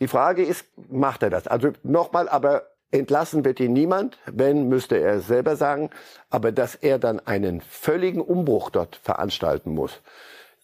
Die 0.00 0.08
Frage 0.08 0.44
ist, 0.44 0.66
macht 0.90 1.22
er 1.22 1.30
das? 1.30 1.46
Also 1.46 1.72
nochmal, 1.82 2.28
aber 2.28 2.64
entlassen 2.90 3.44
wird 3.44 3.60
ihn 3.60 3.72
niemand. 3.72 4.18
Wenn, 4.26 4.68
müsste 4.68 4.96
er 4.96 5.16
es 5.16 5.26
selber 5.26 5.56
sagen. 5.56 5.90
Aber 6.30 6.52
dass 6.52 6.74
er 6.74 6.98
dann 6.98 7.20
einen 7.20 7.60
völligen 7.60 8.20
Umbruch 8.20 8.70
dort 8.70 8.96
veranstalten 8.96 9.72
muss, 9.74 10.00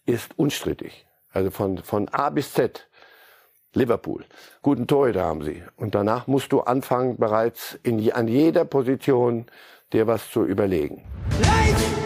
ist 0.06 0.38
unstrittig. 0.38 1.06
Also 1.32 1.50
von, 1.50 1.78
von 1.78 2.08
A 2.08 2.30
bis 2.30 2.52
Z. 2.52 2.88
Liverpool. 3.74 4.24
Guten 4.62 4.86
Torhüter 4.86 5.24
haben 5.24 5.42
sie. 5.42 5.62
Und 5.76 5.94
danach 5.94 6.26
musst 6.26 6.50
du 6.52 6.62
anfangen, 6.62 7.18
bereits 7.18 7.78
in, 7.82 8.10
an 8.12 8.26
jeder 8.26 8.64
Position 8.64 9.46
dir 9.92 10.06
was 10.06 10.30
zu 10.30 10.44
überlegen. 10.44 11.02
Leid! 11.42 12.05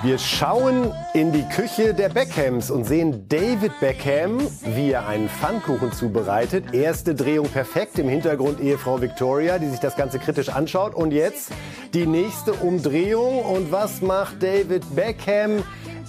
Wir 0.00 0.16
schauen 0.16 0.92
in 1.12 1.32
die 1.32 1.42
Küche 1.48 1.92
der 1.92 2.08
Beckhams 2.08 2.70
und 2.70 2.84
sehen 2.84 3.28
David 3.28 3.72
Beckham, 3.80 4.38
wie 4.62 4.92
er 4.92 5.08
einen 5.08 5.28
Pfannkuchen 5.28 5.90
zubereitet. 5.90 6.72
Erste 6.72 7.16
Drehung 7.16 7.48
perfekt, 7.48 7.98
im 7.98 8.08
Hintergrund 8.08 8.60
Ehefrau 8.60 9.00
Victoria, 9.00 9.58
die 9.58 9.66
sich 9.66 9.80
das 9.80 9.96
Ganze 9.96 10.20
kritisch 10.20 10.50
anschaut. 10.50 10.94
Und 10.94 11.10
jetzt 11.10 11.50
die 11.94 12.06
nächste 12.06 12.52
Umdrehung. 12.52 13.44
Und 13.44 13.72
was 13.72 14.00
macht 14.00 14.40
David 14.40 14.84
Beckham? 14.94 15.64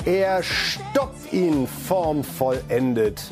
Er 0.06 0.44
stoppt 0.44 1.34
ihn 1.34 1.66
formvollendet 1.66 3.32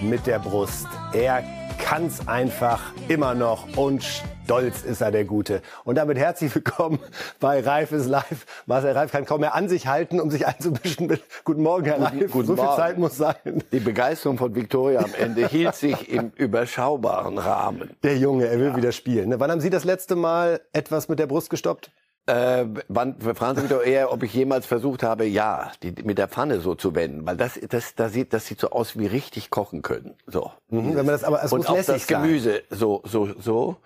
mit 0.00 0.26
der 0.26 0.38
Brust. 0.38 0.86
Er 1.12 1.44
kann's 1.78 2.26
einfach 2.26 2.80
immer 3.08 3.34
noch 3.34 3.76
und 3.76 4.02
stolz 4.50 4.82
ist 4.82 5.00
er, 5.00 5.12
der 5.12 5.24
Gute. 5.24 5.62
Und 5.84 5.94
damit 5.94 6.18
herzlich 6.18 6.52
willkommen 6.52 6.98
bei 7.38 7.60
Reif 7.60 7.92
ist 7.92 8.08
live. 8.08 8.46
Marcel 8.66 8.90
Reif 8.90 9.12
kann 9.12 9.24
kaum 9.24 9.42
mehr 9.42 9.54
an 9.54 9.68
sich 9.68 9.86
halten, 9.86 10.18
um 10.18 10.28
sich 10.28 10.44
einzumischen 10.44 11.06
mit 11.06 11.22
Guten 11.44 11.62
Morgen, 11.62 11.84
Herr 11.84 12.00
Reif. 12.00 12.32
Guten, 12.32 12.46
so 12.48 12.56
viel 12.56 12.64
Morgen. 12.64 12.76
Zeit 12.76 12.98
muss 12.98 13.16
sein. 13.16 13.36
Die 13.70 13.78
Begeisterung 13.78 14.38
von 14.38 14.52
Victoria 14.56 15.02
am 15.04 15.14
Ende 15.16 15.46
hielt 15.46 15.76
sich 15.76 16.10
im 16.10 16.32
überschaubaren 16.34 17.38
Rahmen. 17.38 17.90
Der 18.02 18.18
Junge, 18.18 18.48
er 18.48 18.58
will 18.58 18.70
ja. 18.70 18.76
wieder 18.76 18.90
spielen. 18.90 19.28
Ne? 19.28 19.38
Wann 19.38 19.52
haben 19.52 19.60
Sie 19.60 19.70
das 19.70 19.84
letzte 19.84 20.16
Mal 20.16 20.60
etwas 20.72 21.08
mit 21.08 21.20
der 21.20 21.28
Brust 21.28 21.48
gestoppt? 21.48 21.92
Äh, 22.26 22.66
wann, 22.88 23.20
fragen 23.20 23.54
Sie 23.54 23.62
mich 23.62 23.70
doch 23.70 23.84
eher, 23.84 24.12
ob 24.12 24.24
ich 24.24 24.34
jemals 24.34 24.66
versucht 24.66 25.04
habe, 25.04 25.26
ja, 25.26 25.70
die, 25.84 25.94
mit 26.02 26.18
der 26.18 26.26
Pfanne 26.26 26.58
so 26.58 26.74
zu 26.74 26.96
wenden, 26.96 27.24
weil 27.24 27.36
das, 27.36 27.58
das, 27.68 27.94
das 27.94 28.12
sieht, 28.12 28.32
das 28.32 28.46
sieht 28.46 28.58
so 28.58 28.70
aus 28.70 28.98
wie 28.98 29.06
richtig 29.06 29.50
kochen 29.50 29.82
können. 29.82 30.16
So. 30.26 30.50
Mhm, 30.70 30.96
wenn 30.96 31.06
man 31.06 31.06
das 31.06 31.22
aber, 31.22 31.44
es 31.44 31.52
und 31.52 31.60
muss 31.60 31.68
auch 31.68 31.76
lässig 31.76 31.94
das 31.94 32.06
Gemüse 32.08 32.62
so, 32.68 33.00
so, 33.04 33.28
so. 33.40 33.76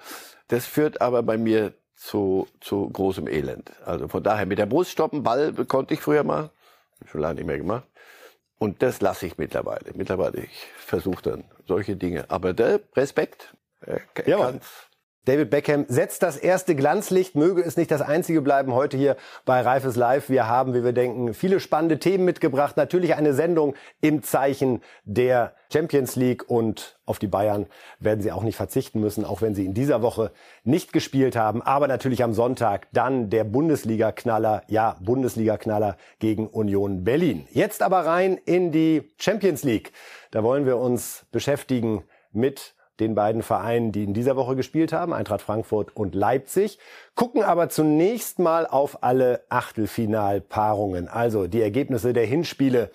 Das 0.55 0.67
führt 0.67 1.01
aber 1.01 1.25
bei 1.25 1.37
mir 1.37 1.75
zu, 1.97 2.47
zu 2.61 2.89
großem 2.89 3.27
Elend. 3.27 3.73
Also 3.85 4.07
von 4.07 4.23
daher 4.23 4.47
mit 4.47 4.59
der 4.59 4.67
Brust 4.67 4.93
stoppen, 4.93 5.25
Ball 5.25 5.53
konnte 5.67 5.95
ich 5.95 6.01
früher 6.01 6.23
mal, 6.23 6.51
schon 7.07 7.23
lange 7.23 7.35
nicht 7.35 7.47
mehr 7.47 7.59
gemacht. 7.59 7.89
Und 8.61 8.81
das 8.81 9.01
lasse 9.01 9.27
ich 9.27 9.37
mittlerweile. 9.37 9.91
Mittlerweile, 9.95 10.45
ich 10.45 10.67
versuche 10.77 11.23
dann 11.25 11.45
solche 11.67 11.97
Dinge. 11.97 12.27
Aber 12.31 12.53
der 12.53 12.79
Respekt, 12.95 13.53
er 13.81 14.01
ja, 14.27 14.37
kann's. 14.37 14.87
David 15.27 15.49
Beckham 15.49 15.87
setzt 15.89 16.23
das 16.23 16.37
erste 16.37 16.75
Glanzlicht, 16.75 17.35
möge 17.35 17.63
es 17.63 17.79
nicht 17.79 17.91
das 17.91 18.03
einzige 18.03 18.43
bleiben 18.43 18.75
heute 18.75 18.99
hier 18.99 19.17
bei 19.47 19.63
Reifes 19.63 19.97
Live. 19.97 20.29
Wir 20.29 20.49
haben, 20.49 20.75
wie 20.75 20.85
wir 20.85 20.93
denken, 20.93 21.33
viele 21.33 21.61
spannende 21.61 21.99
Themen 21.99 22.27
mitgebracht. 22.27 22.77
Natürlich 22.77 23.15
eine 23.15 23.33
Sendung 23.33 23.75
im 24.03 24.23
Zeichen 24.23 24.83
der 25.05 25.55
Champions 25.73 26.15
League 26.17 26.51
und 26.51 26.99
auf 27.07 27.19
die 27.19 27.27
Bayern 27.27 27.67
werden 28.01 28.21
sie 28.21 28.33
auch 28.33 28.43
nicht 28.43 28.57
verzichten 28.57 29.01
müssen, 29.01 29.25
auch 29.25 29.41
wenn 29.41 29.55
sie 29.55 29.65
in 29.65 29.73
dieser 29.73 30.03
Woche 30.03 30.31
nicht 30.63 30.93
gespielt 30.93 31.37
haben. 31.37 31.63
Aber 31.63 31.89
natürlich 31.89 32.23
am 32.23 32.35
Sonntag 32.35 32.89
dann 32.93 33.31
der 33.31 33.45
Bundesliga-Knaller, 33.45 34.63
ja, 34.69 34.97
Bundesliga-Knaller 35.01 35.97
gegen 36.19 36.49
Union 36.49 37.03
Berlin. 37.03 37.49
Jetzt 37.51 37.83
aber 37.83 38.05
rein 38.05 38.39
in 38.45 38.73
die 38.73 39.11
Champions 39.17 39.65
League. 39.65 39.93
Da 40.33 40.43
wollen 40.43 40.67
wir 40.67 40.77
uns 40.77 41.25
beschäftigen 41.33 42.05
mit 42.31 42.75
den 43.01 43.15
beiden 43.15 43.43
Vereinen, 43.43 43.93
die 43.93 44.05
in 44.05 44.15
dieser 44.15 44.37
Woche 44.37 44.57
gespielt 44.57 44.93
haben, 44.93 45.13
Eintracht 45.13 45.43
Frankfurt 45.43 45.97
und 45.97 46.15
Leipzig, 46.15 46.79
gucken 47.15 47.43
aber 47.43 47.69
zunächst 47.69 48.39
mal 48.39 48.67
auf 48.67 49.03
alle 49.03 49.43
Achtelfinalpaarungen, 49.49 51.09
also 51.09 51.47
die 51.47 51.61
Ergebnisse 51.61 52.13
der 52.13 52.27
Hinspiele, 52.27 52.91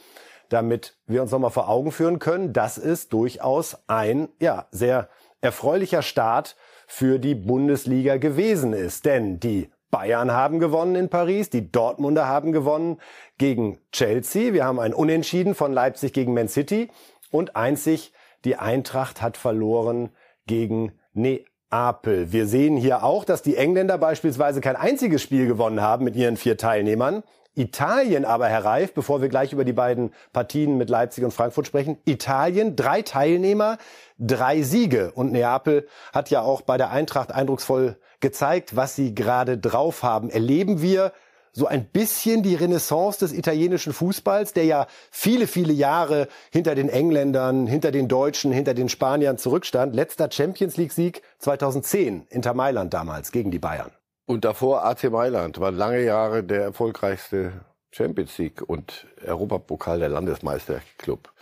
damit 0.50 0.96
wir 1.06 1.22
uns 1.22 1.32
nochmal 1.32 1.52
vor 1.52 1.70
Augen 1.70 1.92
führen 1.92 2.20
können, 2.20 2.54
dass 2.54 2.78
es 2.78 3.10
durchaus 3.10 3.78
ein, 3.88 4.30
ja, 4.40 4.68
sehr 4.72 5.10
erfreulicher 5.42 6.02
Start 6.02 6.56
für 6.88 7.20
die 7.20 7.36
Bundesliga 7.36 8.18
gewesen 8.18 8.74
ist. 8.74 9.06
Denn 9.06 9.40
die 9.40 9.70
Bayern 9.92 10.32
haben 10.32 10.60
gewonnen 10.60 10.96
in 10.96 11.10
Paris, 11.10 11.50
die 11.50 11.72
Dortmunder 11.72 12.28
haben 12.28 12.52
gewonnen 12.52 13.00
gegen 13.38 13.80
Chelsea. 13.92 14.54
Wir 14.54 14.66
haben 14.66 14.80
ein 14.80 14.94
Unentschieden 14.94 15.56
von 15.56 15.74
Leipzig 15.74 16.14
gegen 16.14 16.34
Man 16.34 16.48
City 16.48 16.90
und 17.32 17.56
einzig 17.56 18.14
die 18.46 18.56
Eintracht 18.56 19.22
hat 19.22 19.38
verloren 19.38 20.10
gegen 20.48 20.94
Neapel. 21.14 22.32
Wir 22.32 22.48
sehen 22.48 22.78
hier 22.78 23.04
auch, 23.04 23.26
dass 23.26 23.42
die 23.42 23.56
Engländer 23.56 23.98
beispielsweise 23.98 24.62
kein 24.62 24.76
einziges 24.76 25.22
Spiel 25.22 25.48
gewonnen 25.48 25.82
haben 25.82 26.06
mit 26.06 26.16
ihren 26.16 26.38
vier 26.38 26.58
Teilnehmern. 26.58 27.24
Italien 27.56 28.26
aber, 28.26 28.48
Herr 28.48 28.64
Reif, 28.64 28.94
bevor 28.94 29.22
wir 29.22 29.28
gleich 29.28 29.52
über 29.52 29.66
die 29.66 29.74
beiden 29.74 30.14
Partien 30.32 30.78
mit 30.78 30.90
Leipzig 30.90 31.24
und 31.24 31.34
Frankfurt 31.34 31.68
sprechen, 31.68 31.98
Italien, 32.06 32.76
drei 32.76 33.02
Teilnehmer, 33.02 33.78
drei 34.18 34.62
Siege. 34.62 35.12
Und 35.14 35.32
Neapel 35.32 35.88
hat 36.14 36.30
ja 36.30 36.42
auch 36.42 36.62
bei 36.62 36.78
der 36.78 36.92
Eintracht 36.92 37.34
eindrucksvoll 37.34 37.98
gezeigt, 38.22 38.76
was 38.76 38.96
sie 38.96 39.14
gerade 39.14 39.58
drauf 39.58 40.04
haben. 40.04 40.30
Erleben 40.30 40.82
wir 40.82 41.12
so 41.52 41.68
ein 41.68 41.86
bisschen 41.86 42.44
die 42.44 42.56
Renaissance 42.56 43.20
des 43.20 43.34
italienischen 43.34 43.94
Fußballs, 43.94 44.54
der 44.54 44.66
ja 44.66 44.88
viele, 45.12 45.48
viele 45.48 45.74
Jahre 45.74 46.28
hinter 46.52 46.76
den 46.76 46.90
Engländern, 46.90 47.68
hinter 47.68 47.92
den 47.92 48.08
Deutschen, 48.08 48.52
hinter 48.52 48.74
den 48.74 48.90
Spaniern 48.90 49.38
zurückstand. 49.38 49.96
Letzter 49.96 50.30
Champions 50.32 50.78
League-Sieg 50.78 51.22
2010, 51.40 52.28
Inter 52.30 52.54
Mailand 52.54 52.94
damals 52.94 53.32
gegen 53.32 53.52
die 53.52 53.60
Bayern. 53.60 53.92
Und 54.26 54.46
davor 54.46 54.86
AC 54.86 55.06
Mailand 55.12 55.60
war 55.60 55.72
lange 55.72 56.04
Jahre 56.04 56.44
der 56.44 56.62
erfolgreichste 56.62 57.54
Champions 57.92 58.38
League 58.38 58.62
und 58.62 59.08
Europapokal 59.26 60.00
der 60.00 60.10
Landesmeisterclub. 60.10 61.34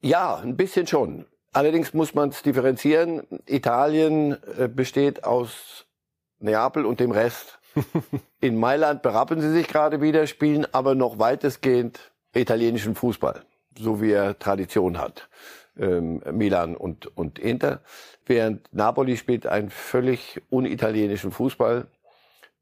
Ja, 0.00 0.36
ein 0.36 0.56
bisschen 0.56 0.86
schon. 0.86 1.26
Allerdings 1.52 1.92
muss 1.92 2.14
man 2.14 2.30
es 2.30 2.42
differenzieren. 2.42 3.26
Italien 3.46 4.38
äh, 4.56 4.68
besteht 4.68 5.24
aus 5.24 5.86
Neapel 6.38 6.86
und 6.86 7.00
dem 7.00 7.10
Rest. 7.10 7.57
In 8.40 8.56
Mailand 8.56 9.02
berappen 9.02 9.40
sie 9.40 9.50
sich 9.52 9.68
gerade 9.68 10.00
wieder, 10.00 10.26
spielen 10.26 10.66
aber 10.72 10.94
noch 10.94 11.18
weitestgehend 11.18 12.12
italienischen 12.34 12.94
Fußball, 12.94 13.42
so 13.78 14.00
wie 14.00 14.12
er 14.12 14.38
Tradition 14.38 14.98
hat. 14.98 15.28
Ähm, 15.78 16.22
Milan 16.32 16.76
und, 16.76 17.16
und 17.16 17.38
Inter. 17.38 17.80
Während 18.26 18.72
Napoli 18.74 19.16
spielt 19.16 19.46
einen 19.46 19.70
völlig 19.70 20.42
unitalienischen 20.50 21.30
Fußball. 21.30 21.86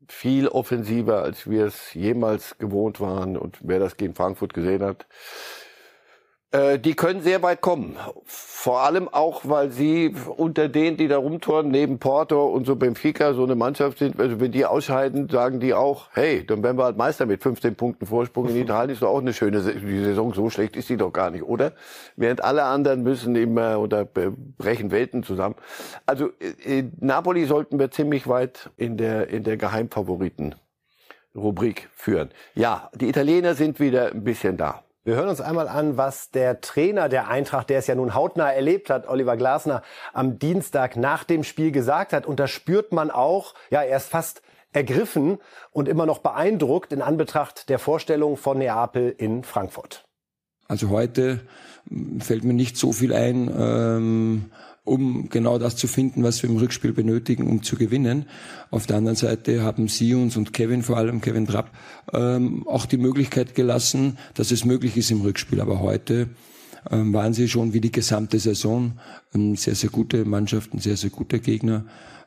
Viel 0.08 0.48
offensiver, 0.48 1.22
als 1.22 1.50
wir 1.50 1.66
es 1.66 1.94
jemals 1.94 2.58
gewohnt 2.58 3.00
waren. 3.00 3.36
Und 3.36 3.58
wer 3.62 3.80
das 3.80 3.96
gegen 3.96 4.14
Frankfurt 4.14 4.54
gesehen 4.54 4.82
hat, 4.82 5.06
die 6.78 6.94
können 6.94 7.20
sehr 7.20 7.42
weit 7.42 7.60
kommen. 7.60 7.96
Vor 8.24 8.80
allem 8.80 9.08
auch, 9.08 9.42
weil 9.44 9.70
sie 9.70 10.14
unter 10.36 10.68
denen, 10.68 10.96
die 10.96 11.08
da 11.08 11.18
rumtouren, 11.18 11.70
neben 11.70 11.98
Porto 11.98 12.46
und 12.46 12.66
so 12.66 12.76
Benfica 12.76 13.34
so 13.34 13.44
eine 13.44 13.54
Mannschaft 13.54 13.98
sind. 13.98 14.18
Also 14.18 14.40
wenn 14.40 14.52
die 14.52 14.64
ausscheiden, 14.64 15.28
sagen 15.28 15.60
die 15.60 15.74
auch, 15.74 16.08
hey, 16.12 16.44
dann 16.44 16.62
werden 16.62 16.76
wir 16.76 16.84
halt 16.84 16.96
Meister 16.96 17.26
mit 17.26 17.42
15 17.42 17.76
Punkten 17.76 18.06
Vorsprung. 18.06 18.48
In 18.48 18.56
Italien 18.62 18.90
ist 18.90 19.02
doch 19.02 19.08
auch 19.08 19.20
eine 19.20 19.32
schöne 19.32 19.60
die 19.60 20.04
Saison. 20.04 20.34
So 20.34 20.50
schlecht 20.50 20.76
ist 20.76 20.88
die 20.88 20.96
doch 20.96 21.12
gar 21.12 21.30
nicht, 21.30 21.44
oder? 21.44 21.72
Während 22.16 22.42
alle 22.42 22.64
anderen 22.64 23.02
müssen 23.02 23.36
immer 23.36 23.78
oder 23.78 24.04
brechen 24.04 24.90
Welten 24.90 25.22
zusammen. 25.22 25.54
Also 26.06 26.30
äh, 26.40 26.84
Napoli 26.98 27.44
sollten 27.44 27.78
wir 27.78 27.90
ziemlich 27.90 28.26
weit 28.26 28.70
in 28.76 28.96
der, 28.96 29.28
in 29.28 29.44
der 29.44 29.56
Geheimfavoriten 29.56 30.54
Rubrik 31.36 31.88
führen. 31.94 32.30
Ja, 32.54 32.90
die 32.94 33.08
Italiener 33.08 33.54
sind 33.54 33.78
wieder 33.78 34.12
ein 34.12 34.24
bisschen 34.24 34.56
da. 34.56 34.85
Wir 35.06 35.14
hören 35.14 35.28
uns 35.28 35.40
einmal 35.40 35.68
an, 35.68 35.96
was 35.96 36.32
der 36.32 36.60
Trainer 36.60 37.08
der 37.08 37.28
Eintracht, 37.28 37.70
der 37.70 37.78
es 37.78 37.86
ja 37.86 37.94
nun 37.94 38.12
hautnah 38.12 38.50
erlebt 38.50 38.90
hat, 38.90 39.06
Oliver 39.06 39.36
Glasner, 39.36 39.82
am 40.12 40.40
Dienstag 40.40 40.96
nach 40.96 41.22
dem 41.22 41.44
Spiel 41.44 41.70
gesagt 41.70 42.12
hat. 42.12 42.26
Und 42.26 42.40
da 42.40 42.48
spürt 42.48 42.90
man 42.90 43.12
auch, 43.12 43.54
ja, 43.70 43.82
er 43.82 43.98
ist 43.98 44.08
fast 44.08 44.42
ergriffen 44.72 45.38
und 45.70 45.86
immer 45.86 46.06
noch 46.06 46.18
beeindruckt 46.18 46.92
in 46.92 47.02
Anbetracht 47.02 47.68
der 47.68 47.78
Vorstellung 47.78 48.36
von 48.36 48.58
Neapel 48.58 49.14
in 49.16 49.44
Frankfurt. 49.44 50.04
Also 50.66 50.90
heute 50.90 51.38
fällt 52.18 52.42
mir 52.42 52.54
nicht 52.54 52.76
so 52.76 52.90
viel 52.90 53.14
ein. 53.14 53.48
Ähm 53.56 54.50
um 54.86 55.28
genau 55.28 55.58
das 55.58 55.76
zu 55.76 55.86
finden, 55.86 56.22
was 56.22 56.42
wir 56.42 56.48
im 56.48 56.56
Rückspiel 56.56 56.94
benötigen, 56.94 57.46
um 57.46 57.62
zu 57.62 57.76
gewinnen. 57.76 58.24
Auf 58.70 58.86
der 58.86 58.96
anderen 58.96 59.16
Seite 59.16 59.62
haben 59.62 59.88
Sie 59.88 60.14
uns 60.14 60.38
und 60.38 60.54
Kevin, 60.54 60.82
vor 60.82 60.96
allem 60.96 61.20
Kevin 61.20 61.46
Trapp, 61.46 61.70
ähm, 62.14 62.66
auch 62.66 62.86
die 62.86 62.96
Möglichkeit 62.96 63.54
gelassen, 63.54 64.16
dass 64.32 64.50
es 64.50 64.64
möglich 64.64 64.96
ist 64.96 65.10
im 65.10 65.20
Rückspiel. 65.20 65.60
Aber 65.60 65.80
heute 65.80 66.30
ähm, 66.90 67.12
waren 67.12 67.34
sie 67.34 67.48
schon 67.48 67.74
wie 67.74 67.82
die 67.82 67.92
gesamte 67.92 68.38
Saison 68.38 68.98
eine 69.34 69.56
sehr, 69.56 69.74
sehr 69.74 69.90
gute 69.90 70.24
Mannschaft, 70.24 70.72
ein 70.72 70.78
sehr, 70.78 70.96
sehr 70.96 71.10
guter 71.10 71.38
Gegner. 71.38 71.84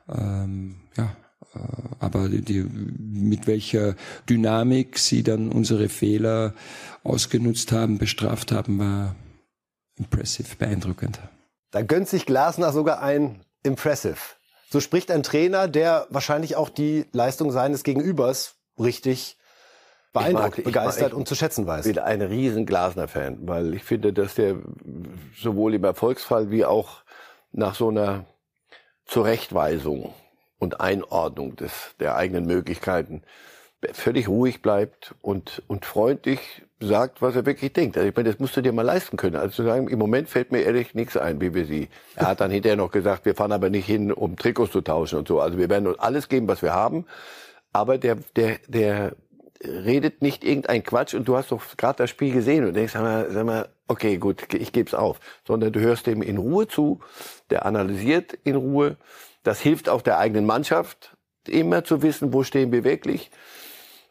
Ähm, 0.08 0.76
ja, 0.96 1.16
Äh, 1.56 1.60
aber 2.00 2.30
die, 2.30 2.64
mit 2.64 3.48
welcher 3.48 3.96
Dynamik 4.30 4.98
sie 5.00 5.24
dann 5.24 5.52
unsere 5.52 5.90
Fehler 5.90 6.54
ausgenutzt 7.04 7.72
haben, 7.72 7.98
bestraft 7.98 8.52
haben, 8.52 8.80
war 8.80 9.16
impressive, 9.98 10.56
beeindruckend. 10.58 11.20
Da 11.72 11.82
gönnt 11.82 12.08
sich 12.10 12.26
Glasner 12.26 12.72
sogar 12.72 13.02
ein 13.02 13.46
Impressive. 13.64 14.18
So 14.70 14.80
spricht 14.80 15.12
ein 15.12 15.24
Trainer, 15.24 15.68
der 15.68 16.08
wahrscheinlich 16.10 16.56
auch 16.56 16.70
die 16.70 17.06
Leistung 17.12 17.52
seines 17.52 17.84
Gegenübers 17.84 18.56
richtig 18.80 19.38
beeindruckt, 20.14 20.58
mag, 20.58 20.64
begeistert 20.64 21.12
mag, 21.12 21.18
und 21.18 21.28
zu 21.28 21.36
schätzen 21.36 21.68
weiß. 21.68 21.86
Ich 21.86 21.96
bin 21.96 22.04
ein 22.04 22.22
riesen 22.22 22.66
Glasner-Fan, 22.66 23.48
weil 23.48 23.74
ich 23.74 23.84
finde, 23.84 24.14
dass 24.14 24.36
der 24.36 24.56
sowohl 25.36 25.76
im 25.76 25.84
Erfolgsfall 25.84 26.52
wie 26.52 26.66
auch 26.66 27.04
nach 27.52 27.76
so 27.76 27.90
einer 27.90 28.26
Zurechtweisung 29.06 30.14
und 30.60 30.82
Einordnung 30.82 31.56
des, 31.56 31.72
der 32.00 32.16
eigenen 32.16 32.46
Möglichkeiten 32.46 33.24
völlig 33.94 34.28
ruhig 34.28 34.62
bleibt 34.62 35.16
und, 35.22 35.64
und 35.68 35.86
freundlich 35.86 36.40
sagt, 36.80 37.22
was 37.22 37.36
er 37.36 37.46
wirklich 37.46 37.74
denkt. 37.74 37.98
Also 37.98 38.10
ich 38.10 38.16
meine, 38.16 38.30
das 38.30 38.40
musst 38.40 38.56
du 38.56 38.62
dir 38.62 38.72
mal 38.72 38.84
leisten 38.84 39.18
können. 39.18 39.36
Also 39.36 39.56
zu 39.56 39.64
sagen, 39.64 39.88
im 39.88 40.00
Moment 40.00 40.30
fällt 40.30 40.52
mir 40.52 40.62
ehrlich 40.62 40.94
nichts 40.96 41.18
ein, 41.18 41.42
wie 41.42 41.54
wir 41.54 41.66
sie. 41.66 41.90
Er 42.16 42.28
hat 42.28 42.42
dann 42.42 42.52
hinterher 42.52 42.78
noch 42.78 42.92
gesagt, 42.92 43.26
wir 43.26 43.36
fahren 43.36 43.52
aber 43.52 43.70
nicht 43.70 43.86
hin, 43.86 44.12
um 44.12 44.38
Trikots 44.38 44.72
zu 44.72 44.82
tauschen 44.82 45.20
und 45.20 45.28
so. 45.28 45.40
Also 45.40 45.58
wir 45.58 45.70
werden 45.70 45.88
uns 45.88 46.00
alles 46.00 46.30
geben, 46.30 46.48
was 46.48 46.62
wir 46.62 46.74
haben. 46.74 47.06
Aber 47.74 47.98
der, 47.98 48.18
der, 48.36 48.60
der 48.68 49.16
redet 49.64 50.22
nicht 50.22 50.44
irgendein 50.44 50.84
Quatsch 50.84 51.14
und 51.14 51.28
du 51.28 51.36
hast 51.36 51.52
doch 51.52 51.62
gerade 51.78 51.98
das 51.98 52.10
Spiel 52.10 52.34
gesehen 52.34 52.66
und 52.66 52.74
denkst, 52.74 52.94
sag 52.94 53.02
mal, 53.02 53.30
sag 53.32 53.46
mal, 53.46 53.70
okay, 53.88 54.18
gut, 54.18 54.54
ich 54.54 54.72
gebe 54.72 54.88
es 54.88 54.94
auf. 54.94 55.20
Sondern 55.46 55.74
du 55.74 55.80
hörst 55.80 56.08
dem 56.08 56.22
in 56.22 56.38
Ruhe 56.38 56.68
zu, 56.68 57.02
der 57.50 57.66
analysiert 57.66 58.34
in 58.44 58.56
Ruhe. 58.56 58.98
Das 59.44 59.60
hilft 59.60 59.90
auch 59.90 60.02
der 60.02 60.18
eigenen 60.18 60.46
Mannschaft, 60.46 61.18
immer 61.48 61.84
zu 61.84 62.02
wissen, 62.02 62.34
wo 62.34 62.44
stehen 62.44 62.72
wir 62.72 62.84
wirklich. 62.84 63.32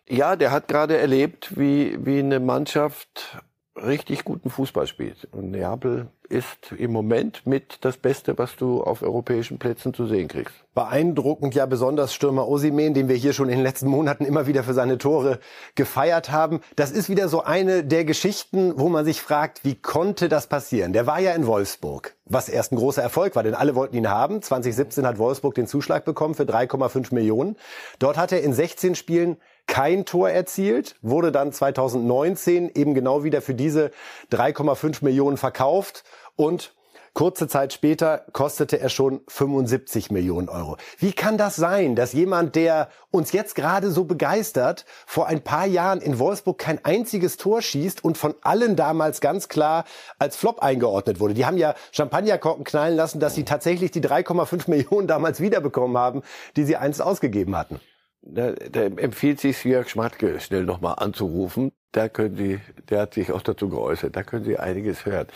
Ja, 0.08 0.36
der 0.36 0.50
hat 0.50 0.68
gerade 0.68 0.96
erlebt, 0.96 1.58
wie, 1.58 1.98
wie 2.04 2.20
eine 2.20 2.40
Mannschaft 2.40 3.38
richtig 3.76 4.24
guten 4.24 4.50
Fußball 4.50 4.86
spielt. 4.86 5.28
Und 5.32 5.50
Neapel 5.50 6.08
ist 6.28 6.72
im 6.76 6.92
Moment 6.92 7.46
mit 7.46 7.78
das 7.82 7.96
Beste, 7.96 8.36
was 8.36 8.56
du 8.56 8.82
auf 8.82 9.02
europäischen 9.02 9.58
Plätzen 9.58 9.94
zu 9.94 10.06
sehen 10.06 10.28
kriegst. 10.28 10.54
Beeindruckend 10.74 11.54
ja 11.54 11.64
besonders 11.66 12.12
Stürmer 12.12 12.48
Osimen, 12.48 12.92
den 12.92 13.08
wir 13.08 13.16
hier 13.16 13.32
schon 13.32 13.48
in 13.48 13.56
den 13.56 13.62
letzten 13.62 13.88
Monaten 13.88 14.24
immer 14.24 14.46
wieder 14.46 14.62
für 14.62 14.74
seine 14.74 14.98
Tore 14.98 15.40
gefeiert 15.74 16.30
haben. 16.30 16.60
Das 16.76 16.90
ist 16.90 17.08
wieder 17.08 17.28
so 17.28 17.42
eine 17.44 17.84
der 17.84 18.04
Geschichten, 18.04 18.74
wo 18.76 18.88
man 18.88 19.04
sich 19.04 19.22
fragt, 19.22 19.64
wie 19.64 19.74
konnte 19.74 20.28
das 20.28 20.48
passieren? 20.48 20.92
Der 20.92 21.06
war 21.06 21.20
ja 21.20 21.32
in 21.32 21.46
Wolfsburg, 21.46 22.16
was 22.24 22.48
erst 22.48 22.72
ein 22.72 22.76
großer 22.76 23.02
Erfolg 23.02 23.36
war, 23.36 23.42
denn 23.42 23.54
alle 23.54 23.74
wollten 23.74 23.96
ihn 23.96 24.10
haben. 24.10 24.42
2017 24.42 25.06
hat 25.06 25.18
Wolfsburg 25.18 25.54
den 25.54 25.66
Zuschlag 25.66 26.04
bekommen 26.04 26.34
für 26.34 26.44
3,5 26.44 27.14
Millionen. 27.14 27.56
Dort 27.98 28.16
hat 28.16 28.32
er 28.32 28.42
in 28.42 28.52
16 28.52 28.94
Spielen 28.94 29.38
kein 29.68 30.04
Tor 30.04 30.30
erzielt, 30.30 30.96
wurde 31.02 31.30
dann 31.30 31.52
2019 31.52 32.70
eben 32.74 32.94
genau 32.94 33.22
wieder 33.22 33.40
für 33.40 33.54
diese 33.54 33.92
3,5 34.32 35.04
Millionen 35.04 35.36
verkauft 35.36 36.02
und 36.34 36.74
Kurze 37.18 37.48
Zeit 37.48 37.72
später 37.72 38.22
kostete 38.32 38.78
er 38.78 38.90
schon 38.90 39.22
75 39.26 40.12
Millionen 40.12 40.48
Euro. 40.48 40.76
Wie 40.98 41.10
kann 41.10 41.36
das 41.36 41.56
sein, 41.56 41.96
dass 41.96 42.12
jemand, 42.12 42.54
der 42.54 42.90
uns 43.10 43.32
jetzt 43.32 43.56
gerade 43.56 43.90
so 43.90 44.04
begeistert, 44.04 44.84
vor 45.04 45.26
ein 45.26 45.42
paar 45.42 45.66
Jahren 45.66 46.00
in 46.00 46.20
Wolfsburg 46.20 46.58
kein 46.58 46.84
einziges 46.84 47.36
Tor 47.36 47.60
schießt 47.60 48.04
und 48.04 48.18
von 48.18 48.36
allen 48.42 48.76
damals 48.76 49.20
ganz 49.20 49.48
klar 49.48 49.84
als 50.20 50.36
Flop 50.36 50.60
eingeordnet 50.60 51.18
wurde? 51.18 51.34
Die 51.34 51.44
haben 51.44 51.58
ja 51.58 51.74
Champagnerkorken 51.90 52.62
knallen 52.62 52.94
lassen, 52.94 53.18
dass 53.18 53.34
sie 53.34 53.44
tatsächlich 53.44 53.90
die 53.90 54.00
3,5 54.00 54.70
Millionen 54.70 55.08
damals 55.08 55.40
wiederbekommen 55.40 55.98
haben, 55.98 56.22
die 56.54 56.62
sie 56.62 56.76
einst 56.76 57.02
ausgegeben 57.02 57.56
hatten. 57.56 57.80
Da, 58.22 58.52
da 58.52 58.82
empfiehlt 58.82 59.40
sich 59.40 59.64
Jörg 59.64 59.88
Schmatke 59.88 60.40
schnell 60.40 60.64
nochmal 60.64 60.96
anzurufen. 60.98 61.72
Da 61.92 62.08
können 62.08 62.36
Sie, 62.36 62.60
der 62.90 63.02
hat 63.02 63.14
sich 63.14 63.32
auch 63.32 63.42
dazu 63.42 63.68
geäußert, 63.68 64.14
da 64.14 64.22
können 64.22 64.44
Sie 64.44 64.58
einiges 64.58 65.06
hören. 65.06 65.26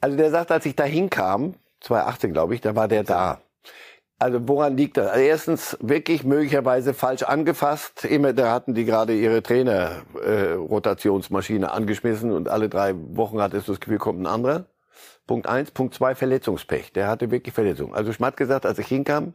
Also 0.00 0.16
der 0.16 0.30
sagt, 0.30 0.52
als 0.52 0.64
ich 0.66 0.76
da 0.76 0.84
hinkam, 0.84 1.54
2018 1.80 2.32
glaube 2.32 2.54
ich, 2.54 2.60
da 2.60 2.76
war 2.76 2.88
der 2.88 3.02
da. 3.02 3.40
Also 4.18 4.48
woran 4.48 4.78
liegt 4.78 4.96
das? 4.96 5.08
Also 5.08 5.24
erstens 5.24 5.76
wirklich 5.80 6.24
möglicherweise 6.24 6.94
falsch 6.94 7.22
angefasst. 7.22 8.06
Immer 8.06 8.32
da 8.32 8.50
hatten 8.52 8.72
die 8.72 8.86
gerade 8.86 9.14
ihre 9.14 9.42
Trainer-Rotationsmaschine 9.42 11.66
äh, 11.66 11.70
angeschmissen 11.70 12.32
und 12.32 12.48
alle 12.48 12.70
drei 12.70 12.94
Wochen 12.96 13.42
hat 13.42 13.52
es 13.52 13.66
das 13.66 13.78
Gefühl, 13.80 13.98
kommt 13.98 14.22
ein 14.22 14.26
anderer. 14.26 14.64
Punkt 15.26 15.46
eins, 15.46 15.70
Punkt 15.70 15.92
zwei, 15.94 16.14
Verletzungspech. 16.14 16.92
Der 16.92 17.08
hatte 17.08 17.30
wirklich 17.30 17.54
Verletzungen. 17.54 17.94
Also 17.94 18.12
Schmatt 18.12 18.38
gesagt, 18.38 18.64
als 18.64 18.78
ich 18.78 18.86
hinkam, 18.86 19.34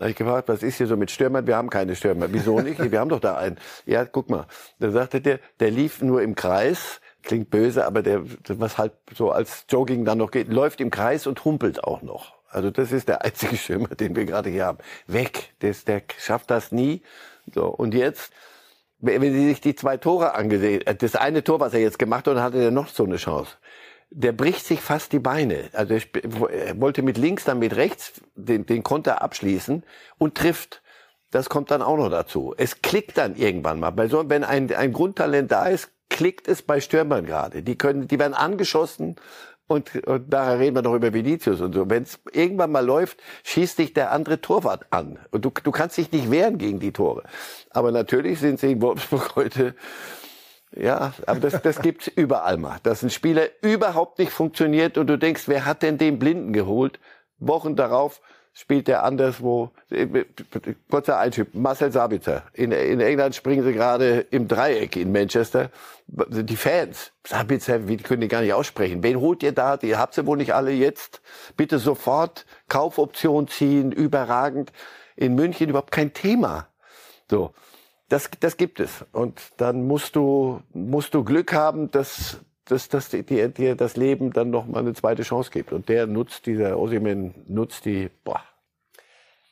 da 0.00 0.04
habe 0.04 0.12
ich 0.12 0.16
gefragt, 0.16 0.48
was 0.48 0.62
ist 0.62 0.78
hier 0.78 0.86
so 0.86 0.96
mit 0.96 1.10
Stürmern? 1.10 1.46
Wir 1.46 1.56
haben 1.56 1.68
keine 1.68 1.94
Stürmer. 1.94 2.32
Wieso 2.32 2.58
nicht? 2.60 2.90
Wir 2.90 3.00
haben 3.00 3.10
doch 3.10 3.20
da 3.20 3.36
einen. 3.36 3.58
Ja, 3.84 4.06
guck 4.06 4.30
mal. 4.30 4.46
Da 4.78 4.90
sagte 4.92 5.20
der, 5.20 5.40
der 5.60 5.70
lief 5.70 6.00
nur 6.00 6.22
im 6.22 6.34
Kreis. 6.34 7.02
Klingt 7.22 7.50
böse, 7.50 7.84
aber 7.84 8.02
der, 8.02 8.22
was 8.48 8.78
halt 8.78 8.94
so 9.14 9.30
als 9.30 9.66
Jogging 9.68 10.06
dann 10.06 10.16
noch 10.16 10.30
geht, 10.30 10.48
läuft 10.48 10.80
im 10.80 10.90
Kreis 10.90 11.26
und 11.26 11.44
humpelt 11.44 11.84
auch 11.84 12.00
noch. 12.00 12.32
Also 12.48 12.70
das 12.70 12.92
ist 12.92 13.08
der 13.08 13.22
einzige 13.26 13.58
Stürmer, 13.58 13.88
den 13.88 14.16
wir 14.16 14.24
gerade 14.24 14.48
hier 14.48 14.64
haben. 14.64 14.78
Weg. 15.06 15.52
Das, 15.58 15.84
der 15.84 16.00
schafft 16.16 16.50
das 16.50 16.72
nie. 16.72 17.02
So. 17.54 17.66
Und 17.66 17.92
jetzt, 17.92 18.32
wenn 19.00 19.20
Sie 19.20 19.48
sich 19.48 19.60
die 19.60 19.74
zwei 19.74 19.98
Tore 19.98 20.34
angesehen, 20.34 20.80
äh, 20.86 20.94
das 20.94 21.14
eine 21.14 21.44
Tor, 21.44 21.60
was 21.60 21.74
er 21.74 21.80
jetzt 21.80 21.98
gemacht 21.98 22.26
hat, 22.26 22.36
dann 22.36 22.42
hatte 22.42 22.56
er 22.56 22.70
noch 22.70 22.88
so 22.88 23.04
eine 23.04 23.16
Chance 23.16 23.58
der 24.10 24.32
bricht 24.32 24.66
sich 24.66 24.80
fast 24.80 25.12
die 25.12 25.20
Beine. 25.20 25.70
Also 25.72 25.94
er 25.94 26.80
wollte 26.80 27.02
mit 27.02 27.16
links, 27.16 27.44
dann 27.44 27.60
mit 27.60 27.76
rechts 27.76 28.20
den, 28.34 28.66
den 28.66 28.82
Konter 28.82 29.22
abschließen 29.22 29.84
und 30.18 30.34
trifft. 30.36 30.82
Das 31.30 31.48
kommt 31.48 31.70
dann 31.70 31.80
auch 31.80 31.96
noch 31.96 32.10
dazu. 32.10 32.54
Es 32.56 32.82
klickt 32.82 33.16
dann 33.16 33.36
irgendwann 33.36 33.78
mal. 33.78 33.90
Bei 33.90 34.08
so, 34.08 34.28
wenn 34.28 34.42
ein, 34.42 34.74
ein 34.74 34.92
Grundtalent 34.92 35.52
da 35.52 35.66
ist, 35.66 35.90
klickt 36.08 36.48
es 36.48 36.62
bei 36.62 36.80
Stürmern 36.80 37.24
gerade. 37.24 37.62
Die 37.62 37.78
können, 37.78 38.08
die 38.08 38.18
werden 38.18 38.34
angeschossen 38.34 39.14
und, 39.68 39.94
und 40.08 40.28
nachher 40.30 40.58
reden 40.58 40.74
wir 40.74 40.82
noch 40.82 40.96
über 40.96 41.14
Vinicius 41.14 41.60
und 41.60 41.72
so. 41.72 41.88
Wenn 41.88 42.02
es 42.02 42.18
irgendwann 42.32 42.72
mal 42.72 42.84
läuft, 42.84 43.20
schießt 43.44 43.78
dich 43.78 43.94
der 43.94 44.10
andere 44.10 44.40
Torwart 44.40 44.86
an. 44.90 45.20
Und 45.30 45.44
du, 45.44 45.52
du 45.62 45.70
kannst 45.70 45.96
dich 45.96 46.10
nicht 46.10 46.28
wehren 46.32 46.58
gegen 46.58 46.80
die 46.80 46.92
Tore. 46.92 47.22
Aber 47.70 47.92
natürlich 47.92 48.40
sind 48.40 48.58
sie 48.58 48.72
in 48.72 48.82
Wolfsburg 48.82 49.30
heute 49.36 49.76
ja, 50.76 51.12
aber 51.26 51.40
das, 51.40 51.60
das 51.62 51.82
gibt's 51.82 52.06
überall 52.06 52.56
mal. 52.56 52.78
Dass 52.82 53.02
ein 53.02 53.10
Spieler 53.10 53.48
überhaupt 53.62 54.18
nicht 54.18 54.30
funktioniert 54.30 54.98
und 54.98 55.08
du 55.08 55.18
denkst, 55.18 55.44
wer 55.46 55.64
hat 55.64 55.82
denn 55.82 55.98
den 55.98 56.18
Blinden 56.18 56.52
geholt? 56.52 57.00
Wochen 57.38 57.74
darauf 57.74 58.20
spielt 58.52 58.88
der 58.88 59.04
anderswo. 59.04 59.70
Kurzer 60.90 61.18
Einschub. 61.18 61.48
Marcel 61.54 61.90
Sabitzer. 61.90 62.44
In, 62.52 62.72
in 62.72 63.00
England 63.00 63.34
springen 63.34 63.64
sie 63.64 63.72
gerade 63.72 64.26
im 64.30 64.48
Dreieck 64.48 64.96
in 64.96 65.12
Manchester. 65.12 65.70
Die 66.06 66.56
Fans. 66.56 67.12
Sabitzer, 67.26 67.88
wie 67.88 67.96
können 67.96 68.20
die 68.20 68.28
gar 68.28 68.42
nicht 68.42 68.52
aussprechen. 68.52 69.02
Wen 69.02 69.20
holt 69.20 69.42
ihr 69.42 69.52
da? 69.52 69.78
Ihr 69.82 69.98
habt 69.98 70.14
sie 70.14 70.26
wohl 70.26 70.36
nicht 70.36 70.54
alle 70.54 70.72
jetzt. 70.72 71.20
Bitte 71.56 71.78
sofort 71.78 72.46
Kaufoption 72.68 73.48
ziehen. 73.48 73.92
Überragend. 73.92 74.72
In 75.16 75.34
München 75.34 75.68
überhaupt 75.68 75.92
kein 75.92 76.12
Thema. 76.12 76.68
So. 77.28 77.52
Das, 78.10 78.28
das 78.40 78.56
gibt 78.56 78.80
es. 78.80 79.04
Und 79.12 79.40
dann 79.56 79.86
musst 79.86 80.16
du, 80.16 80.60
musst 80.74 81.14
du 81.14 81.22
Glück 81.22 81.54
haben, 81.54 81.92
dass, 81.92 82.40
dass, 82.64 82.88
dass 82.88 83.08
dir, 83.08 83.48
dir 83.48 83.76
das 83.76 83.96
Leben 83.96 84.32
dann 84.32 84.50
noch 84.50 84.66
mal 84.66 84.80
eine 84.80 84.94
zweite 84.94 85.22
Chance 85.22 85.52
gibt. 85.52 85.72
Und 85.72 85.88
der 85.88 86.08
nutzt, 86.08 86.46
dieser 86.46 86.76
Osimen 86.76 87.34
nutzt 87.46 87.84
die, 87.84 88.10
boah. 88.24 88.40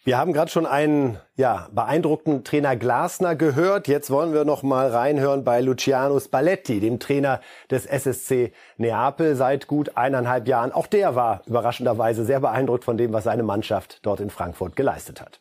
Wir 0.02 0.18
haben 0.18 0.32
gerade 0.32 0.50
schon 0.50 0.66
einen 0.66 1.18
ja, 1.36 1.68
beeindruckten 1.72 2.42
Trainer 2.42 2.74
Glasner 2.74 3.36
gehört. 3.36 3.86
Jetzt 3.86 4.10
wollen 4.10 4.32
wir 4.32 4.44
noch 4.44 4.64
mal 4.64 4.88
reinhören 4.90 5.44
bei 5.44 5.60
Luciano 5.60 6.18
Spalletti, 6.18 6.80
dem 6.80 6.98
Trainer 6.98 7.40
des 7.70 7.86
SSC 7.86 8.52
Neapel 8.76 9.36
seit 9.36 9.68
gut 9.68 9.96
eineinhalb 9.96 10.48
Jahren. 10.48 10.72
Auch 10.72 10.88
der 10.88 11.14
war 11.14 11.42
überraschenderweise 11.46 12.24
sehr 12.24 12.40
beeindruckt 12.40 12.84
von 12.84 12.96
dem, 12.96 13.12
was 13.12 13.24
seine 13.24 13.44
Mannschaft 13.44 14.00
dort 14.02 14.18
in 14.18 14.30
Frankfurt 14.30 14.74
geleistet 14.74 15.20
hat. 15.20 15.40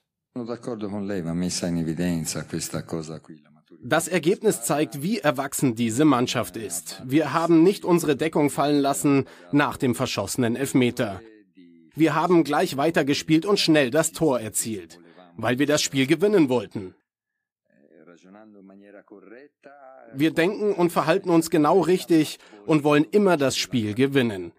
Das 3.83 4.07
Ergebnis 4.07 4.63
zeigt, 4.63 5.01
wie 5.03 5.19
erwachsen 5.19 5.75
diese 5.75 6.05
Mannschaft 6.05 6.57
ist. 6.57 7.01
Wir 7.05 7.33
haben 7.33 7.63
nicht 7.63 7.85
unsere 7.85 8.15
Deckung 8.15 8.49
fallen 8.49 8.79
lassen 8.79 9.25
nach 9.51 9.77
dem 9.77 9.95
verschossenen 9.95 10.55
Elfmeter. 10.55 11.21
Wir 11.95 12.15
haben 12.15 12.43
gleich 12.43 12.77
weitergespielt 12.77 13.45
und 13.45 13.59
schnell 13.59 13.89
das 13.89 14.11
Tor 14.11 14.39
erzielt, 14.39 14.99
weil 15.35 15.59
wir 15.59 15.65
das 15.65 15.81
Spiel 15.81 16.07
gewinnen 16.07 16.49
wollten. 16.49 16.95
Wir 20.13 20.31
denken 20.31 20.73
und 20.73 20.91
verhalten 20.91 21.29
uns 21.29 21.49
genau 21.49 21.81
richtig 21.81 22.39
und 22.65 22.83
wollen 22.83 23.05
immer 23.11 23.37
das 23.37 23.57
Spiel 23.57 23.93
gewinnen. 23.93 24.53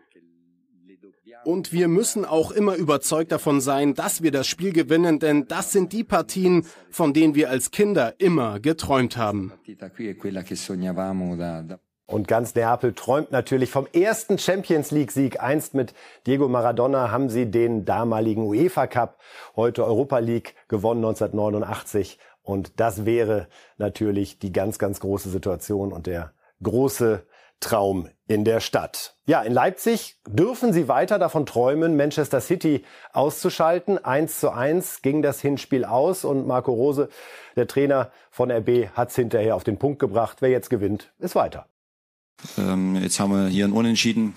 Und 1.49 1.73
wir 1.73 1.89
müssen 1.89 2.27
auch 2.27 2.51
immer 2.51 2.75
überzeugt 2.75 3.33
davon 3.33 3.63
sein, 3.63 3.95
dass 3.95 4.23
wir 4.23 4.31
das 4.31 4.47
Spiel 4.47 4.71
gewinnen, 4.71 5.19
denn 5.19 5.49
das 5.49 5.73
sind 5.73 5.95
die 5.95 6.05
Partien, 6.05 6.67
von 6.91 7.15
denen 7.15 7.35
wir 7.35 7.49
als 7.49 7.71
Kinder 7.71 8.13
immer 8.19 8.61
geträumt 8.61 9.17
haben. 9.17 9.55
Und 12.05 12.29
ganz 12.29 12.55
Neapel 12.55 12.93
träumt 12.93 13.33
natürlich 13.33 13.71
vom 13.71 13.87
ersten 13.95 14.37
Champions 14.37 14.91
League-Sieg. 14.91 15.41
Einst 15.41 15.73
mit 15.73 15.95
Diego 16.27 16.49
Maradona 16.49 17.11
haben 17.11 17.31
sie 17.31 17.51
den 17.51 17.87
damaligen 17.87 18.43
UEFA 18.43 18.87
Cup, 18.87 19.19
heute 19.57 19.87
Europa 19.87 20.19
League, 20.19 20.55
gewonnen 20.69 21.03
1989. 21.03 22.19
Und 22.43 22.79
das 22.79 23.07
wäre 23.07 23.49
natürlich 23.79 24.39
die 24.39 24.53
ganz, 24.53 24.79
ganz 24.79 25.01
große 25.01 25.31
Situation 25.31 25.95
und 25.95 26.07
der 26.07 26.35
große 26.63 27.25
Traum 27.61 28.11
in 28.29 28.45
der 28.45 28.61
Stadt. 28.61 29.15
Ja, 29.27 29.43
in 29.43 29.53
Leipzig 29.53 30.17
dürfen 30.29 30.73
sie 30.73 30.87
weiter 30.87 31.19
davon 31.19 31.47
träumen, 31.47 31.97
Manchester 31.97 32.41
City 32.41 32.85
auszuschalten. 33.13 34.03
Eins 34.05 34.39
zu 34.39 34.51
eins 34.51 35.03
ging 35.03 35.23
das 35.23 35.41
Hinspiel 35.41 35.85
aus 35.85 36.25
und 36.25 36.47
Marco 36.47 36.73
Rose, 36.73 37.09
der 37.57 37.67
Trainer 37.67 38.13
von 38.31 38.51
RB, 38.51 38.91
hat 38.95 39.11
es 39.11 39.17
hinterher 39.17 39.57
auf 39.57 39.65
den 39.65 39.79
Punkt 39.79 39.99
gebracht. 39.99 40.37
Wer 40.41 40.51
jetzt 40.51 40.69
gewinnt, 40.69 41.11
ist 41.19 41.35
weiter. 41.35 41.67
Ähm, 42.59 42.97
jetzt 42.97 43.19
haben 43.19 43.33
wir 43.33 43.49
hier 43.49 43.65
ein 43.65 43.73
Unentschieden. 43.73 44.35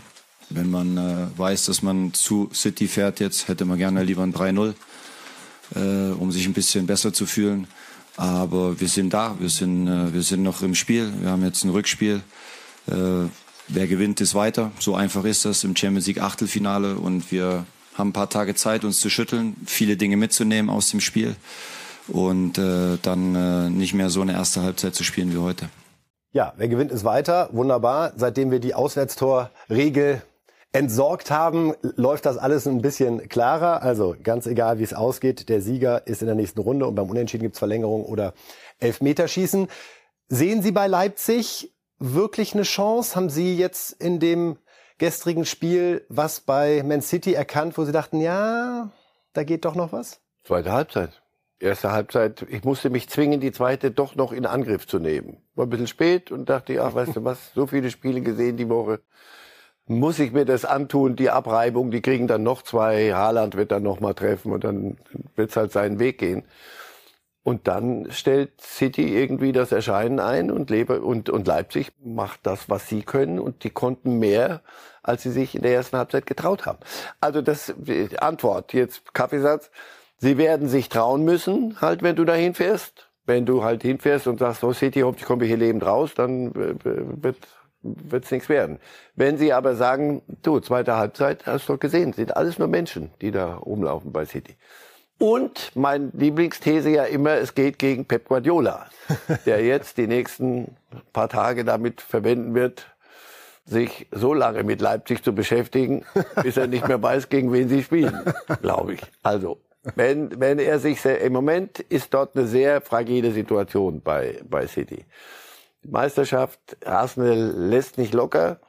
Wenn 0.49 0.71
man 0.71 0.97
äh, 0.97 1.37
weiß, 1.37 1.65
dass 1.65 1.81
man 1.81 2.13
zu 2.13 2.49
City 2.53 2.87
fährt 2.87 3.19
jetzt, 3.19 3.49
hätte 3.49 3.65
man 3.65 3.77
gerne 3.77 4.03
lieber 4.03 4.23
ein 4.23 4.33
3-0, 4.33 4.73
äh, 5.75 6.13
um 6.13 6.31
sich 6.31 6.45
ein 6.45 6.53
bisschen 6.53 6.87
besser 6.87 7.13
zu 7.13 7.25
fühlen. 7.25 7.67
Aber 8.17 8.79
wir 8.79 8.87
sind 8.87 9.13
da, 9.13 9.35
wir 9.39 9.49
sind, 9.49 9.87
äh, 9.87 10.13
wir 10.13 10.23
sind 10.23 10.43
noch 10.43 10.61
im 10.61 10.75
Spiel. 10.75 11.11
Wir 11.19 11.29
haben 11.29 11.43
jetzt 11.43 11.63
ein 11.65 11.69
Rückspiel. 11.71 12.21
Wer 13.73 13.87
gewinnt, 13.87 14.19
ist 14.19 14.35
weiter. 14.35 14.71
So 14.79 14.95
einfach 14.95 15.23
ist 15.23 15.45
das 15.45 15.63
im 15.63 15.77
Champions 15.77 16.05
League 16.05 16.21
Achtelfinale. 16.21 16.95
Und 16.95 17.31
wir 17.31 17.65
haben 17.93 18.09
ein 18.09 18.13
paar 18.13 18.29
Tage 18.29 18.53
Zeit, 18.53 18.83
uns 18.83 18.99
zu 18.99 19.09
schütteln, 19.09 19.55
viele 19.65 19.95
Dinge 19.95 20.17
mitzunehmen 20.17 20.69
aus 20.69 20.89
dem 20.91 20.99
Spiel 20.99 21.37
und 22.09 22.57
äh, 22.57 22.97
dann 23.01 23.35
äh, 23.35 23.69
nicht 23.69 23.93
mehr 23.93 24.09
so 24.09 24.21
eine 24.21 24.33
erste 24.33 24.61
Halbzeit 24.61 24.93
zu 24.93 25.05
spielen 25.05 25.33
wie 25.33 25.37
heute. 25.37 25.69
Ja, 26.33 26.53
wer 26.57 26.67
gewinnt, 26.67 26.91
ist 26.91 27.05
weiter. 27.05 27.47
Wunderbar. 27.53 28.11
Seitdem 28.17 28.51
wir 28.51 28.59
die 28.59 28.73
Auswärtstorregel 28.73 30.21
entsorgt 30.73 31.31
haben, 31.31 31.73
läuft 31.95 32.25
das 32.25 32.37
alles 32.37 32.67
ein 32.67 32.81
bisschen 32.81 33.29
klarer. 33.29 33.83
Also 33.83 34.17
ganz 34.21 34.47
egal, 34.47 34.79
wie 34.79 34.83
es 34.83 34.93
ausgeht, 34.93 35.47
der 35.47 35.61
Sieger 35.61 36.07
ist 36.07 36.21
in 36.21 36.27
der 36.27 36.35
nächsten 36.35 36.59
Runde 36.59 36.87
und 36.87 36.95
beim 36.95 37.09
Unentschieden 37.09 37.43
gibt's 37.43 37.59
Verlängerung 37.59 38.03
oder 38.03 38.33
Elfmeterschießen. 38.79 39.69
Sehen 40.27 40.61
Sie 40.61 40.73
bei 40.73 40.87
Leipzig 40.87 41.71
wirklich 42.01 42.53
eine 42.53 42.63
Chance? 42.63 43.15
Haben 43.15 43.29
Sie 43.29 43.55
jetzt 43.55 43.91
in 43.93 44.19
dem 44.19 44.57
gestrigen 44.97 45.45
Spiel 45.45 46.05
was 46.09 46.41
bei 46.41 46.83
Man 46.83 47.01
City 47.01 47.33
erkannt, 47.33 47.77
wo 47.77 47.85
Sie 47.85 47.91
dachten, 47.91 48.19
ja, 48.19 48.91
da 49.33 49.43
geht 49.43 49.65
doch 49.65 49.75
noch 49.75 49.93
was? 49.93 50.19
Zweite 50.43 50.71
Halbzeit 50.71 51.21
erste 51.61 51.91
Halbzeit, 51.91 52.45
ich 52.49 52.63
musste 52.63 52.89
mich 52.89 53.09
zwingen, 53.09 53.39
die 53.39 53.51
zweite 53.51 53.91
doch 53.91 54.15
noch 54.15 54.31
in 54.31 54.45
Angriff 54.45 54.87
zu 54.87 54.99
nehmen. 54.99 55.37
War 55.55 55.65
ein 55.65 55.69
bisschen 55.69 55.87
spät 55.87 56.31
und 56.31 56.49
dachte, 56.49 56.83
ach, 56.83 56.93
weißt 56.93 57.15
du 57.15 57.23
was, 57.23 57.53
so 57.53 57.67
viele 57.67 57.91
Spiele 57.91 58.21
gesehen 58.21 58.57
die 58.57 58.69
Woche. 58.69 58.99
Muss 59.87 60.19
ich 60.19 60.31
mir 60.31 60.45
das 60.45 60.63
antun, 60.63 61.15
die 61.15 61.29
Abreibung, 61.29 61.91
die 61.91 62.01
kriegen 62.01 62.27
dann 62.27 62.43
noch 62.43 62.61
zwei, 62.61 63.13
Haaland 63.13 63.55
wird 63.55 63.71
dann 63.71 63.83
noch 63.83 63.99
mal 63.99 64.13
treffen 64.13 64.51
und 64.51 64.63
dann 64.63 64.97
wird's 65.35 65.55
halt 65.55 65.71
seinen 65.71 65.99
Weg 65.99 66.17
gehen. 66.19 66.43
Und 67.43 67.67
dann 67.67 68.11
stellt 68.11 68.61
City 68.61 69.17
irgendwie 69.17 69.51
das 69.51 69.71
Erscheinen 69.71 70.19
ein 70.19 70.51
und, 70.51 70.69
Leber 70.69 71.01
und, 71.01 71.29
und 71.29 71.47
Leipzig 71.47 71.91
macht 72.03 72.41
das, 72.43 72.69
was 72.69 72.87
sie 72.87 73.01
können 73.01 73.39
und 73.39 73.63
die 73.63 73.71
konnten 73.71 74.19
mehr, 74.19 74.61
als 75.01 75.23
sie 75.23 75.31
sich 75.31 75.55
in 75.55 75.63
der 75.63 75.73
ersten 75.73 75.97
Halbzeit 75.97 76.27
getraut 76.27 76.67
haben. 76.67 76.77
Also 77.19 77.41
das, 77.41 77.73
Antwort, 78.19 78.73
jetzt 78.73 79.13
Kaffeesatz, 79.13 79.71
Sie 80.23 80.37
werden 80.37 80.69
sich 80.69 80.87
trauen 80.87 81.23
müssen, 81.25 81.81
halt, 81.81 82.03
wenn 82.03 82.15
du 82.15 82.25
da 82.25 82.35
hinfährst. 82.35 83.09
Wenn 83.25 83.47
du 83.47 83.63
halt 83.63 83.81
hinfährst 83.81 84.27
und 84.27 84.37
sagst, 84.37 84.63
oh 84.63 84.71
City, 84.71 85.01
hoffentlich 85.01 85.25
komme 85.25 85.43
ich 85.45 85.49
hier 85.49 85.57
lebend 85.57 85.83
raus, 85.83 86.13
dann 86.15 86.53
wird 86.53 87.37
wird's 87.81 88.29
nichts 88.29 88.47
werden. 88.47 88.77
Wenn 89.15 89.39
sie 89.39 89.51
aber 89.51 89.75
sagen, 89.75 90.21
du, 90.43 90.59
zweite 90.59 90.97
Halbzeit, 90.97 91.47
hast 91.47 91.67
du 91.67 91.73
doch 91.73 91.79
gesehen, 91.79 92.13
sind 92.13 92.35
alles 92.37 92.59
nur 92.59 92.67
Menschen, 92.67 93.09
die 93.21 93.31
da 93.31 93.55
rumlaufen 93.55 94.11
bei 94.11 94.25
City. 94.25 94.55
Und 95.21 95.71
mein 95.75 96.11
Lieblingsthese 96.13 96.89
ja 96.89 97.03
immer, 97.03 97.35
es 97.35 97.53
geht 97.53 97.77
gegen 97.77 98.05
Pep 98.05 98.27
Guardiola, 98.27 98.87
der 99.45 99.63
jetzt 99.63 99.97
die 99.97 100.07
nächsten 100.07 100.75
paar 101.13 101.29
Tage 101.29 101.63
damit 101.63 102.01
verwenden 102.01 102.55
wird, 102.55 102.87
sich 103.63 104.07
so 104.09 104.33
lange 104.33 104.63
mit 104.63 104.81
Leipzig 104.81 105.23
zu 105.23 105.35
beschäftigen, 105.35 106.05
bis 106.41 106.57
er 106.57 106.65
nicht 106.65 106.87
mehr 106.87 107.03
weiß, 107.03 107.29
gegen 107.29 107.53
wen 107.53 107.69
sie 107.69 107.83
spielen, 107.83 108.33
glaube 108.63 108.95
ich. 108.95 109.01
Also 109.21 109.59
wenn, 109.95 110.39
wenn 110.39 110.57
er 110.57 110.79
sich 110.79 110.99
sehr, 111.01 111.21
im 111.21 111.33
Moment 111.33 111.79
ist 111.79 112.15
dort 112.15 112.35
eine 112.35 112.47
sehr 112.47 112.81
fragile 112.81 113.31
Situation 113.31 114.01
bei, 114.01 114.39
bei 114.49 114.65
City. 114.65 115.05
Meisterschaft, 115.83 116.59
Arsenal 116.83 117.37
lässt 117.37 117.99
nicht 117.99 118.15
locker 118.15 118.59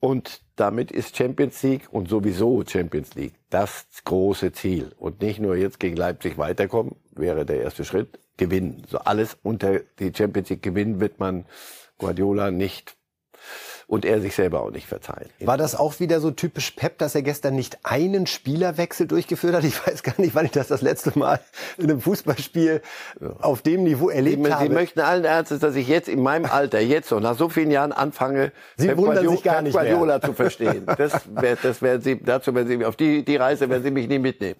und 0.00 0.42
damit 0.56 0.90
ist 0.90 1.16
Champions 1.16 1.62
League 1.62 1.88
und 1.90 2.08
sowieso 2.08 2.64
Champions 2.66 3.14
League 3.14 3.34
das 3.50 3.86
große 4.04 4.52
Ziel. 4.52 4.92
Und 4.98 5.20
nicht 5.22 5.40
nur 5.40 5.56
jetzt 5.56 5.80
gegen 5.80 5.96
Leipzig 5.96 6.38
weiterkommen, 6.38 6.96
wäre 7.12 7.46
der 7.46 7.62
erste 7.62 7.84
Schritt, 7.84 8.18
gewinnen. 8.36 8.82
So 8.88 8.98
alles 8.98 9.36
unter 9.42 9.80
die 9.98 10.12
Champions 10.14 10.50
League 10.50 10.62
gewinnen 10.62 11.00
wird 11.00 11.18
man 11.18 11.46
Guardiola 11.98 12.50
nicht 12.50 12.97
und 13.88 14.04
er 14.04 14.20
sich 14.20 14.34
selber 14.34 14.62
auch 14.62 14.70
nicht 14.70 14.86
verzeihen. 14.86 15.30
War 15.40 15.56
das 15.56 15.74
auch 15.74 15.98
wieder 15.98 16.20
so 16.20 16.30
typisch 16.30 16.70
Pep, 16.72 16.98
dass 16.98 17.14
er 17.14 17.22
gestern 17.22 17.56
nicht 17.56 17.78
einen 17.84 18.26
Spielerwechsel 18.26 19.06
durchgeführt 19.06 19.54
hat? 19.54 19.64
Ich 19.64 19.84
weiß 19.86 20.02
gar 20.02 20.14
nicht, 20.18 20.34
wann 20.34 20.44
ich 20.44 20.52
das 20.52 20.68
das 20.68 20.82
letzte 20.82 21.18
Mal 21.18 21.40
in 21.78 21.84
einem 21.84 22.00
Fußballspiel 22.00 22.82
auf 23.40 23.62
dem 23.62 23.84
Niveau 23.84 24.10
erlebt 24.10 24.44
Sie, 24.44 24.52
habe. 24.52 24.68
Sie 24.68 24.72
möchten 24.72 25.00
allen 25.00 25.24
Ernstes, 25.24 25.60
dass 25.60 25.74
ich 25.74 25.88
jetzt 25.88 26.08
in 26.08 26.22
meinem 26.22 26.44
Alter, 26.44 26.80
jetzt 26.80 27.08
so 27.08 27.18
nach 27.18 27.36
so 27.36 27.48
vielen 27.48 27.70
Jahren 27.70 27.92
anfange, 27.92 28.52
Sie 28.76 28.88
Pep 28.88 28.98
wundern 28.98 29.14
Guardiola, 29.14 29.36
sich 29.36 29.44
gar 29.44 29.62
nicht 29.62 29.72
Pep 29.72 29.82
Guardiola 29.82 30.18
mehr. 30.18 30.20
zu 30.20 30.32
verstehen. 30.34 30.86
Das, 30.98 31.22
das 31.62 31.80
werden 31.80 32.02
Sie, 32.02 32.22
dazu 32.22 32.54
werden 32.54 32.68
Sie, 32.68 32.84
auf 32.84 32.96
die, 32.96 33.24
die 33.24 33.36
Reise 33.36 33.70
werden 33.70 33.82
Sie 33.82 33.90
mich 33.90 34.06
nie 34.06 34.18
mitnehmen. 34.18 34.56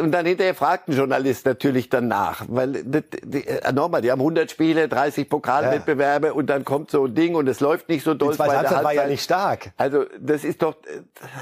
Und 0.00 0.12
dann 0.12 0.24
hinterher 0.24 0.54
fragt 0.54 0.88
ein 0.88 0.96
Journalist 0.96 1.44
natürlich 1.44 1.90
danach, 1.90 2.44
weil 2.48 2.76
äh, 2.76 3.72
nochmal, 3.72 4.00
die 4.00 4.10
haben 4.10 4.20
100 4.20 4.50
Spiele, 4.50 4.88
30 4.88 5.28
Pokalwettbewerbe 5.28 6.32
und 6.32 6.46
dann 6.46 6.64
kommt 6.64 6.90
so 6.90 7.04
ein 7.04 7.14
Ding 7.14 7.34
und 7.34 7.46
es 7.48 7.60
läuft 7.60 7.90
nicht 7.90 8.02
so 8.02 8.14
doll. 8.14 8.30
Die 8.30 8.36
zweite 8.36 8.56
Halbzeit 8.56 8.84
war 8.84 8.94
ja 8.94 9.06
nicht 9.06 9.22
stark. 9.22 9.72
Also 9.76 10.06
das 10.18 10.42
ist 10.44 10.62
doch, 10.62 10.76
äh, 10.84 11.00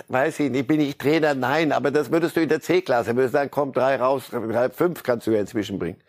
weiß 0.08 0.40
ich 0.40 0.50
nicht, 0.50 0.66
bin 0.66 0.80
ich 0.80 0.98
Trainer? 0.98 1.34
Nein, 1.34 1.70
aber 1.70 1.92
das 1.92 2.10
würdest 2.10 2.36
du 2.36 2.40
in 2.40 2.48
der 2.48 2.60
C-Klasse, 2.60 3.14
würdest 3.14 3.32
sagen, 3.32 3.50
komm, 3.50 3.72
drei 3.72 3.96
raus, 3.96 4.24
drei, 4.30 4.70
fünf 4.70 5.04
kannst 5.04 5.28
du 5.28 5.30
ja 5.30 5.40
inzwischen 5.40 5.78
bringen. 5.78 6.00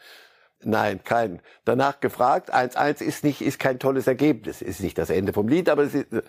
Nein, 0.66 1.02
kein. 1.04 1.40
Danach 1.66 2.00
gefragt, 2.00 2.54
1-1 2.54 3.02
ist 3.02 3.24
nicht, 3.24 3.42
ist 3.42 3.60
kein 3.60 3.80
tolles 3.80 4.08
Ergebnis, 4.08 4.62
ist 4.62 4.82
nicht 4.82 4.98
das 4.98 5.10
Ende 5.10 5.34
vom 5.34 5.48
Lied, 5.48 5.70
aber 5.70 5.84
es 5.84 5.94
ist 5.94 6.14
äh, 6.14 6.22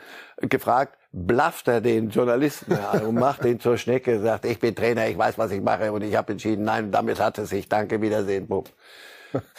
gefragt, 0.47 0.99
blafft 1.13 1.69
er 1.69 1.81
den 1.81 2.11
Journalisten 2.11 2.79
und 3.07 3.15
macht 3.15 3.45
den 3.45 3.61
zur 3.61 3.79
Schnecke, 3.79 4.21
sagt, 4.21 4.45
ich 4.45 4.59
bin 4.59 4.75
Trainer, 4.75 5.09
ich 5.09 5.17
weiß, 5.17 5.39
was 5.39 5.51
ich 5.51 5.61
mache 5.61 5.93
und 5.93 6.03
ich 6.03 6.17
habe 6.17 6.33
entschieden, 6.33 6.65
nein, 6.65 6.91
damit 6.91 7.21
hat 7.21 7.39
es 7.39 7.51
sich, 7.51 7.69
danke, 7.69 8.01
Wiedersehen, 8.03 8.47
Bub. 8.47 8.71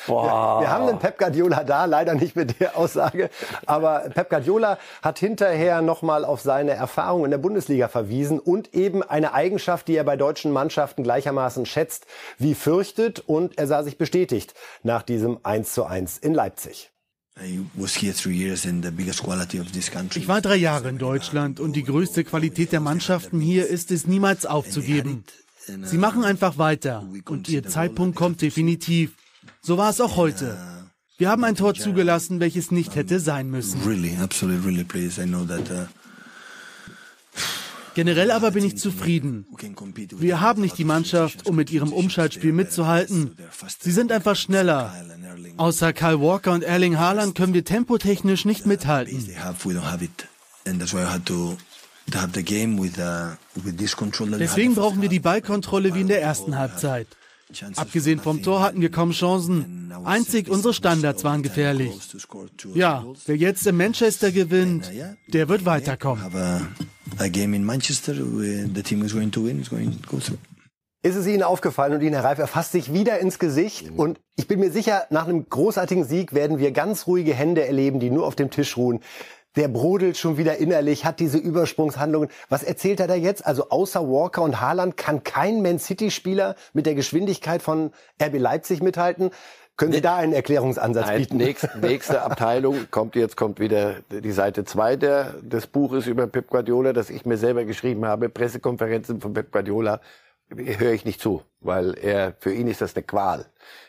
Boah. 0.08 0.62
Wir 0.62 0.70
haben 0.70 0.88
den 0.88 1.00
Pep 1.00 1.18
Guardiola 1.18 1.64
da, 1.64 1.86
leider 1.86 2.16
nicht 2.16 2.36
mit 2.36 2.60
der 2.60 2.78
Aussage. 2.78 3.30
Aber 3.66 4.10
Pep 4.14 4.30
Guardiola 4.30 4.78
hat 5.02 5.20
hinterher 5.20 5.82
nochmal 5.82 6.26
auf 6.26 6.42
seine 6.42 6.72
Erfahrung 6.72 7.26
in 7.26 7.32
der 7.32 7.38
Bundesliga 7.38 7.88
verwiesen 7.88 8.40
und 8.40 8.74
eben 8.74 9.04
eine 9.04 9.34
Eigenschaft, 9.34 9.88
die 9.88 9.96
er 9.96 10.04
bei 10.04 10.18
deutschen 10.18 10.52
Mannschaften 10.52 11.04
gleichermaßen 11.04 11.66
schätzt 11.66 12.06
wie 12.38 12.56
fürchtet. 12.56 13.20
Und 13.20 13.58
er 13.58 13.68
sah 13.68 13.84
sich 13.84 13.98
bestätigt 13.98 14.54
nach 14.84 15.04
diesem 15.04 15.40
1 15.44 15.74
zu 15.74 15.86
1 15.86 16.18
in 16.18 16.34
Leipzig. 16.34 16.92
Ich 20.16 20.28
war 20.28 20.42
drei 20.42 20.56
Jahre 20.56 20.88
in 20.88 20.98
Deutschland 20.98 21.60
und 21.60 21.74
die 21.74 21.84
größte 21.84 22.24
Qualität 22.24 22.72
der 22.72 22.80
Mannschaften 22.80 23.42
hier 23.42 23.68
ist 23.68 23.92
es, 23.92 24.08
niemals 24.08 24.46
aufzugeben. 24.46 25.26
Sie 25.84 25.98
machen 25.98 26.24
einfach 26.24 26.58
weiter 26.58 27.06
und 27.28 27.50
ihr 27.50 27.64
Zeitpunkt 27.68 28.16
kommt 28.16 28.42
definitiv. 28.42 29.16
So 29.62 29.78
war 29.78 29.90
es 29.90 30.02
auch 30.02 30.16
heute. 30.16 30.58
Wir 31.18 31.30
haben 31.30 31.44
ein 31.44 31.56
Tor 31.56 31.74
zugelassen, 31.74 32.40
welches 32.40 32.72
nicht 32.72 32.96
hätte 32.96 33.20
sein 33.20 33.50
müssen. 33.50 33.80
Generell 37.96 38.32
aber 38.32 38.52
bin 38.52 38.66
ich 38.66 38.78
zufrieden. 38.78 39.48
Wir 40.18 40.42
haben 40.42 40.62
nicht 40.62 40.78
die 40.78 40.84
Mannschaft, 40.84 41.48
um 41.48 41.56
mit 41.56 41.72
ihrem 41.72 41.94
Umschaltspiel 41.94 42.52
mitzuhalten. 42.52 43.38
Sie 43.80 43.92
sind 43.92 44.12
einfach 44.12 44.36
schneller. 44.36 44.94
Außer 45.56 45.94
Kyle 45.94 46.20
Walker 46.20 46.52
und 46.52 46.64
Erling 46.64 46.98
Haaland 47.00 47.36
können 47.36 47.54
wir 47.54 47.64
tempotechnisch 47.64 48.44
nicht 48.44 48.66
mithalten. 48.66 49.26
Deswegen 54.40 54.76
brauchen 54.76 55.02
wir 55.02 55.10
die 55.10 55.20
Ballkontrolle 55.20 55.96
wie 55.96 56.02
in 56.02 56.08
der 56.08 56.22
ersten 56.22 56.58
Halbzeit. 56.58 57.08
Abgesehen 57.76 58.20
vom 58.20 58.42
Tor 58.42 58.62
hatten 58.62 58.82
wir 58.82 58.90
kaum 58.90 59.12
Chancen. 59.12 59.94
Einzig 60.04 60.50
unsere 60.50 60.74
Standards 60.74 61.24
waren 61.24 61.44
gefährlich. 61.44 61.92
Ja, 62.74 63.06
wer 63.26 63.38
jetzt 63.38 63.68
in 63.68 63.78
Manchester 63.78 64.32
gewinnt, 64.32 64.92
der 65.28 65.48
wird 65.48 65.66
weiterkommen. 65.66 66.24
Ist 71.04 71.16
es 71.16 71.28
Ihnen 71.28 71.44
aufgefallen 71.44 71.94
und 71.94 72.02
Ihnen, 72.02 72.14
Herr 72.14 72.24
Reif, 72.24 72.40
er 72.40 72.48
fasst 72.48 72.72
sich 72.72 72.92
wieder 72.92 73.20
ins 73.20 73.38
Gesicht 73.38 73.92
und 73.96 74.20
ich 74.36 74.48
bin 74.48 74.60
mir 74.60 74.72
sicher, 74.72 75.04
nach 75.12 75.28
einem 75.28 75.48
großartigen 75.48 76.04
Sieg 76.04 76.34
werden 76.34 76.58
wir 76.58 76.72
ganz 76.72 77.06
ruhige 77.06 77.36
Hände 77.36 77.64
erleben, 77.64 78.00
die 78.00 78.10
nur 78.10 78.26
auf 78.26 78.36
dem 78.36 78.50
Tisch 78.50 78.76
ruhen. 78.76 79.02
Der 79.56 79.68
brodelt 79.68 80.18
schon 80.18 80.38
wieder 80.38 80.58
innerlich, 80.58 81.06
hat 81.06 81.20
diese 81.20 81.38
Übersprungshandlungen. 81.38 82.30
Was 82.50 82.64
erzählt 82.64 83.00
er 83.00 83.08
da 83.08 83.16
jetzt? 83.16 83.46
Also 83.46 83.70
außer 83.70 84.08
Walker 84.08 84.42
und 84.42 84.62
Haaland 84.62 84.98
kann 84.98 85.24
kein 85.24 85.62
Man 85.62 85.80
City-Spieler 85.80 86.56
mit 86.74 86.86
der 86.86 86.96
Geschwindigkeit 86.96 87.62
von 87.62 87.92
RB 88.22 88.38
Leipzig 88.38 88.82
mithalten. 88.82 89.32
Können 89.78 89.92
Sie 89.92 90.02
da 90.02 90.16
einen 90.16 90.32
Erklärungsansatz 90.32 91.12
bieten? 91.18 91.36
Nächste, 91.36 91.70
nächste 91.82 92.22
Abteilung 92.22 92.88
kommt 92.92 93.16
jetzt 93.18 93.36
kommt 93.36 93.60
wieder 93.60 93.96
die 94.10 94.32
Seite 94.32 94.64
2 94.64 94.96
des 94.96 95.68
Buches 95.68 96.08
über 96.08 96.28
Pep 96.28 96.50
Guardiola, 96.50 96.94
das 96.94 97.10
ich 97.10 97.26
mir 97.26 97.38
selber 97.38 97.66
geschrieben 97.66 98.06
habe. 98.06 98.30
Pressekonferenzen 98.30 99.20
von 99.20 99.34
Pep 99.34 99.52
Guardiola 99.52 100.00
höre 100.50 100.94
ich 100.94 101.06
nicht 101.06 101.22
zu, 101.22 101.44
weil 101.62 101.98
er 101.98 102.36
für 102.40 102.54
ihn 102.54 102.68
ist 102.68 102.82
das 102.82 102.96
eine 102.96 103.04
Qual. 103.04 103.46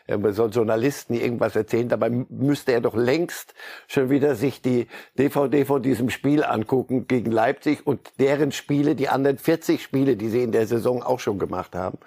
Er 0.07 0.33
soll 0.33 0.51
Journalisten 0.51 1.15
irgendwas 1.15 1.57
erzählen, 1.57 1.89
dabei 1.89 2.11
müsste 2.11 2.73
er 2.73 2.81
doch 2.81 2.95
längst 2.95 3.55
schon 3.89 4.09
wieder 4.09 4.37
sich 4.37 4.63
die 4.63 4.87
DVD 5.19 5.65
von 5.65 5.83
diesem 5.83 6.11
Spiel 6.11 6.45
angucken 6.45 7.07
gegen 7.09 7.31
Leipzig 7.31 7.87
und 7.87 8.01
deren 8.19 8.53
Spiele, 8.53 8.95
die 8.95 9.09
anderen 9.09 9.39
40 9.39 9.83
Spiele, 9.83 10.17
die 10.17 10.29
sie 10.29 10.43
in 10.43 10.53
der 10.53 10.67
Saison 10.67 11.03
auch 11.03 11.21
schon 11.21 11.39
gemacht 11.39 11.75
haben. 11.75 11.99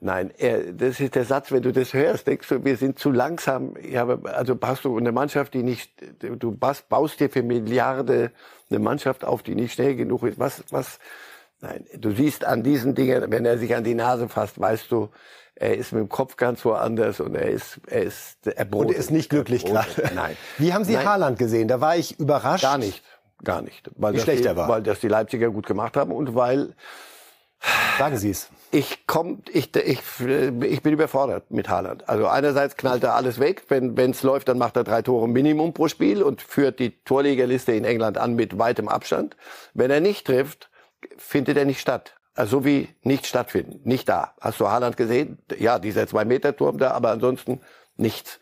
Nein, 0.00 0.32
er, 0.36 0.72
das 0.72 1.00
ist 1.00 1.14
der 1.14 1.24
Satz, 1.24 1.50
wenn 1.50 1.62
du 1.62 1.72
das 1.72 1.94
hörst, 1.94 2.26
denkst 2.26 2.48
du, 2.48 2.64
wir 2.64 2.76
sind 2.76 2.98
zu 2.98 3.10
langsam. 3.10 3.74
Ja, 3.82 4.06
also 4.24 4.56
hast 4.62 4.84
du 4.84 4.96
eine 4.98 5.12
Mannschaft, 5.12 5.54
die 5.54 5.62
nicht, 5.62 5.90
du 6.20 6.52
baust, 6.52 6.88
baust 6.88 7.20
dir 7.20 7.30
für 7.30 7.42
Milliarden 7.42 8.30
eine 8.70 8.78
Mannschaft 8.78 9.24
auf, 9.24 9.42
die 9.42 9.54
nicht 9.54 9.72
schnell 9.72 9.96
genug 9.96 10.24
ist. 10.24 10.38
Was, 10.38 10.62
was, 10.70 10.98
nein, 11.64 11.86
du 11.96 12.10
siehst 12.12 12.44
an 12.44 12.62
diesen 12.62 12.94
Dingen, 12.94 13.30
wenn 13.30 13.44
er 13.44 13.58
sich 13.58 13.74
an 13.74 13.84
die 13.84 13.94
Nase 13.94 14.28
fasst, 14.28 14.60
weißt 14.60 14.90
du, 14.90 15.08
er 15.56 15.76
ist 15.76 15.92
mit 15.92 16.00
dem 16.00 16.08
Kopf 16.08 16.36
ganz 16.36 16.64
woanders 16.64 17.20
und 17.20 17.34
er 17.34 17.48
ist, 17.48 17.80
er 17.86 18.02
ist, 18.02 18.46
er 18.46 18.72
Und 18.72 18.90
er 18.90 18.98
ist 18.98 19.10
nicht 19.10 19.30
glücklich 19.30 19.64
gerade. 19.64 19.88
Nein. 20.14 20.36
Wie 20.58 20.72
haben 20.72 20.84
Sie 20.84 20.94
Nein. 20.94 21.06
Haaland 21.06 21.38
gesehen? 21.38 21.68
Da 21.68 21.80
war 21.80 21.96
ich 21.96 22.18
überrascht. 22.18 22.64
Gar 22.64 22.78
nicht, 22.78 23.02
gar 23.42 23.62
nicht. 23.62 23.90
Weil 23.96 24.12
Wie 24.12 24.16
das 24.16 24.24
schlecht 24.24 24.44
die, 24.44 24.48
er 24.48 24.56
war. 24.56 24.68
Weil 24.68 24.82
das 24.82 25.00
die 25.00 25.08
Leipziger 25.08 25.50
gut 25.50 25.66
gemacht 25.66 25.96
haben 25.96 26.12
und 26.12 26.34
weil 26.34 26.74
Sagen 27.98 28.18
Sie 28.18 28.30
es. 28.30 28.48
ich 28.72 29.06
komm, 29.06 29.42
ich, 29.50 29.74
ich, 29.74 30.00
ich 30.20 30.82
bin 30.82 30.92
überfordert 30.92 31.50
mit 31.50 31.68
Haaland. 31.68 32.08
Also 32.08 32.26
einerseits 32.26 32.76
knallt 32.76 33.04
er 33.04 33.14
alles 33.14 33.38
weg. 33.38 33.64
Wenn 33.68 34.10
es 34.10 34.22
läuft, 34.22 34.48
dann 34.48 34.58
macht 34.58 34.76
er 34.76 34.84
drei 34.84 35.00
Tore 35.00 35.28
Minimum 35.28 35.72
pro 35.72 35.88
Spiel 35.88 36.22
und 36.22 36.42
führt 36.42 36.78
die 36.78 36.90
Torlegerliste 37.04 37.72
in 37.72 37.84
England 37.84 38.18
an 38.18 38.34
mit 38.34 38.58
weitem 38.58 38.88
Abstand. 38.88 39.36
Wenn 39.72 39.90
er 39.90 40.00
nicht 40.00 40.26
trifft, 40.26 40.68
findet 41.16 41.56
er 41.56 41.64
nicht 41.64 41.80
statt. 41.80 42.14
Also 42.34 42.58
so 42.58 42.64
wie 42.64 42.88
nicht 43.02 43.26
stattfinden. 43.26 43.80
Nicht 43.84 44.08
da. 44.08 44.34
Hast 44.40 44.58
du 44.60 44.68
Haaland 44.68 44.96
gesehen? 44.96 45.38
Ja, 45.56 45.78
dieser 45.78 46.06
Zwei-Meter-Turm 46.06 46.78
da, 46.78 46.90
aber 46.90 47.10
ansonsten 47.10 47.60
nichts. 47.96 48.40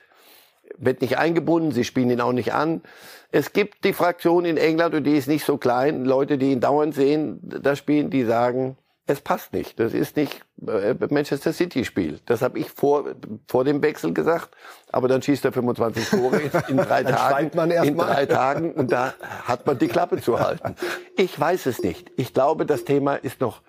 Wird 0.78 1.02
nicht 1.02 1.18
eingebunden, 1.18 1.72
sie 1.72 1.84
spielen 1.84 2.08
ihn 2.08 2.22
auch 2.22 2.32
nicht 2.32 2.54
an. 2.54 2.82
Es 3.30 3.52
gibt 3.52 3.84
die 3.84 3.92
Fraktion 3.92 4.46
in 4.46 4.56
England, 4.56 4.94
und 4.94 5.04
die 5.04 5.16
ist 5.16 5.28
nicht 5.28 5.44
so 5.44 5.58
klein, 5.58 6.04
Leute, 6.04 6.38
die 6.38 6.52
ihn 6.52 6.60
dauernd 6.60 6.94
sehen, 6.94 7.40
da 7.42 7.76
spielen, 7.76 8.08
die 8.08 8.24
sagen, 8.24 8.78
es 9.06 9.20
passt 9.20 9.52
nicht. 9.52 9.80
Das 9.80 9.94
ist 9.94 10.16
nicht 10.16 10.42
äh, 10.66 10.94
Manchester 11.10 11.52
City 11.52 11.84
Spiel. 11.84 12.20
Das 12.26 12.40
habe 12.40 12.58
ich 12.58 12.70
vor, 12.70 13.04
vor 13.48 13.64
dem 13.64 13.82
Wechsel 13.82 14.14
gesagt. 14.14 14.50
Aber 14.92 15.08
dann 15.08 15.20
schießt 15.22 15.44
er 15.44 15.52
25 15.52 16.08
Tore 16.10 16.40
in, 16.68 16.76
drei 16.76 17.02
Tagen. 17.04 17.50
man 17.54 17.70
erst 17.70 17.88
in 17.88 17.96
mal. 17.96 18.06
drei 18.06 18.26
Tagen 18.26 18.72
und 18.72 18.92
da 18.92 19.14
hat 19.44 19.66
man 19.66 19.78
die 19.78 19.88
Klappe 19.88 20.20
zu 20.20 20.38
halten. 20.38 20.76
Ich 21.16 21.38
weiß 21.38 21.66
es 21.66 21.82
nicht. 21.82 22.10
Ich 22.16 22.32
glaube, 22.32 22.64
das 22.64 22.84
Thema 22.84 23.16
ist 23.16 23.40
noch 23.40 23.62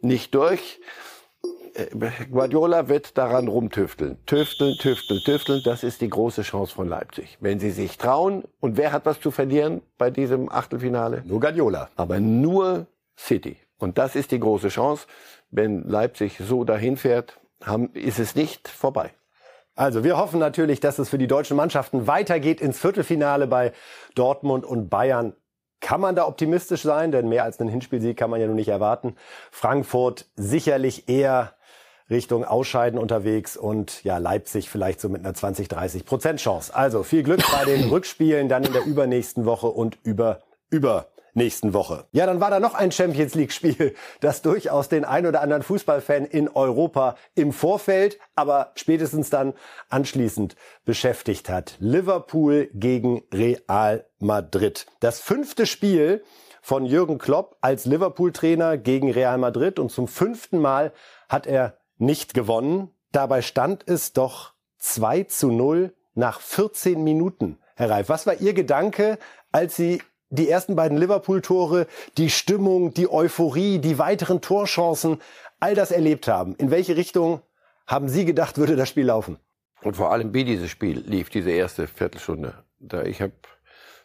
nicht 0.00 0.34
durch. 0.34 0.80
Äh, 1.74 1.86
Guardiola 2.30 2.88
wird 2.88 3.18
daran 3.18 3.48
rumtüfteln. 3.48 4.16
Tüfteln, 4.24 4.76
tüfteln, 4.78 5.20
tüfteln. 5.24 5.60
Das 5.64 5.84
ist 5.84 6.00
die 6.00 6.08
große 6.08 6.42
Chance 6.42 6.74
von 6.74 6.88
Leipzig. 6.88 7.36
Wenn 7.40 7.60
sie 7.60 7.70
sich 7.70 7.98
trauen. 7.98 8.44
Und 8.60 8.76
wer 8.78 8.92
hat 8.92 9.04
was 9.04 9.20
zu 9.20 9.30
verlieren 9.30 9.82
bei 9.98 10.10
diesem 10.10 10.50
Achtelfinale? 10.50 11.22
Nur 11.26 11.38
Guardiola. 11.40 11.90
aber 11.96 12.18
nur 12.18 12.86
City. 13.18 13.58
Und 13.82 13.98
das 13.98 14.16
ist 14.16 14.30
die 14.30 14.40
große 14.40 14.68
Chance. 14.68 15.06
Wenn 15.50 15.88
Leipzig 15.88 16.38
so 16.38 16.64
dahin 16.64 16.96
fährt, 16.96 17.40
haben, 17.64 17.92
ist 17.92 18.18
es 18.18 18.34
nicht 18.34 18.68
vorbei. 18.68 19.10
Also 19.74 20.04
wir 20.04 20.16
hoffen 20.16 20.38
natürlich, 20.38 20.80
dass 20.80 20.98
es 20.98 21.08
für 21.08 21.18
die 21.18 21.26
deutschen 21.26 21.56
Mannschaften 21.56 22.06
weitergeht 22.06 22.60
ins 22.60 22.78
Viertelfinale 22.78 23.46
bei 23.46 23.72
Dortmund 24.14 24.66
und 24.66 24.88
Bayern. 24.88 25.34
Kann 25.80 26.00
man 26.00 26.14
da 26.14 26.26
optimistisch 26.26 26.82
sein? 26.82 27.12
Denn 27.12 27.28
mehr 27.28 27.44
als 27.44 27.58
einen 27.58 27.70
Hinspielsieg 27.70 28.16
kann 28.16 28.30
man 28.30 28.40
ja 28.40 28.46
nun 28.46 28.56
nicht 28.56 28.68
erwarten. 28.68 29.16
Frankfurt 29.50 30.26
sicherlich 30.36 31.08
eher 31.08 31.54
Richtung 32.10 32.44
Ausscheiden 32.44 32.98
unterwegs 32.98 33.56
und 33.56 34.02
ja, 34.02 34.18
Leipzig 34.18 34.68
vielleicht 34.68 35.00
so 35.00 35.08
mit 35.08 35.24
einer 35.24 35.32
20, 35.32 35.68
30 35.68 36.04
Prozent 36.04 36.40
Chance. 36.40 36.74
Also 36.74 37.02
viel 37.04 37.22
Glück 37.22 37.40
bei 37.52 37.64
den 37.64 37.88
Rückspielen 37.88 38.48
dann 38.48 38.64
in 38.64 38.72
der 38.72 38.84
übernächsten 38.84 39.46
Woche 39.46 39.68
und 39.68 39.96
über, 40.02 40.40
über 40.70 41.06
nächsten 41.40 41.72
Woche. 41.72 42.04
Ja, 42.12 42.26
dann 42.26 42.40
war 42.40 42.50
da 42.50 42.60
noch 42.60 42.74
ein 42.74 42.92
Champions 42.92 43.34
League 43.34 43.52
Spiel, 43.52 43.94
das 44.20 44.42
durchaus 44.42 44.88
den 44.90 45.06
ein 45.06 45.26
oder 45.26 45.40
anderen 45.40 45.62
Fußballfan 45.62 46.26
in 46.26 46.48
Europa 46.48 47.16
im 47.34 47.52
Vorfeld, 47.52 48.18
aber 48.34 48.72
spätestens 48.74 49.30
dann 49.30 49.54
anschließend 49.88 50.54
beschäftigt 50.84 51.48
hat. 51.48 51.76
Liverpool 51.78 52.68
gegen 52.74 53.22
Real 53.32 54.06
Madrid. 54.18 54.86
Das 55.00 55.20
fünfte 55.20 55.64
Spiel 55.64 56.22
von 56.60 56.84
Jürgen 56.84 57.16
Klopp 57.16 57.56
als 57.62 57.86
Liverpool-Trainer 57.86 58.76
gegen 58.76 59.10
Real 59.10 59.38
Madrid 59.38 59.78
und 59.78 59.90
zum 59.90 60.08
fünften 60.08 60.58
Mal 60.58 60.92
hat 61.30 61.46
er 61.46 61.78
nicht 61.96 62.34
gewonnen. 62.34 62.90
Dabei 63.12 63.40
stand 63.40 63.88
es 63.88 64.12
doch 64.12 64.52
2 64.78 65.24
zu 65.24 65.50
0 65.50 65.94
nach 66.14 66.40
14 66.40 67.02
Minuten. 67.02 67.58
Herr 67.76 67.88
Reif, 67.88 68.10
was 68.10 68.26
war 68.26 68.34
Ihr 68.34 68.52
Gedanke, 68.52 69.18
als 69.52 69.74
Sie 69.74 70.02
die 70.30 70.48
ersten 70.48 70.76
beiden 70.76 70.96
Liverpool-Tore, 70.96 71.86
die 72.16 72.30
Stimmung, 72.30 72.94
die 72.94 73.10
Euphorie, 73.10 73.78
die 73.78 73.98
weiteren 73.98 74.40
Torchancen, 74.40 75.20
all 75.58 75.74
das 75.74 75.90
erlebt 75.90 76.28
haben? 76.28 76.54
In 76.56 76.70
welche 76.70 76.96
Richtung 76.96 77.42
haben 77.86 78.08
Sie 78.08 78.24
gedacht, 78.24 78.56
würde 78.56 78.76
das 78.76 78.88
Spiel 78.88 79.06
laufen? 79.06 79.38
Und 79.82 79.96
vor 79.96 80.12
allem, 80.12 80.32
wie 80.34 80.44
dieses 80.44 80.70
Spiel 80.70 81.00
lief, 81.00 81.30
diese 81.30 81.50
erste 81.50 81.86
Viertelstunde. 81.86 82.54
Da 82.78 83.02
ich 83.02 83.20
habe 83.20 83.32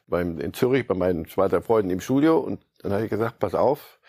beim 0.07 0.39
in 0.39 0.53
Zürich 0.53 0.87
bei 0.87 0.95
meinen 0.95 1.27
Schweizer 1.27 1.61
Freunden 1.61 1.91
im 1.91 2.01
Studio 2.01 2.39
und 2.39 2.61
dann 2.81 2.93
habe 2.93 3.03
ich 3.05 3.09
gesagt, 3.09 3.39
pass 3.39 3.55
auf, 3.55 3.99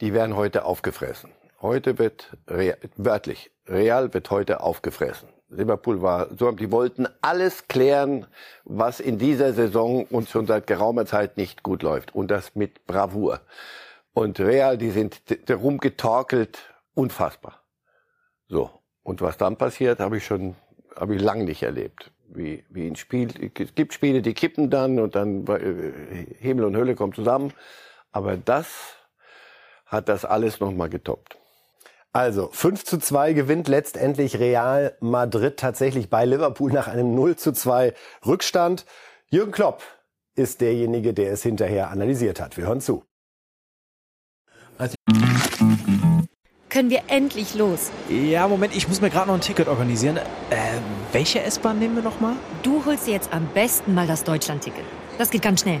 die 0.00 0.12
werden 0.12 0.36
heute 0.36 0.64
aufgefressen. 0.64 1.30
Heute 1.60 1.98
wird 1.98 2.36
Real, 2.48 2.76
wörtlich 2.96 3.50
Real 3.66 4.12
wird 4.12 4.30
heute 4.30 4.60
aufgefressen. 4.60 5.28
Liverpool 5.56 6.02
war 6.02 6.28
so, 6.36 6.50
die 6.52 6.70
wollten 6.70 7.06
alles 7.20 7.68
klären, 7.68 8.26
was 8.64 9.00
in 9.00 9.18
dieser 9.18 9.52
Saison 9.52 10.04
und 10.04 10.28
schon 10.28 10.46
seit 10.46 10.66
geraumer 10.66 11.06
Zeit 11.06 11.36
nicht 11.36 11.62
gut 11.62 11.82
läuft 11.82 12.14
und 12.14 12.30
das 12.30 12.54
mit 12.54 12.86
Bravour. 12.86 13.40
Und 14.12 14.38
Real, 14.40 14.78
die 14.78 14.90
sind 14.90 15.20
rumgetorkelt, 15.50 16.58
unfassbar. 16.94 17.62
So. 18.48 18.70
Und 19.02 19.20
was 19.20 19.36
dann 19.36 19.56
passiert, 19.56 20.00
habe 20.00 20.16
ich 20.16 20.24
schon, 20.24 20.56
habe 20.96 21.14
ich 21.16 21.22
lang 21.22 21.44
nicht 21.44 21.62
erlebt. 21.62 22.10
Wie, 22.26 22.64
wie 22.70 22.86
ein 22.86 22.96
Spiel, 22.96 23.28
es 23.54 23.74
gibt 23.74 23.92
Spiele, 23.92 24.22
die 24.22 24.34
kippen 24.34 24.70
dann 24.70 24.98
und 24.98 25.14
dann 25.14 25.46
äh, 25.46 26.34
Himmel 26.38 26.64
und 26.64 26.76
Hölle 26.76 26.94
kommen 26.94 27.12
zusammen. 27.12 27.52
Aber 28.12 28.36
das 28.36 28.96
hat 29.86 30.08
das 30.08 30.24
alles 30.24 30.58
nochmal 30.60 30.88
getoppt. 30.88 31.36
Also 32.14 32.48
5 32.52 32.84
zu 32.84 32.98
2 32.98 33.32
gewinnt 33.32 33.66
letztendlich 33.66 34.38
Real 34.38 34.96
Madrid 35.00 35.56
tatsächlich 35.56 36.10
bei 36.10 36.24
Liverpool 36.24 36.72
nach 36.72 36.86
einem 36.86 37.12
0 37.16 37.34
zu 37.34 37.52
2 37.52 37.92
Rückstand. 38.24 38.86
Jürgen 39.30 39.50
Klopp 39.50 39.82
ist 40.36 40.60
derjenige, 40.60 41.12
der 41.12 41.32
es 41.32 41.42
hinterher 41.42 41.90
analysiert 41.90 42.40
hat. 42.40 42.56
Wir 42.56 42.68
hören 42.68 42.80
zu. 42.80 43.02
Können 46.68 46.90
wir 46.90 47.02
endlich 47.08 47.56
los? 47.56 47.90
Ja, 48.08 48.46
Moment, 48.46 48.76
ich 48.76 48.86
muss 48.86 49.00
mir 49.00 49.10
gerade 49.10 49.26
noch 49.26 49.34
ein 49.34 49.40
Ticket 49.40 49.66
organisieren. 49.66 50.16
Äh, 50.16 50.22
welche 51.10 51.40
S-Bahn 51.40 51.80
nehmen 51.80 51.96
wir 51.96 52.02
nochmal? 52.02 52.34
Du 52.62 52.84
holst 52.84 53.08
dir 53.08 53.14
jetzt 53.14 53.32
am 53.32 53.48
besten 53.54 53.92
mal 53.92 54.06
das 54.06 54.22
Deutschlandticket. 54.22 54.84
Das 55.18 55.30
geht 55.30 55.42
ganz 55.42 55.62
schnell. 55.62 55.80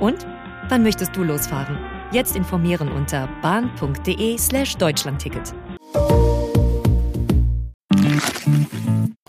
Und? 0.00 0.26
Wann 0.68 0.82
möchtest 0.82 1.16
du 1.16 1.24
losfahren? 1.24 1.78
Jetzt 2.12 2.36
informieren 2.36 2.90
unter 2.92 3.28
bahn.de 3.42 4.38
slash 4.38 4.76
Deutschlandticket. 4.76 5.54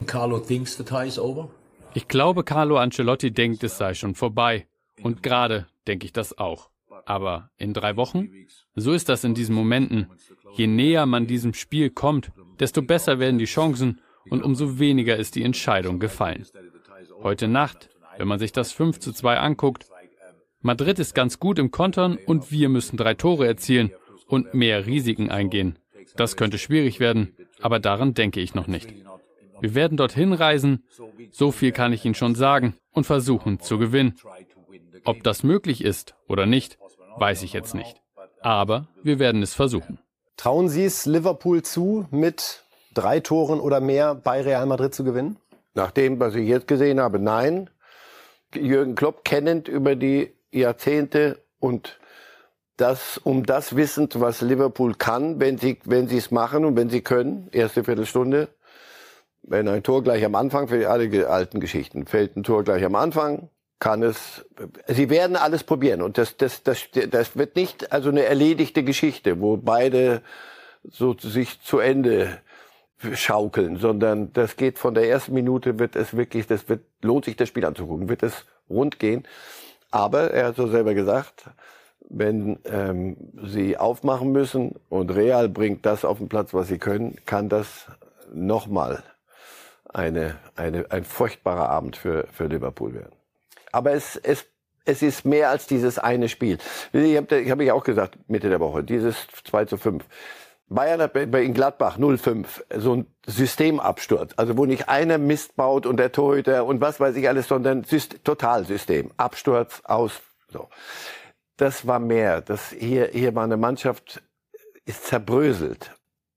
Carlo 0.06 0.40
thinks 0.40 0.76
the 0.76 0.84
tie 0.84 1.08
is 1.08 1.18
over. 1.20 1.50
Ich 1.94 2.08
glaube, 2.08 2.44
Carlo 2.44 2.78
Ancelotti 2.78 3.32
denkt, 3.32 3.64
es 3.64 3.78
sei 3.78 3.94
schon 3.94 4.16
vorbei. 4.16 4.68
Und 5.02 5.24
gerade 5.24 5.68
denke 5.88 6.06
ich 6.06 6.14
das 6.14 6.38
auch. 6.38 6.70
Aber 7.06 7.50
in 7.58 7.74
drei 7.74 7.96
Wochen? 7.96 8.30
So 8.76 8.92
ist 8.92 9.10
das 9.10 9.24
in 9.24 9.34
diesen 9.34 9.56
Momenten. 9.56 10.08
Je 10.54 10.68
näher 10.68 11.06
man 11.06 11.26
diesem 11.26 11.54
Spiel 11.54 11.90
kommt, 11.90 12.32
desto 12.60 12.82
besser 12.82 13.20
werden 13.20 13.40
die 13.40 13.46
Chancen 13.46 14.02
und 14.30 14.44
umso 14.44 14.78
weniger 14.78 15.16
ist 15.16 15.36
die 15.36 15.44
Entscheidung 15.44 16.00
gefallen. 16.00 16.46
Heute 17.24 17.48
Nacht, 17.48 17.90
wenn 18.18 18.28
man 18.28 18.40
sich 18.40 18.52
das 18.52 18.72
5 18.72 19.00
zu 19.00 19.14
2 19.14 19.38
anguckt, 19.38 19.88
Madrid 20.62 21.00
ist 21.00 21.16
ganz 21.16 21.40
gut 21.40 21.58
im 21.58 21.72
Kontern 21.72 22.18
und 22.26 22.52
wir 22.52 22.68
müssen 22.68 22.98
drei 22.98 23.14
Tore 23.14 23.48
erzielen 23.48 23.92
und 24.28 24.54
mehr 24.54 24.86
Risiken 24.86 25.32
eingehen. 25.32 25.80
Das 26.18 26.36
könnte 26.36 26.58
schwierig 26.58 27.00
werden, 27.00 27.36
aber 27.62 27.80
daran 27.80 28.14
denke 28.14 28.42
ich 28.42 28.56
noch 28.56 28.68
nicht. 28.68 28.94
Wir 29.62 29.74
werden 29.74 29.98
dorthin 29.98 30.34
reisen, 30.34 30.84
so 31.32 31.52
viel 31.52 31.72
kann 31.72 31.94
ich 31.94 32.04
Ihnen 32.04 32.16
schon 32.16 32.36
sagen, 32.36 32.76
und 32.92 33.06
versuchen 33.06 33.60
zu 33.60 33.78
gewinnen. 33.78 34.16
Ob 35.06 35.24
das 35.24 35.44
möglich 35.44 35.84
ist 35.84 36.16
oder 36.28 36.46
nicht, 36.46 36.78
weiß 37.18 37.44
ich 37.44 37.54
jetzt 37.54 37.74
nicht. 37.74 38.02
Aber 38.42 38.88
wir 39.02 39.20
werden 39.20 39.42
es 39.42 39.54
versuchen. 39.54 40.00
Trauen 40.36 40.70
Sie 40.70 40.84
es 40.84 41.06
Liverpool 41.06 41.62
zu, 41.62 42.06
mit 42.12 42.64
drei 42.94 43.20
Toren 43.20 43.60
oder 43.60 43.80
mehr 43.80 44.16
bei 44.16 44.42
Real 44.42 44.66
Madrid 44.66 44.94
zu 44.94 45.04
gewinnen? 45.04 45.38
Nach 45.74 45.92
dem, 45.92 46.20
was 46.20 46.36
ich 46.36 46.48
jetzt 46.48 46.68
gesehen 46.68 47.00
habe, 47.00 47.20
nein. 47.20 47.70
Jürgen 48.54 48.96
Klopp 48.96 49.24
kennend 49.24 49.68
über 49.68 49.96
die 49.96 50.34
Jahrzehnte 50.52 51.44
und 51.60 52.00
das, 52.78 53.18
um 53.18 53.46
das 53.46 53.76
wissend, 53.76 54.20
was 54.20 54.42
Liverpool 54.42 54.96
kann, 54.96 55.40
wenn 55.40 55.58
sie, 55.58 55.80
wenn 55.84 56.08
sie 56.08 56.18
es 56.18 56.32
machen 56.32 56.64
und 56.64 56.76
wenn 56.78 56.90
sie 56.90 57.02
können, 57.02 57.50
erste 57.52 57.84
Viertelstunde, 57.84 58.48
wenn 59.44 59.68
ein 59.68 59.84
Tor 59.84 60.04
gleich 60.04 60.24
am 60.24 60.36
Anfang, 60.36 60.68
für 60.68 60.90
alle 60.90 61.28
alten 61.28 61.60
Geschichten, 61.60 62.06
fällt 62.06 62.38
ein 62.38 62.44
Tor 62.44 62.64
gleich 62.64 62.84
am 62.86 62.96
Anfang, 62.96 63.50
kann 63.80 64.04
es, 64.04 64.46
sie 64.88 65.10
werden 65.10 65.36
alles 65.36 65.64
probieren 65.64 66.02
und 66.02 66.18
das, 66.18 66.38
das, 66.38 66.64
das, 66.64 66.88
das 67.10 67.38
wird 67.38 67.56
nicht 67.56 67.92
also 67.92 68.10
eine 68.10 68.24
erledigte 68.24 68.84
Geschichte, 68.84 69.40
wo 69.42 69.58
beide 69.58 70.22
so 70.84 71.16
sich 71.18 71.62
zu 71.62 71.80
Ende 71.80 72.40
schaukeln, 73.14 73.78
sondern 73.78 74.34
das 74.34 74.58
geht 74.58 74.78
von 74.78 74.94
der 74.94 75.08
ersten 75.10 75.34
Minute 75.34 75.80
wird 75.80 75.96
es 75.96 76.16
wirklich, 76.16 76.48
das 76.48 76.68
wird, 76.68 76.82
lohnt 77.02 77.26
sich 77.26 77.38
das 77.38 77.48
Spiel 77.48 77.66
anzugucken, 77.66 78.10
wird 78.10 78.24
es 78.24 78.46
rund 78.70 79.00
gehen. 79.00 79.24
Aber 79.92 80.32
er 80.32 80.48
hat 80.48 80.56
so 80.56 80.68
selber 80.68 80.94
gesagt, 80.94 81.46
wenn 82.10 82.60
ähm, 82.66 83.18
sie 83.44 83.78
aufmachen 83.78 84.32
müssen 84.32 84.76
und 84.90 85.12
Real 85.12 85.48
bringt 85.48 85.86
das 85.86 86.06
auf 86.06 86.18
den 86.18 86.30
Platz, 86.30 86.54
was 86.54 86.68
sie 86.68 86.80
können, 86.80 87.18
kann 87.26 87.50
das 87.50 87.86
nochmal 88.34 89.04
eine, 89.88 90.38
eine, 90.56 90.86
ein 90.90 91.04
furchtbarer 91.04 91.70
Abend 91.70 91.96
für, 91.96 92.28
für 92.32 92.46
Liverpool 92.46 92.94
werden. 92.94 93.16
Aber 93.72 93.92
es, 93.92 94.16
es, 94.16 94.46
es 94.86 95.02
ist 95.02 95.26
mehr 95.26 95.50
als 95.50 95.68
dieses 95.68 96.00
eine 96.00 96.30
Spiel. 96.30 96.58
Ich 96.94 97.18
habe 97.18 97.50
hab 97.50 97.60
ich 97.60 97.72
auch 97.72 97.84
gesagt, 97.84 98.18
Mitte 98.28 98.50
der 98.50 98.60
Woche, 98.60 98.84
dieses 98.84 99.28
2 99.46 99.66
zu 99.66 99.78
5. 99.78 100.04
Bayern 100.70 101.02
hat 101.02 101.14
bei 101.14 101.44
in 101.44 101.56
Gladbach 101.56 101.98
0-5 101.98 102.46
so 102.78 102.98
ein 102.98 103.08
Systemabsturz, 103.26 104.34
also 104.38 104.56
wo 104.56 104.66
nicht 104.66 104.88
einer 104.88 105.18
Mist 105.18 105.56
baut 105.56 105.88
und 105.88 105.98
der 105.98 106.12
Torhüter 106.12 106.66
und 106.66 106.80
was 106.80 107.00
weiß 107.00 107.16
ich 107.16 107.28
alles, 107.28 107.48
sondern 107.48 107.84
Syst 107.84 108.24
Totalsystem, 108.24 109.12
Absturz 109.18 109.82
aus. 109.84 110.22
So, 110.48 110.70
das 111.58 111.88
war 111.88 112.00
mehr. 112.00 112.42
Das 112.42 112.70
hier 112.70 113.10
hier 113.12 113.34
war 113.34 113.44
eine 113.44 113.58
Mannschaft 113.58 114.22
ist 114.86 115.06
zerbröselt. 115.06 115.92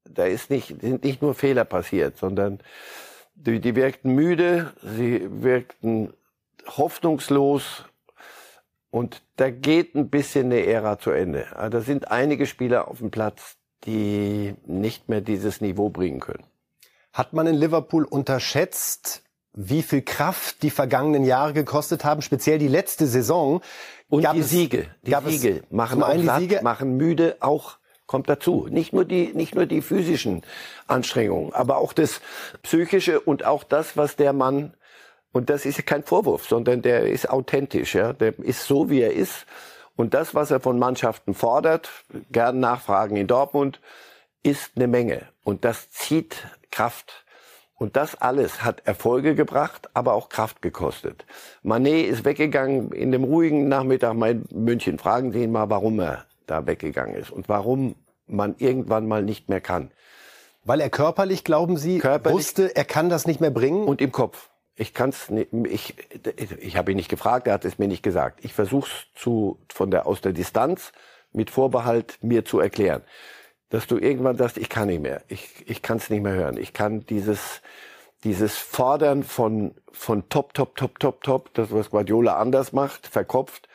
Da 0.08 0.24
ist 0.24 0.50
nicht 0.50 0.80
sind 0.80 1.04
nicht 1.04 1.20
nur 1.20 1.34
Fehler 1.34 1.64
passiert, 1.64 2.16
sondern 2.16 2.60
die, 3.34 3.60
die 3.60 3.76
wirkten 3.76 4.14
müde, 4.14 4.72
sie 4.82 5.26
wirkten 5.42 6.14
hoffnungslos 6.66 7.84
und 8.90 9.22
da 9.36 9.50
geht 9.50 9.94
ein 9.94 10.08
bisschen 10.10 10.46
eine 10.46 10.64
Ära 10.66 10.98
zu 10.98 11.10
Ende. 11.10 11.54
Also 11.54 11.78
da 11.78 11.80
sind 11.80 12.10
einige 12.10 12.46
Spieler 12.46 12.88
auf 12.88 12.98
dem 12.98 13.10
Platz, 13.10 13.56
die 13.84 14.54
nicht 14.66 15.08
mehr 15.08 15.20
dieses 15.20 15.60
Niveau 15.60 15.88
bringen 15.88 16.20
können. 16.20 16.44
Hat 17.12 17.32
man 17.32 17.46
in 17.46 17.56
Liverpool 17.56 18.04
unterschätzt, 18.04 19.22
wie 19.54 19.82
viel 19.82 20.02
Kraft 20.02 20.62
die 20.62 20.70
vergangenen 20.70 21.24
Jahre 21.24 21.52
gekostet 21.52 22.04
haben, 22.04 22.22
speziell 22.22 22.58
die 22.58 22.68
letzte 22.68 23.06
Saison? 23.06 23.60
Und 24.08 24.26
die 24.32 24.42
Siege, 24.42 24.86
die 25.02 25.14
Siege 25.26 25.62
machen 25.70 26.02
auch 26.02 26.38
Siege? 26.38 26.60
machen 26.62 26.96
müde, 26.96 27.36
auch 27.40 27.78
kommt 28.06 28.28
dazu. 28.28 28.66
Nicht 28.70 28.92
nur 28.92 29.04
die, 29.04 29.32
nicht 29.34 29.54
nur 29.54 29.66
die 29.66 29.82
physischen 29.82 30.42
Anstrengungen, 30.86 31.52
aber 31.52 31.78
auch 31.78 31.92
das 31.92 32.20
psychische 32.62 33.20
und 33.20 33.44
auch 33.44 33.64
das, 33.64 33.96
was 33.96 34.16
der 34.16 34.32
Mann 34.32 34.74
und 35.32 35.48
das 35.48 35.64
ist 35.64 35.84
kein 35.86 36.02
Vorwurf, 36.02 36.46
sondern 36.46 36.82
der 36.82 37.06
ist 37.06 37.28
authentisch, 37.28 37.94
ja. 37.94 38.12
Der 38.12 38.38
ist 38.38 38.66
so, 38.66 38.90
wie 38.90 39.00
er 39.00 39.12
ist. 39.12 39.46
Und 39.96 40.14
das, 40.14 40.34
was 40.34 40.50
er 40.50 40.60
von 40.60 40.78
Mannschaften 40.78 41.34
fordert, 41.34 41.90
gern 42.30 42.60
nachfragen 42.60 43.16
in 43.16 43.26
Dortmund, 43.26 43.80
ist 44.42 44.72
eine 44.76 44.88
Menge. 44.88 45.28
Und 45.44 45.64
das 45.64 45.90
zieht 45.90 46.46
Kraft. 46.70 47.24
Und 47.74 47.96
das 47.96 48.14
alles 48.14 48.62
hat 48.62 48.86
Erfolge 48.86 49.34
gebracht, 49.34 49.90
aber 49.92 50.14
auch 50.14 50.28
Kraft 50.28 50.62
gekostet. 50.62 51.26
Manet 51.62 52.06
ist 52.06 52.24
weggegangen 52.24 52.92
in 52.92 53.10
dem 53.10 53.24
ruhigen 53.24 53.68
Nachmittag 53.68 54.14
in 54.14 54.46
München. 54.52 54.98
Fragen 54.98 55.32
Sie 55.32 55.42
ihn 55.42 55.52
mal, 55.52 55.68
warum 55.68 55.98
er 55.98 56.24
da 56.46 56.66
weggegangen 56.66 57.16
ist 57.16 57.30
und 57.30 57.48
warum 57.48 57.96
man 58.26 58.54
irgendwann 58.58 59.08
mal 59.08 59.22
nicht 59.22 59.48
mehr 59.48 59.60
kann. 59.60 59.90
Weil 60.64 60.80
er 60.80 60.90
körperlich, 60.90 61.42
glauben 61.42 61.76
Sie, 61.76 61.98
körperlich 61.98 62.38
wusste, 62.38 62.76
er 62.76 62.84
kann 62.84 63.08
das 63.08 63.26
nicht 63.26 63.40
mehr 63.40 63.50
bringen? 63.50 63.84
Und 63.84 64.00
im 64.00 64.12
Kopf. 64.12 64.48
Ich 64.82 64.94
kann's 64.94 65.30
nicht, 65.30 65.52
ich, 65.52 65.94
ich 66.58 66.76
habe 66.76 66.90
ihn 66.90 66.96
nicht 66.96 67.08
gefragt, 67.08 67.46
er 67.46 67.52
hat 67.52 67.64
es 67.64 67.78
mir 67.78 67.86
nicht 67.86 68.02
gesagt. 68.02 68.44
Ich 68.44 68.52
versuche 68.52 68.90
zu 69.14 69.60
von 69.72 69.92
der 69.92 70.08
aus 70.08 70.20
der 70.20 70.32
Distanz 70.32 70.90
mit 71.32 71.50
Vorbehalt 71.50 72.18
mir 72.20 72.44
zu 72.44 72.58
erklären, 72.58 73.02
dass 73.68 73.86
du 73.86 73.96
irgendwann 73.96 74.36
sagst, 74.36 74.58
ich 74.58 74.68
kann 74.68 74.88
nicht 74.88 75.00
mehr, 75.00 75.22
ich 75.28 75.64
ich 75.70 75.82
kann 75.82 75.98
es 75.98 76.10
nicht 76.10 76.24
mehr 76.24 76.32
hören, 76.32 76.56
ich 76.56 76.72
kann 76.72 77.06
dieses 77.06 77.62
dieses 78.24 78.56
Fordern 78.58 79.22
von 79.22 79.76
von 79.92 80.28
Top 80.28 80.52
Top 80.52 80.74
Top 80.74 80.98
Top 80.98 81.22
Top, 81.22 81.54
das 81.54 81.70
was 81.70 81.90
Guardiola 81.90 82.38
anders 82.40 82.72
macht, 82.72 83.06
verkopft, 83.06 83.68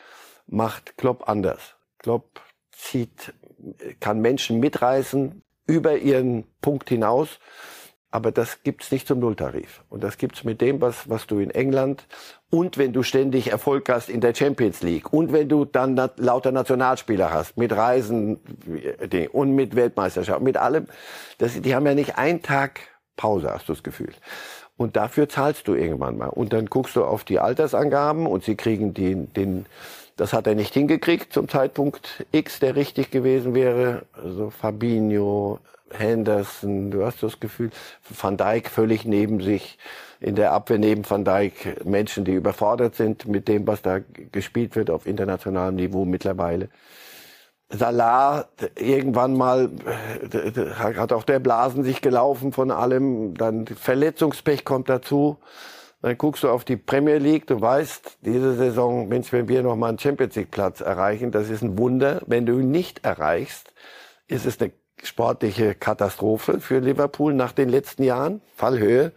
macht 0.46 0.98
Klopp 0.98 1.26
anders. 1.26 1.76
Klopp 2.00 2.42
zieht, 2.70 3.32
kann 3.98 4.20
Menschen 4.20 4.60
mitreißen 4.60 5.42
über 5.66 5.96
ihren 5.96 6.44
Punkt 6.60 6.90
hinaus 6.90 7.38
aber 8.10 8.32
das 8.32 8.62
gibt's 8.62 8.90
nicht 8.90 9.06
zum 9.06 9.18
Nulltarif. 9.18 9.82
Und 9.90 10.02
das 10.02 10.16
gibt's 10.16 10.44
mit 10.44 10.60
dem, 10.60 10.80
was, 10.80 11.08
was 11.08 11.26
du 11.26 11.38
in 11.40 11.50
England 11.50 12.06
und 12.50 12.78
wenn 12.78 12.92
du 12.92 13.02
ständig 13.02 13.50
Erfolg 13.50 13.88
hast 13.88 14.08
in 14.08 14.20
der 14.20 14.34
Champions 14.34 14.82
League 14.82 15.12
und 15.12 15.32
wenn 15.32 15.48
du 15.48 15.64
dann 15.66 15.94
na, 15.94 16.10
lauter 16.16 16.52
Nationalspieler 16.52 17.30
hast, 17.32 17.58
mit 17.58 17.72
Reisen 17.72 18.40
und 19.32 19.54
mit 19.54 19.76
Weltmeisterschaft, 19.76 20.40
mit 20.40 20.56
allem. 20.56 20.86
Das, 21.36 21.60
die 21.60 21.74
haben 21.74 21.86
ja 21.86 21.94
nicht 21.94 22.16
einen 22.16 22.42
Tag 22.42 22.80
Pause, 23.16 23.52
hast 23.52 23.68
du 23.68 23.74
das 23.74 23.82
Gefühl. 23.82 24.12
Und 24.78 24.96
dafür 24.96 25.28
zahlst 25.28 25.66
du 25.68 25.74
irgendwann 25.74 26.16
mal. 26.16 26.28
Und 26.28 26.52
dann 26.52 26.66
guckst 26.66 26.96
du 26.96 27.04
auf 27.04 27.24
die 27.24 27.40
Altersangaben 27.40 28.26
und 28.26 28.44
sie 28.44 28.54
kriegen 28.54 28.94
den, 28.94 29.30
den, 29.34 29.66
das 30.18 30.32
hat 30.32 30.46
er 30.48 30.56
nicht 30.56 30.74
hingekriegt 30.74 31.32
zum 31.32 31.48
Zeitpunkt 31.48 32.26
X, 32.32 32.58
der 32.58 32.76
richtig 32.76 33.10
gewesen 33.10 33.54
wäre. 33.54 34.02
Also 34.12 34.50
Fabinho, 34.50 35.60
Henderson, 35.90 36.90
du 36.90 37.06
hast 37.06 37.22
das 37.22 37.40
Gefühl, 37.40 37.70
Van 38.10 38.36
Dijk 38.36 38.68
völlig 38.68 39.04
neben 39.04 39.40
sich, 39.40 39.78
in 40.20 40.34
der 40.34 40.52
Abwehr 40.52 40.78
neben 40.78 41.08
Van 41.08 41.24
Dijk 41.24 41.84
Menschen, 41.86 42.24
die 42.24 42.32
überfordert 42.32 42.96
sind 42.96 43.28
mit 43.28 43.46
dem, 43.46 43.66
was 43.68 43.80
da 43.80 44.00
gespielt 44.32 44.74
wird 44.74 44.90
auf 44.90 45.06
internationalem 45.06 45.76
Niveau 45.76 46.04
mittlerweile. 46.04 46.68
Salah 47.70 48.48
irgendwann 48.76 49.36
mal 49.36 49.70
hat 50.74 51.12
auch 51.12 51.22
der 51.22 51.38
Blasen 51.38 51.84
sich 51.84 52.00
gelaufen 52.00 52.52
von 52.52 52.72
allem, 52.72 53.34
dann 53.34 53.66
Verletzungspech 53.66 54.64
kommt 54.64 54.88
dazu. 54.88 55.38
Dann 56.00 56.16
guckst 56.16 56.44
du 56.44 56.48
auf 56.48 56.64
die 56.64 56.76
Premier 56.76 57.18
League, 57.18 57.46
du 57.48 57.60
weißt, 57.60 58.18
diese 58.22 58.54
Saison, 58.54 59.08
Mensch, 59.08 59.32
wenn 59.32 59.48
wir 59.48 59.62
noch 59.62 59.74
mal 59.74 59.88
einen 59.88 59.98
Champions 59.98 60.36
League 60.36 60.50
Platz 60.50 60.80
erreichen, 60.80 61.32
das 61.32 61.50
ist 61.50 61.62
ein 61.62 61.76
Wunder. 61.76 62.22
Wenn 62.26 62.46
du 62.46 62.60
ihn 62.60 62.70
nicht 62.70 63.04
erreichst, 63.04 63.72
ist 64.28 64.46
es 64.46 64.60
eine 64.60 64.72
sportliche 65.02 65.74
Katastrophe 65.74 66.60
für 66.60 66.78
Liverpool 66.78 67.34
nach 67.34 67.52
den 67.52 67.68
letzten 67.68 68.04
Jahren, 68.04 68.40
Fallhöhe. 68.54 69.12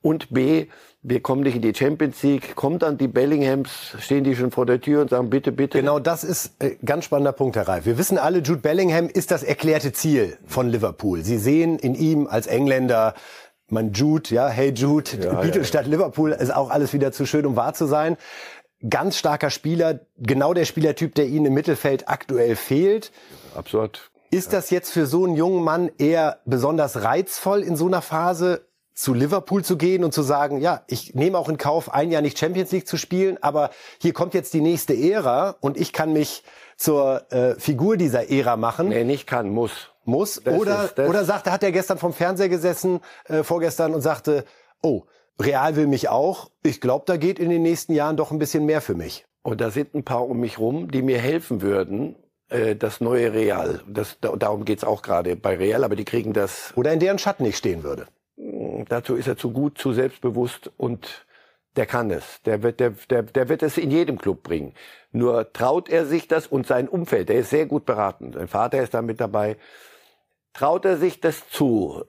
Und 0.00 0.30
B, 0.30 0.66
wir 1.02 1.20
kommen 1.20 1.42
nicht 1.42 1.56
in 1.56 1.62
die 1.62 1.74
Champions 1.74 2.22
League, 2.22 2.54
kommt 2.54 2.82
dann 2.82 2.96
die 2.96 3.08
Bellinghams, 3.08 3.96
stehen 3.98 4.24
die 4.24 4.36
schon 4.36 4.52
vor 4.52 4.66
der 4.66 4.80
Tür 4.80 5.02
und 5.02 5.10
sagen, 5.10 5.30
bitte, 5.30 5.50
bitte. 5.50 5.78
Genau, 5.78 5.98
das 5.98 6.22
ist 6.22 6.54
ein 6.60 6.72
äh, 6.72 6.76
ganz 6.84 7.04
spannender 7.04 7.32
Punkt, 7.32 7.56
Herr 7.56 7.66
Reif. 7.66 7.86
Wir 7.86 7.98
wissen 7.98 8.18
alle, 8.18 8.38
Jude 8.38 8.60
Bellingham 8.60 9.08
ist 9.08 9.32
das 9.32 9.42
erklärte 9.42 9.92
Ziel 9.92 10.38
von 10.46 10.68
Liverpool. 10.68 11.22
Sie 11.22 11.38
sehen 11.38 11.78
in 11.78 11.94
ihm 11.94 12.26
als 12.26 12.46
Engländer, 12.46 13.14
man 13.72 13.92
Jude, 13.92 14.34
ja, 14.34 14.48
hey 14.48 14.70
Jude, 14.70 15.10
ja, 15.22 15.40
Beatles 15.40 15.68
statt 15.68 15.86
Liverpool, 15.86 16.32
ist 16.32 16.54
auch 16.54 16.70
alles 16.70 16.92
wieder 16.92 17.12
zu 17.12 17.26
schön, 17.26 17.46
um 17.46 17.56
wahr 17.56 17.74
zu 17.74 17.86
sein. 17.86 18.16
Ganz 18.88 19.16
starker 19.16 19.50
Spieler, 19.50 20.00
genau 20.18 20.54
der 20.54 20.64
Spielertyp, 20.64 21.14
der 21.14 21.26
Ihnen 21.26 21.46
im 21.46 21.54
Mittelfeld 21.54 22.08
aktuell 22.08 22.56
fehlt. 22.56 23.12
Absurd. 23.54 24.10
Ist 24.30 24.52
das 24.52 24.70
jetzt 24.70 24.90
für 24.90 25.06
so 25.06 25.24
einen 25.24 25.36
jungen 25.36 25.62
Mann 25.62 25.90
eher 25.98 26.40
besonders 26.46 27.02
reizvoll 27.02 27.62
in 27.62 27.76
so 27.76 27.86
einer 27.86 28.02
Phase 28.02 28.66
zu 28.94 29.14
Liverpool 29.14 29.64
zu 29.64 29.76
gehen 29.76 30.04
und 30.04 30.12
zu 30.12 30.22
sagen, 30.22 30.60
ja, 30.60 30.82
ich 30.86 31.14
nehme 31.14 31.38
auch 31.38 31.48
in 31.48 31.58
Kauf, 31.58 31.92
ein 31.92 32.10
Jahr 32.10 32.22
nicht 32.22 32.38
Champions 32.38 32.72
League 32.72 32.88
zu 32.88 32.96
spielen, 32.96 33.38
aber 33.40 33.70
hier 34.00 34.12
kommt 34.12 34.34
jetzt 34.34 34.52
die 34.54 34.60
nächste 34.60 34.94
Ära 34.94 35.56
und 35.60 35.76
ich 35.76 35.92
kann 35.92 36.12
mich 36.12 36.42
zur 36.76 37.30
äh, 37.32 37.54
Figur 37.58 37.96
dieser 37.96 38.30
Ära 38.30 38.56
machen. 38.56 38.88
Nee, 38.88 39.04
nicht 39.04 39.26
kann, 39.26 39.50
muss. 39.50 39.91
Muss. 40.04 40.40
Das 40.42 40.58
oder, 40.58 40.84
ist, 40.84 40.98
oder 40.98 41.24
sagte, 41.24 41.52
hat 41.52 41.62
er 41.62 41.72
gestern 41.72 41.98
vom 41.98 42.12
Fernseher 42.12 42.48
gesessen, 42.48 43.00
äh, 43.26 43.42
vorgestern, 43.42 43.94
und 43.94 44.00
sagte, 44.00 44.44
oh, 44.82 45.04
Real 45.40 45.76
will 45.76 45.86
mich 45.86 46.08
auch. 46.08 46.50
Ich 46.62 46.80
glaube, 46.80 47.04
da 47.06 47.16
geht 47.16 47.38
in 47.38 47.50
den 47.50 47.62
nächsten 47.62 47.92
Jahren 47.92 48.16
doch 48.16 48.30
ein 48.30 48.38
bisschen 48.38 48.66
mehr 48.66 48.80
für 48.80 48.94
mich. 48.94 49.24
Und 49.42 49.60
da 49.60 49.70
sind 49.70 49.94
ein 49.94 50.04
paar 50.04 50.28
um 50.28 50.38
mich 50.38 50.58
rum, 50.58 50.90
die 50.90 51.02
mir 51.02 51.18
helfen 51.18 51.62
würden, 51.62 52.16
äh, 52.48 52.76
das 52.76 53.00
neue 53.00 53.32
Real. 53.32 53.80
Das, 53.88 54.18
darum 54.20 54.64
geht's 54.64 54.84
auch 54.84 55.02
gerade 55.02 55.36
bei 55.36 55.56
Real, 55.56 55.84
aber 55.84 55.96
die 55.96 56.04
kriegen 56.04 56.32
das. 56.32 56.72
Oder 56.76 56.92
in 56.92 57.00
deren 57.00 57.18
Schatten 57.18 57.42
nicht 57.42 57.56
stehen 57.56 57.82
würde. 57.82 58.06
Mm, 58.36 58.84
dazu 58.88 59.14
ist 59.14 59.26
er 59.26 59.36
zu 59.36 59.50
gut, 59.50 59.78
zu 59.78 59.92
selbstbewusst 59.92 60.70
und 60.76 61.26
der 61.76 61.86
kann 61.86 62.10
es. 62.10 62.42
Der 62.44 62.62
wird, 62.62 62.80
der, 62.80 62.90
der, 63.08 63.22
der 63.22 63.48
wird 63.48 63.62
es 63.62 63.78
in 63.78 63.90
jedem 63.90 64.18
Club 64.18 64.42
bringen. 64.42 64.74
Nur 65.10 65.52
traut 65.52 65.88
er 65.88 66.06
sich 66.06 66.28
das 66.28 66.46
und 66.46 66.66
sein 66.66 66.88
Umfeld, 66.88 67.30
der 67.30 67.36
ist 67.36 67.50
sehr 67.50 67.66
gut 67.66 67.86
beraten. 67.86 68.32
Sein 68.32 68.48
Vater 68.48 68.82
ist 68.82 68.94
da 68.94 69.02
mit 69.02 69.20
dabei. 69.20 69.56
Traut 70.52 70.84
er 70.84 70.98
sich 70.98 71.20
das 71.20 71.48
zu? 71.48 72.04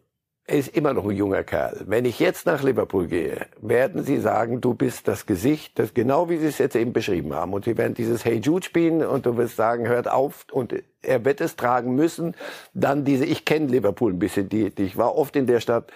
Er 0.45 0.57
ist 0.57 0.75
immer 0.75 0.93
noch 0.93 1.05
ein 1.05 1.15
junger 1.15 1.43
Kerl. 1.45 1.83
Wenn 1.87 2.03
ich 2.03 2.19
jetzt 2.19 2.45
nach 2.45 2.61
Liverpool 2.61 3.07
gehe, 3.07 3.47
werden 3.61 4.03
sie 4.03 4.19
sagen, 4.19 4.59
du 4.59 4.73
bist 4.73 5.07
das 5.07 5.25
Gesicht, 5.25 5.79
das 5.79 5.93
genau 5.93 6.29
wie 6.29 6.37
sie 6.37 6.47
es 6.47 6.57
jetzt 6.57 6.75
eben 6.75 6.91
beschrieben 6.91 7.33
haben. 7.33 7.53
Und 7.53 7.63
sie 7.63 7.77
werden 7.77 7.93
dieses 7.93 8.25
Hey 8.25 8.39
Jude 8.39 8.65
spielen 8.65 9.05
und 9.05 9.25
du 9.25 9.37
wirst 9.37 9.55
sagen, 9.55 9.87
hört 9.87 10.09
auf. 10.09 10.45
Und 10.51 10.75
er 11.01 11.23
wird 11.23 11.39
es 11.39 11.55
tragen 11.55 11.95
müssen. 11.95 12.35
Dann 12.73 13.05
diese, 13.05 13.23
ich 13.23 13.45
kenne 13.45 13.67
Liverpool 13.67 14.11
ein 14.11 14.19
bisschen, 14.19 14.49
die, 14.49 14.69
die, 14.69 14.83
ich 14.83 14.97
war 14.97 15.15
oft 15.15 15.37
in 15.37 15.47
der 15.47 15.61
Stadt 15.61 15.93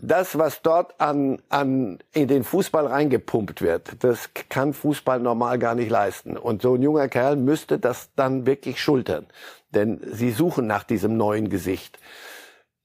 das, 0.00 0.38
was 0.38 0.62
dort 0.62 1.00
an, 1.00 1.42
an, 1.48 1.98
in 2.12 2.28
den 2.28 2.44
Fußball 2.44 2.86
reingepumpt 2.86 3.62
wird, 3.62 4.04
das 4.04 4.30
kann 4.48 4.72
Fußball 4.72 5.20
normal 5.20 5.58
gar 5.58 5.74
nicht 5.74 5.90
leisten. 5.90 6.36
Und 6.36 6.62
so 6.62 6.74
ein 6.74 6.82
junger 6.82 7.08
Kerl 7.08 7.36
müsste 7.36 7.78
das 7.78 8.10
dann 8.14 8.46
wirklich 8.46 8.80
schultern. 8.80 9.26
Denn 9.70 10.00
sie 10.04 10.30
suchen 10.30 10.66
nach 10.66 10.84
diesem 10.84 11.16
neuen 11.16 11.50
Gesicht. 11.50 11.98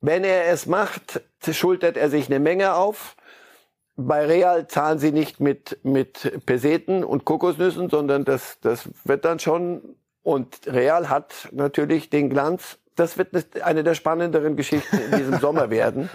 Wenn 0.01 0.23
er 0.23 0.47
es 0.47 0.65
macht, 0.65 1.21
schultert 1.49 1.97
er 1.97 2.09
sich 2.09 2.27
eine 2.27 2.39
Menge 2.39 2.73
auf. 2.73 3.15
Bei 3.95 4.25
Real 4.25 4.67
zahlen 4.67 4.97
sie 4.97 5.11
nicht 5.11 5.39
mit, 5.39 5.79
mit 5.83 6.45
Peseten 6.45 7.03
und 7.03 7.25
Kokosnüssen, 7.25 7.89
sondern 7.89 8.25
das, 8.25 8.59
das 8.61 8.89
wird 9.03 9.23
dann 9.23 9.39
schon, 9.39 9.95
und 10.23 10.61
Real 10.65 11.09
hat 11.09 11.49
natürlich 11.51 12.09
den 12.09 12.29
Glanz. 12.29 12.79
Das 12.95 13.17
wird 13.17 13.29
eine 13.63 13.83
der 13.83 13.93
spannenderen 13.93 14.55
Geschichten 14.55 14.97
in 14.97 15.17
diesem 15.17 15.39
Sommer 15.39 15.69
werden. 15.69 16.09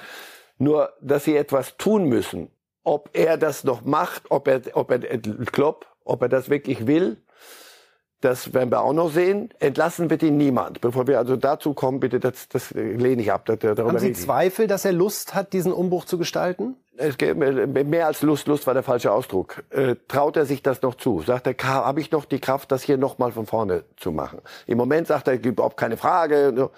Nur, 0.59 0.92
dass 1.01 1.25
sie 1.25 1.37
etwas 1.37 1.77
tun 1.77 2.05
müssen. 2.05 2.51
Ob 2.85 3.11
er 3.12 3.37
das 3.37 3.64
noch 3.64 3.85
macht, 3.85 4.31
ob 4.31 4.49
er, 4.49 4.62
ob 4.73 4.90
er, 4.90 4.99
Klopp, 4.99 5.87
ob 6.05 6.23
er 6.23 6.29
das 6.29 6.51
wirklich 6.51 6.87
will, 6.87 7.18
das 8.21 8.53
werden 8.53 8.71
wir 8.71 8.81
auch 8.81 8.92
noch 8.92 9.11
sehen. 9.11 9.51
Entlassen 9.61 10.11
wird 10.11 10.25
ihn 10.25 10.37
niemand. 10.37 10.81
Bevor 10.81 11.07
wir 11.07 11.18
also 11.18 11.37
dazu 11.37 11.73
kommen, 11.73 12.01
bitte, 12.01 12.18
das, 12.18 12.49
das 12.49 12.73
lehne 12.73 13.23
ich 13.23 13.31
ab. 13.31 13.44
Darüber 13.47 13.85
Haben 13.85 13.99
Sie 14.01 14.12
Zweifel, 14.12 14.66
dass 14.66 14.85
er 14.85 14.92
Lust 14.92 15.35
hat, 15.35 15.53
diesen 15.53 15.73
Umbruch 15.73 16.05
zu 16.05 16.18
gestalten? 16.18 16.77
Es 16.97 17.16
geht 17.16 17.37
mehr 17.37 18.07
als 18.07 18.23
Lust. 18.23 18.49
Lust 18.49 18.66
war 18.66 18.75
der 18.75 18.83
falsche 18.83 19.12
Ausdruck. 19.12 19.62
Äh, 19.71 19.94
traut 20.09 20.37
er 20.37 20.47
sich 20.47 20.64
das 20.64 20.83
noch 20.83 20.97
zu? 20.97 21.23
Sagt 21.23 21.47
er, 21.47 21.55
habe 21.62 22.01
ich 22.01 22.11
noch 22.11 22.25
die 22.25 22.40
Kraft, 22.40 22.73
das 22.73 22.83
hier 22.83 22.97
nochmal 22.97 23.31
von 23.31 23.47
vorne 23.47 23.85
zu 23.97 24.11
machen? 24.11 24.40
Im 24.66 24.79
Moment 24.79 25.07
sagt 25.07 25.29
er, 25.29 25.35
gibt 25.38 25.59
überhaupt 25.59 25.77
keine 25.77 25.97
Frage. 25.97 26.71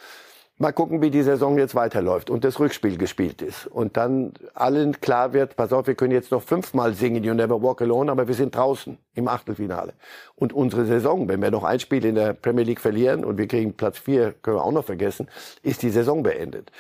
Mal 0.62 0.72
gucken, 0.72 1.00
wie 1.00 1.10
die 1.10 1.22
Saison 1.22 1.56
jetzt 1.56 1.74
weiterläuft 1.74 2.28
und 2.28 2.44
das 2.44 2.60
Rückspiel 2.60 2.98
gespielt 2.98 3.40
ist. 3.40 3.66
Und 3.66 3.96
dann 3.96 4.34
allen 4.52 5.00
klar 5.00 5.32
wird, 5.32 5.56
pass 5.56 5.72
auf, 5.72 5.86
wir 5.86 5.94
können 5.94 6.12
jetzt 6.12 6.32
noch 6.32 6.42
fünfmal 6.42 6.92
singen 6.92 7.24
You 7.24 7.32
Never 7.32 7.62
Walk 7.62 7.80
Alone, 7.80 8.12
aber 8.12 8.28
wir 8.28 8.34
sind 8.34 8.54
draußen 8.54 8.98
im 9.14 9.26
Achtelfinale. 9.26 9.94
Und 10.34 10.52
unsere 10.52 10.84
Saison, 10.84 11.28
wenn 11.28 11.40
wir 11.40 11.50
noch 11.50 11.64
ein 11.64 11.80
Spiel 11.80 12.04
in 12.04 12.14
der 12.14 12.34
Premier 12.34 12.64
League 12.64 12.82
verlieren 12.82 13.24
und 13.24 13.38
wir 13.38 13.48
kriegen 13.48 13.72
Platz 13.72 13.96
vier, 14.00 14.34
können 14.42 14.58
wir 14.58 14.62
auch 14.62 14.70
noch 14.70 14.84
vergessen, 14.84 15.28
ist 15.62 15.80
die 15.80 15.88
Saison 15.88 16.22
beendet. 16.22 16.70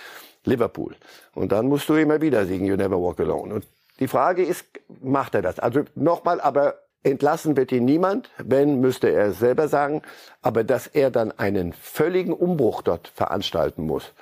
Liverpool. 0.44 0.94
Und 1.34 1.50
dann 1.50 1.66
musst 1.66 1.88
du 1.88 1.94
immer 1.94 2.20
wieder 2.20 2.44
singen 2.44 2.66
You 2.66 2.76
Never 2.76 3.00
Walk 3.00 3.18
Alone. 3.20 3.54
Und 3.54 3.66
die 3.98 4.08
Frage 4.08 4.44
ist, 4.44 4.66
macht 5.00 5.34
er 5.34 5.40
das? 5.40 5.58
Also 5.58 5.84
nochmal, 5.94 6.38
aber 6.42 6.74
Entlassen 7.02 7.56
wird 7.56 7.72
ihn 7.72 7.84
niemand, 7.84 8.30
wenn, 8.38 8.80
müsste 8.80 9.08
er 9.08 9.32
selber 9.32 9.68
sagen. 9.68 10.02
Aber 10.42 10.64
dass 10.64 10.86
er 10.86 11.10
dann 11.10 11.32
einen 11.32 11.72
völligen 11.72 12.32
Umbruch 12.32 12.82
dort 12.82 13.08
veranstalten 13.08 13.86
muss, 13.86 14.12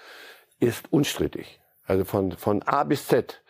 ist 0.61 0.93
unstrittig. 0.93 1.61
Also 1.87 2.05
von, 2.05 2.33
von 2.33 2.63
A 2.63 2.85
bis 2.85 3.07
Z. 3.07 3.43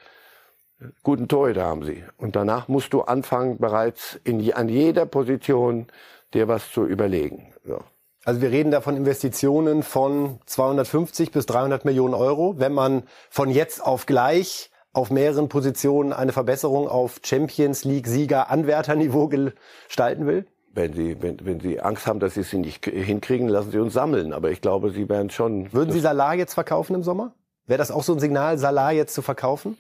Guten 1.03 1.29
Torhüter 1.29 1.65
haben 1.65 1.85
sie. 1.85 2.05
Und 2.17 2.37
danach 2.37 2.69
musst 2.69 2.93
du 2.93 3.03
anfangen, 3.03 3.59
bereits 3.59 4.19
in, 4.25 4.53
an 4.53 4.69
jeder 4.69 5.07
Position 5.07 5.89
dir 6.33 6.47
was 6.47 6.71
zu 6.71 6.87
überlegen. 6.87 7.53
So. 7.67 7.81
Also 8.25 8.41
wir 8.41 8.51
reden 8.51 8.71
da 8.71 8.81
von 8.81 8.97
Investitionen 8.97 9.83
von 9.83 10.39
250 10.47 11.33
bis 11.33 11.47
300 11.47 11.85
Millionen 11.85 12.15
Euro. 12.15 12.59
Wenn 12.59 12.73
man 12.73 13.03
von 13.31 13.51
jetzt 13.51 13.85
auf 13.85 14.07
gleich 14.07 14.71
auf 14.93 15.11
mehreren 15.11 15.49
Positionen 15.49 16.13
eine 16.13 16.33
Verbesserung 16.33 16.89
auf 16.89 17.21
Champions 17.23 17.85
League-Sieger, 17.85 18.51
Anwärterniveau 18.51 19.29
gestalten 19.29 20.27
will? 20.27 20.47
Wenn 20.73 20.93
Sie, 20.93 21.21
wenn, 21.21 21.45
wenn 21.45 21.61
Sie 21.61 21.81
Angst 21.81 22.07
haben, 22.07 22.21
dass 22.21 22.35
Sie 22.35 22.41
es 22.41 22.53
nicht 22.53 22.85
hinkriegen, 22.85 23.49
lassen 23.49 23.71
Sie 23.71 23.79
uns 23.79 23.93
sammeln. 23.93 24.33
Aber 24.33 24.51
ich 24.51 24.61
glaube, 24.61 24.91
Sie 24.91 25.09
werden 25.09 25.31
schon. 25.31 25.73
Würden 25.73 25.93
Sie 25.93 26.01
Salah 26.01 26.35
jetzt 26.35 26.55
verkaufen 26.55 26.95
im 26.95 27.03
Sommer? 27.03 27.33
Wäre 27.67 27.79
das 27.79 27.91
auch 27.91 28.03
so 28.03 28.15
ein 28.15 28.19
Signal, 28.19 28.59
Salah 28.59 28.93
jetzt 28.93 29.15
zu 29.15 29.23
verkaufen? 29.23 29.77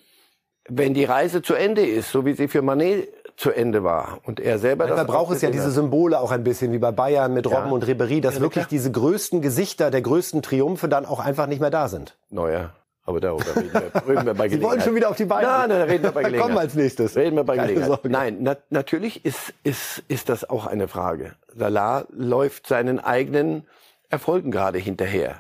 Wenn 0.68 0.92
die 0.92 1.04
Reise 1.04 1.40
zu 1.40 1.54
Ende 1.54 1.86
ist, 1.86 2.12
so 2.12 2.26
wie 2.26 2.34
sie 2.34 2.46
für 2.46 2.60
Manet 2.60 3.08
zu 3.38 3.50
Ende 3.50 3.84
war 3.84 4.18
und 4.24 4.40
er 4.40 4.58
selber 4.58 4.84
Manchmal 4.84 5.06
das 5.06 5.14
braucht 5.14 5.34
es 5.34 5.40
ja 5.40 5.50
diese 5.50 5.70
Symbole 5.70 6.20
auch 6.20 6.30
ein 6.30 6.44
bisschen 6.44 6.72
wie 6.72 6.78
bei 6.78 6.90
Bayern 6.90 7.32
mit 7.32 7.46
Robben 7.46 7.68
ja. 7.68 7.72
und 7.72 7.86
Ribery, 7.86 8.20
dass 8.20 8.34
ja, 8.34 8.40
wirklich 8.40 8.64
klar. 8.64 8.70
diese 8.70 8.90
größten 8.90 9.40
Gesichter 9.40 9.90
der 9.90 10.02
größten 10.02 10.42
Triumphe 10.42 10.88
dann 10.88 11.06
auch 11.06 11.20
einfach 11.20 11.46
nicht 11.46 11.60
mehr 11.60 11.70
da 11.70 11.88
sind. 11.88 12.18
Neuer. 12.28 12.74
Aber 13.08 13.20
darüber 13.20 13.56
reden 13.56 13.72
wir, 13.72 14.06
reden 14.06 14.26
wir 14.26 14.34
bei 14.34 14.48
Gelegenheit. 14.48 14.50
Sie 14.50 14.62
wollen 14.62 14.80
schon 14.82 14.94
wieder 14.94 15.08
auf 15.08 15.16
die 15.16 15.24
Beine. 15.24 15.48
Nein, 15.48 15.68
nein, 15.70 15.80
reden 15.80 16.04
wir 16.04 16.12
bei 16.12 16.22
Gelegenheit. 16.24 16.46
Kommen 16.46 16.58
als 16.58 16.74
nächstes. 16.74 17.16
Reden 17.16 17.36
wir 17.36 17.44
bei 17.44 17.56
Keine 17.56 17.68
Gelegenheit. 17.68 17.88
Sorge. 17.88 18.10
Nein, 18.10 18.36
na, 18.40 18.56
natürlich 18.68 19.24
ist, 19.24 19.54
ist, 19.64 20.02
ist 20.08 20.28
das 20.28 20.48
auch 20.50 20.66
eine 20.66 20.88
Frage. 20.88 21.32
Salah 21.56 22.04
läuft 22.10 22.66
seinen 22.66 23.00
eigenen 23.00 23.66
Erfolgen 24.10 24.50
gerade 24.50 24.78
hinterher. 24.78 25.36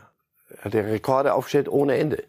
Er 0.48 0.64
hat 0.64 0.74
Rekorde 0.74 1.34
aufgestellt 1.34 1.68
ohne 1.68 1.98
Ende 1.98 2.24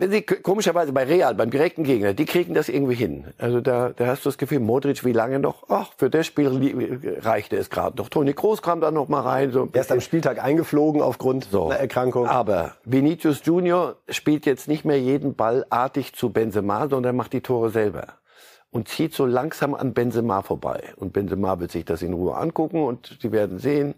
wenn 0.00 0.10
sie 0.10 0.22
komischerweise 0.22 0.92
bei 0.92 1.04
Real, 1.04 1.34
beim 1.34 1.50
direkten 1.50 1.84
Gegner, 1.84 2.14
die 2.14 2.24
kriegen 2.24 2.54
das 2.54 2.70
irgendwie 2.70 2.94
hin. 2.94 3.26
Also 3.36 3.60
da, 3.60 3.90
da 3.90 4.06
hast 4.06 4.24
du 4.24 4.30
das 4.30 4.38
Gefühl, 4.38 4.58
Modric, 4.60 5.04
wie 5.04 5.12
lange 5.12 5.38
noch? 5.38 5.64
Ach, 5.68 5.92
für 5.98 6.08
das 6.08 6.26
Spiel 6.26 7.18
reichte 7.20 7.56
es 7.56 7.68
gerade 7.68 7.98
noch. 7.98 8.08
Toni 8.08 8.32
Kroos 8.32 8.62
kam 8.62 8.80
da 8.80 8.90
noch 8.90 9.08
mal 9.08 9.20
rein. 9.20 9.52
So 9.52 9.68
er 9.70 9.80
ist 9.82 9.92
am 9.92 10.00
Spieltag 10.00 10.42
eingeflogen 10.42 11.02
aufgrund 11.02 11.48
so. 11.50 11.66
einer 11.66 11.80
Erkrankung. 11.80 12.26
Aber 12.26 12.76
Vinicius 12.84 13.42
Junior 13.44 13.96
spielt 14.08 14.46
jetzt 14.46 14.68
nicht 14.68 14.86
mehr 14.86 14.98
jeden 14.98 15.34
Ball 15.34 15.66
artig 15.68 16.14
zu 16.14 16.30
Benzema, 16.30 16.88
sondern 16.88 17.14
macht 17.14 17.34
die 17.34 17.42
Tore 17.42 17.68
selber 17.68 18.14
und 18.70 18.88
zieht 18.88 19.12
so 19.12 19.26
langsam 19.26 19.74
an 19.74 19.92
Benzema 19.92 20.40
vorbei. 20.40 20.94
Und 20.96 21.12
Benzema 21.12 21.60
wird 21.60 21.72
sich 21.72 21.84
das 21.84 22.00
in 22.00 22.14
Ruhe 22.14 22.36
angucken 22.36 22.82
und 22.82 23.18
sie 23.20 23.32
werden 23.32 23.58
sehen. 23.58 23.94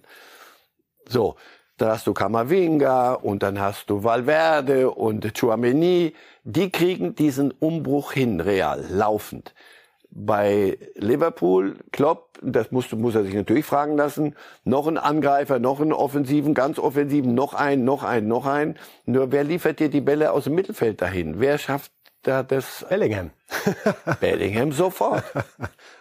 So, 1.09 1.37
dann 1.83 1.91
hast 1.91 2.07
du 2.07 2.15
Kamavinga 2.15 3.15
und 3.15 3.43
dann 3.43 3.61
hast 3.61 3.91
du 3.91 4.05
Valverde 4.05 4.91
und 4.91 5.37
Chouameni. 5.37 6.15
Die 6.45 6.71
kriegen 6.71 7.17
diesen 7.17 7.51
Umbruch 7.51 8.13
hin, 8.13 8.41
real, 8.41 8.85
laufend. 8.89 9.53
Bei 10.09 10.79
Liverpool, 10.95 11.77
Klopp, 11.91 12.39
das 12.41 12.71
muss, 12.71 12.93
muss 12.93 13.17
er 13.17 13.25
sich 13.25 13.35
natürlich 13.35 13.65
fragen 13.65 13.97
lassen, 13.97 14.37
noch 14.63 14.87
ein 14.87 14.97
Angreifer, 14.97 15.59
noch 15.59 15.81
einen 15.81 15.93
Offensiven, 15.93 16.55
ganz 16.55 16.79
Offensiven, 16.79 17.35
noch 17.35 17.55
ein, 17.55 17.85
noch 17.85 18.05
ein, 18.05 18.29
noch 18.29 18.47
ein. 18.47 18.77
Nur 19.05 19.33
wer 19.33 19.43
liefert 19.43 19.81
dir 19.81 19.89
die 19.89 20.01
Bälle 20.01 20.33
aus 20.33 20.45
dem 20.45 20.55
Mittelfeld 20.55 21.03
dahin? 21.03 21.41
Wer 21.41 21.59
schafft 21.59 21.91
da 22.23 22.43
das 22.43 22.85
Bellingham. 22.89 23.31
Bellingham 24.21 24.73
sofort. 24.73 25.25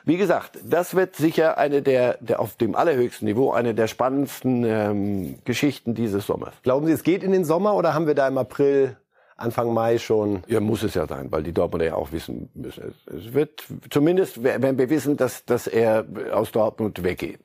Wie 0.05 0.17
gesagt, 0.17 0.57
das 0.63 0.95
wird 0.95 1.15
sicher 1.15 1.57
eine 1.57 1.81
der, 1.81 2.17
der 2.19 2.39
auf 2.39 2.55
dem 2.55 2.75
allerhöchsten 2.75 3.27
Niveau 3.27 3.51
eine 3.51 3.73
der 3.73 3.87
spannendsten 3.87 4.63
ähm, 4.63 5.39
Geschichten 5.45 5.95
dieses 5.95 6.25
Sommers. 6.27 6.53
Glauben 6.63 6.85
Sie, 6.85 6.91
es 6.91 7.03
geht 7.03 7.23
in 7.23 7.31
den 7.31 7.45
Sommer 7.45 7.75
oder 7.75 7.93
haben 7.93 8.07
wir 8.07 8.15
da 8.15 8.27
im 8.27 8.37
April 8.37 8.97
Anfang 9.41 9.73
Mai 9.73 9.97
schon. 9.97 10.43
Ja, 10.47 10.59
muss 10.59 10.83
es 10.83 10.93
ja 10.93 11.07
sein, 11.07 11.31
weil 11.31 11.43
die 11.43 11.51
Dortmunder 11.51 11.85
ja 11.85 11.95
auch 11.95 12.11
wissen 12.11 12.49
müssen. 12.53 12.93
Es 13.07 13.33
wird 13.33 13.63
zumindest, 13.89 14.43
wenn 14.43 14.77
wir 14.77 14.89
wissen, 14.89 15.17
dass, 15.17 15.45
dass 15.45 15.67
er 15.67 16.05
aus 16.31 16.51
Dortmund 16.51 17.03
weggeht. 17.03 17.39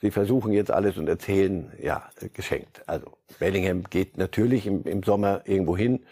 Sie 0.00 0.10
versuchen 0.10 0.52
jetzt 0.52 0.70
alles 0.70 0.98
und 0.98 1.08
erzählen, 1.08 1.72
ja, 1.82 2.08
geschenkt. 2.34 2.82
Also 2.86 3.12
Bellingham 3.38 3.84
geht 3.84 4.18
natürlich 4.18 4.66
im, 4.66 4.84
im 4.84 5.02
Sommer 5.02 5.42
irgendwo 5.44 5.76
hin. 5.76 6.04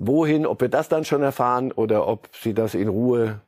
Wohin, 0.00 0.46
ob 0.46 0.60
wir 0.60 0.68
das 0.68 0.88
dann 0.88 1.04
schon 1.04 1.22
erfahren 1.22 1.72
oder 1.72 2.06
ob 2.06 2.28
sie 2.40 2.54
das 2.54 2.74
in 2.74 2.86
Ruhe 2.86 3.40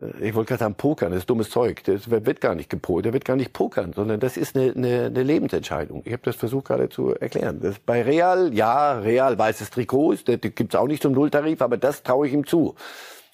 äh, 0.00 0.28
ich 0.28 0.34
wollte 0.34 0.48
gerade 0.48 0.60
sagen, 0.60 0.74
pokern, 0.74 1.10
das 1.10 1.20
ist 1.20 1.30
dummes 1.30 1.50
Zeug. 1.50 1.84
Das 1.84 2.10
wird 2.10 2.40
gar 2.40 2.54
nicht 2.54 2.70
gepokert, 2.70 3.04
der 3.06 3.12
wird 3.12 3.24
gar 3.24 3.36
nicht 3.36 3.52
pokern, 3.52 3.92
sondern 3.92 4.20
das 4.20 4.36
ist 4.36 4.56
eine, 4.56 4.72
eine, 4.72 5.06
eine 5.06 5.22
Lebensentscheidung. 5.22 6.02
Ich 6.06 6.12
habe 6.12 6.22
das 6.24 6.36
versucht 6.36 6.66
gerade 6.66 6.88
zu 6.88 7.14
erklären. 7.14 7.60
Das 7.60 7.78
bei 7.78 8.02
Real, 8.02 8.54
ja, 8.54 8.98
Real 8.98 9.38
weißes 9.38 9.70
Trikot, 9.70 10.16
das 10.24 10.40
gibt's 10.40 10.74
auch 10.74 10.86
nicht 10.86 11.02
zum 11.02 11.12
Nulltarif, 11.12 11.60
aber 11.60 11.76
das 11.76 12.02
traue 12.02 12.26
ich 12.26 12.32
ihm 12.32 12.46
zu. 12.46 12.74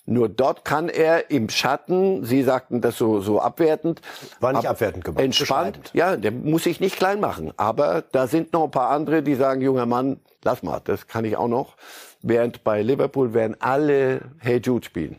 Nur 0.08 0.30
dort 0.30 0.64
kann 0.64 0.88
er 0.88 1.30
im 1.30 1.50
Schatten, 1.50 2.24
Sie 2.24 2.42
sagten 2.42 2.80
das 2.80 2.96
so, 2.96 3.20
so 3.20 3.40
abwertend. 3.40 4.00
War 4.40 4.54
nicht 4.54 4.64
ab, 4.64 4.72
abwertend 4.72 5.04
gemacht. 5.04 5.22
Entspannt. 5.22 5.90
Ja, 5.92 6.16
der 6.16 6.32
muss 6.32 6.64
sich 6.64 6.80
nicht 6.80 6.96
klein 6.96 7.20
machen. 7.20 7.52
Aber 7.58 8.02
da 8.12 8.26
sind 8.26 8.54
noch 8.54 8.64
ein 8.64 8.70
paar 8.70 8.88
andere, 8.88 9.22
die 9.22 9.34
sagen, 9.34 9.60
junger 9.60 9.84
Mann, 9.84 10.20
lass 10.44 10.62
mal, 10.62 10.80
das 10.82 11.08
kann 11.08 11.26
ich 11.26 11.36
auch 11.36 11.48
noch. 11.48 11.76
Während 12.22 12.64
bei 12.64 12.80
Liverpool 12.80 13.34
werden 13.34 13.56
alle 13.60 14.22
Hey 14.38 14.62
Jude 14.64 14.86
spielen. 14.86 15.16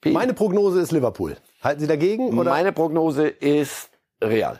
P 0.00 0.10
Meine 0.12 0.32
Prognose 0.32 0.80
ist 0.80 0.90
Liverpool. 0.90 1.36
Halten 1.62 1.80
Sie 1.80 1.86
dagegen? 1.86 2.38
Oder? 2.38 2.50
Meine 2.50 2.72
Prognose 2.72 3.28
ist 3.28 3.90
Real. 4.22 4.58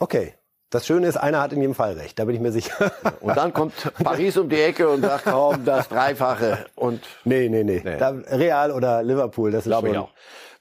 Okay. 0.00 0.34
Das 0.70 0.86
Schöne 0.86 1.06
ist, 1.06 1.16
einer 1.16 1.40
hat 1.40 1.54
in 1.54 1.62
jedem 1.62 1.74
Fall 1.74 1.94
recht, 1.94 2.18
da 2.18 2.26
bin 2.26 2.34
ich 2.34 2.42
mir 2.42 2.52
sicher. 2.52 2.92
Und 3.20 3.36
dann 3.36 3.54
kommt 3.54 3.72
Paris 4.04 4.36
um 4.36 4.50
die 4.50 4.60
Ecke 4.60 4.88
und 4.88 5.00
sagt, 5.00 5.24
komm, 5.24 5.64
das 5.64 5.88
Dreifache. 5.88 6.66
Und 6.74 7.00
nee, 7.24 7.48
nee, 7.48 7.64
nee. 7.64 7.80
nee. 7.82 7.96
Da, 7.96 8.10
Real 8.10 8.72
oder 8.72 9.02
Liverpool, 9.02 9.50
das 9.50 9.66
ist 9.66 9.72
schon, 9.72 10.08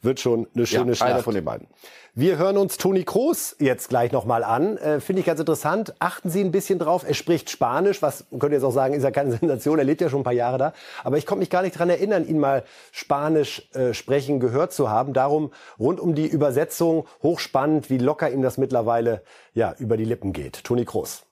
wird 0.07 0.19
schon 0.19 0.47
eine 0.55 0.65
schöne 0.65 0.93
ja, 0.93 0.95
Schlacht. 0.95 1.11
Einer 1.11 1.23
von 1.23 1.35
den 1.35 1.45
beiden. 1.45 1.67
Wir 2.15 2.39
hören 2.39 2.57
uns 2.57 2.77
Toni 2.77 3.03
Kroos 3.03 3.55
jetzt 3.59 3.89
gleich 3.89 4.11
nochmal 4.11 4.43
an. 4.43 4.77
Äh, 4.77 4.99
Finde 4.99 5.19
ich 5.19 5.27
ganz 5.27 5.39
interessant. 5.39 5.93
Achten 5.99 6.31
Sie 6.31 6.41
ein 6.41 6.51
bisschen 6.51 6.79
drauf. 6.79 7.05
Er 7.07 7.13
spricht 7.13 7.51
Spanisch, 7.51 8.01
was 8.01 8.25
man 8.31 8.39
könnte 8.39 8.55
jetzt 8.55 8.63
auch 8.63 8.71
sagen, 8.71 8.95
ist 8.95 9.03
ja 9.03 9.11
keine 9.11 9.31
Sensation. 9.37 9.77
Er 9.77 9.85
lebt 9.85 10.01
ja 10.01 10.09
schon 10.09 10.21
ein 10.21 10.23
paar 10.23 10.33
Jahre 10.33 10.57
da. 10.57 10.73
Aber 11.03 11.19
ich 11.19 11.27
konnte 11.27 11.41
mich 11.41 11.51
gar 11.51 11.61
nicht 11.61 11.77
dran 11.77 11.91
erinnern, 11.91 12.27
ihn 12.27 12.39
mal 12.39 12.63
Spanisch 12.91 13.69
äh, 13.75 13.93
sprechen 13.93 14.39
gehört 14.39 14.73
zu 14.73 14.89
haben. 14.89 15.13
Darum 15.13 15.51
rund 15.77 15.99
um 15.99 16.15
die 16.15 16.25
Übersetzung 16.25 17.05
hochspannend, 17.21 17.91
wie 17.91 17.99
locker 17.99 18.31
ihm 18.31 18.41
das 18.41 18.57
mittlerweile 18.57 19.21
ja, 19.53 19.75
über 19.77 19.95
die 19.95 20.05
Lippen 20.05 20.33
geht. 20.33 20.63
Toni 20.63 20.85
Kroos. 20.85 21.27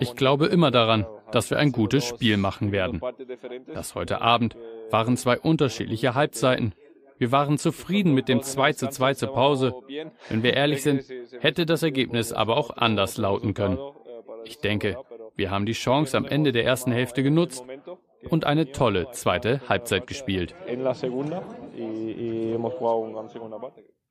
Ich 0.00 0.16
glaube 0.16 0.46
immer 0.46 0.70
daran, 0.70 1.06
dass 1.32 1.50
wir 1.50 1.58
ein 1.58 1.72
gutes 1.72 2.04
Spiel 2.04 2.36
machen 2.36 2.72
werden. 2.72 3.00
Das 3.72 3.94
heute 3.94 4.20
Abend 4.20 4.56
waren 4.90 5.16
zwei 5.16 5.38
unterschiedliche 5.38 6.14
Halbzeiten. 6.14 6.72
Wir 7.18 7.32
waren 7.32 7.58
zufrieden 7.58 8.14
mit 8.14 8.28
dem 8.28 8.42
2 8.42 8.74
zu 8.74 8.88
2 8.88 9.14
zur 9.14 9.32
Pause. 9.32 9.74
Wenn 10.28 10.42
wir 10.42 10.54
ehrlich 10.54 10.82
sind, 10.82 11.04
hätte 11.40 11.66
das 11.66 11.82
Ergebnis 11.82 12.32
aber 12.32 12.56
auch 12.56 12.76
anders 12.76 13.16
lauten 13.16 13.54
können. 13.54 13.78
Ich 14.44 14.58
denke, 14.58 14.96
wir 15.34 15.50
haben 15.50 15.66
die 15.66 15.72
Chance 15.72 16.16
am 16.16 16.24
Ende 16.24 16.52
der 16.52 16.64
ersten 16.64 16.92
Hälfte 16.92 17.22
genutzt 17.22 17.64
und 18.30 18.44
eine 18.44 18.72
tolle 18.72 19.10
zweite 19.10 19.60
Halbzeit 19.68 20.06
gespielt. 20.06 20.54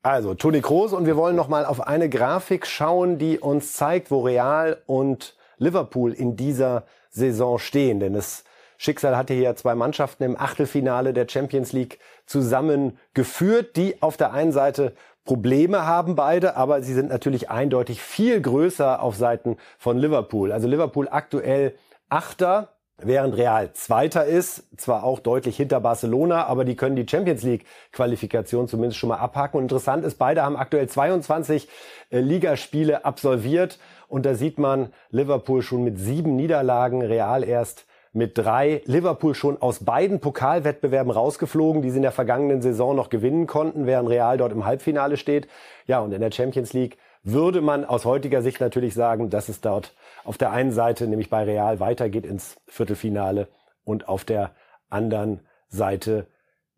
Also 0.03 0.35
Toni 0.35 0.61
Kroos 0.61 0.93
und 0.93 1.05
wir 1.05 1.17
wollen 1.17 1.35
noch 1.35 1.47
mal 1.47 1.65
auf 1.65 1.81
eine 1.81 2.09
Grafik 2.09 2.65
schauen, 2.65 3.17
die 3.17 3.39
uns 3.39 3.73
zeigt, 3.73 4.11
wo 4.11 4.21
Real 4.21 4.81
und 4.85 5.35
Liverpool 5.57 6.13
in 6.13 6.35
dieser 6.35 6.85
Saison 7.17 7.59
stehen, 7.59 7.99
denn 7.99 8.15
es 8.15 8.43
Schicksal 8.77 9.17
hatte 9.17 9.33
hier 9.33 9.55
zwei 9.55 9.75
Mannschaften 9.75 10.23
im 10.23 10.39
Achtelfinale 10.39 11.11
der 11.11 11.27
Champions 11.27 11.73
League 11.73 11.99
zusammengeführt, 12.27 13.75
die 13.75 14.01
auf 14.01 14.17
der 14.17 14.33
einen 14.33 14.51
Seite 14.51 14.93
Probleme 15.25 15.85
haben 15.85 16.15
beide, 16.15 16.55
aber 16.55 16.81
sie 16.81 16.93
sind 16.93 17.09
natürlich 17.09 17.49
eindeutig 17.49 18.01
viel 18.01 18.39
größer 18.39 19.01
auf 19.01 19.15
Seiten 19.15 19.57
von 19.77 19.97
Liverpool. 19.97 20.51
Also 20.51 20.67
Liverpool 20.67 21.07
aktuell 21.09 21.75
Achter, 22.07 22.69
während 22.99 23.35
Real 23.35 23.73
Zweiter 23.73 24.25
ist, 24.25 24.63
zwar 24.79 25.03
auch 25.03 25.19
deutlich 25.19 25.57
hinter 25.57 25.81
Barcelona, 25.81 26.45
aber 26.45 26.63
die 26.63 26.75
können 26.75 26.95
die 26.95 27.05
Champions 27.07 27.43
League 27.43 27.65
Qualifikation 27.91 28.67
zumindest 28.67 28.97
schon 28.99 29.09
mal 29.09 29.17
abhaken. 29.17 29.57
Und 29.57 29.63
interessant 29.63 30.05
ist, 30.05 30.17
beide 30.17 30.43
haben 30.43 30.55
aktuell 30.55 30.87
22 30.87 31.67
äh, 32.09 32.19
Ligaspiele 32.19 33.03
absolviert 33.03 33.79
und 34.07 34.25
da 34.25 34.35
sieht 34.35 34.57
man 34.57 34.93
Liverpool 35.09 35.61
schon 35.61 35.83
mit 35.83 35.99
sieben 35.99 36.35
Niederlagen, 36.35 37.01
Real 37.01 37.43
erst 37.43 37.85
mit 38.13 38.37
drei. 38.37 38.81
Liverpool 38.85 39.35
schon 39.35 39.61
aus 39.61 39.83
beiden 39.83 40.19
Pokalwettbewerben 40.19 41.11
rausgeflogen, 41.11 41.81
die 41.81 41.91
sie 41.91 41.97
in 41.97 42.03
der 42.03 42.11
vergangenen 42.11 42.61
Saison 42.61 42.95
noch 42.95 43.09
gewinnen 43.09 43.47
konnten, 43.47 43.85
während 43.85 44.09
Real 44.09 44.37
dort 44.37 44.51
im 44.51 44.65
Halbfinale 44.65 45.17
steht. 45.17 45.47
Ja, 45.85 45.99
und 45.99 46.13
in 46.13 46.21
der 46.21 46.31
Champions 46.31 46.73
League 46.73 46.97
würde 47.23 47.61
man 47.61 47.85
aus 47.85 48.05
heutiger 48.05 48.41
Sicht 48.41 48.61
natürlich 48.61 48.93
sagen, 48.93 49.29
dass 49.29 49.49
es 49.49 49.61
dort 49.61 49.93
auf 50.23 50.37
der 50.37 50.51
einen 50.51 50.71
Seite, 50.71 51.07
nämlich 51.07 51.29
bei 51.29 51.43
Real, 51.43 51.79
weitergeht 51.79 52.25
ins 52.25 52.57
Viertelfinale 52.67 53.47
und 53.83 54.07
auf 54.07 54.23
der 54.23 54.51
anderen 54.89 55.41
Seite 55.67 56.27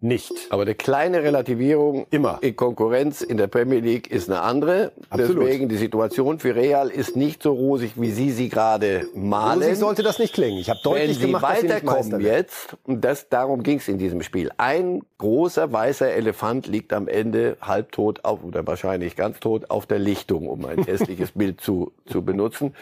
nicht. 0.01 0.31
Aber 0.49 0.61
eine 0.61 0.75
kleine 0.75 1.23
Relativierung 1.23 2.07
immer 2.09 2.39
in 2.41 2.55
Konkurrenz 2.55 3.21
in 3.21 3.37
der 3.37 3.47
Premier 3.47 3.79
League 3.79 4.09
ist 4.09 4.29
eine 4.29 4.41
andere. 4.41 4.91
Absolut. 5.09 5.43
Deswegen 5.43 5.69
die 5.69 5.77
Situation 5.77 6.39
für 6.39 6.55
Real 6.55 6.89
ist 6.89 7.15
nicht 7.15 7.43
so 7.43 7.51
rosig, 7.51 7.93
wie 7.95 8.11
Sie 8.11 8.31
sie 8.31 8.49
gerade 8.49 9.07
malen. 9.13 9.61
Rosig 9.61 9.77
sollte 9.77 10.03
das 10.03 10.17
nicht 10.19 10.33
klingen. 10.33 10.59
Ich 10.59 10.69
habe 10.69 10.79
deutlich 10.83 11.19
Wenn 11.19 11.27
gemacht, 11.27 11.57
Sie 11.59 11.67
weiterkommen 11.67 12.11
dass 12.11 12.19
Sie 12.19 12.25
jetzt, 12.25 12.77
und 12.85 13.03
das, 13.03 13.27
darum 13.29 13.63
ging 13.63 13.79
es 13.79 13.87
in 13.87 13.97
diesem 13.97 14.21
Spiel. 14.21 14.51
Ein 14.57 15.01
großer 15.17 15.71
weißer 15.71 16.09
Elefant 16.09 16.67
liegt 16.67 16.93
am 16.93 17.07
Ende 17.07 17.57
halbtot 17.61 18.23
auf, 18.23 18.43
oder 18.43 18.65
wahrscheinlich 18.65 19.17
ganz 19.17 19.39
tot 19.39 19.69
auf 19.69 19.85
der 19.85 19.99
Lichtung, 19.99 20.47
um 20.47 20.65
ein 20.65 20.83
hässliches 20.83 21.31
Bild 21.35 21.59
zu, 21.59 21.91
zu 22.05 22.23
benutzen. 22.23 22.73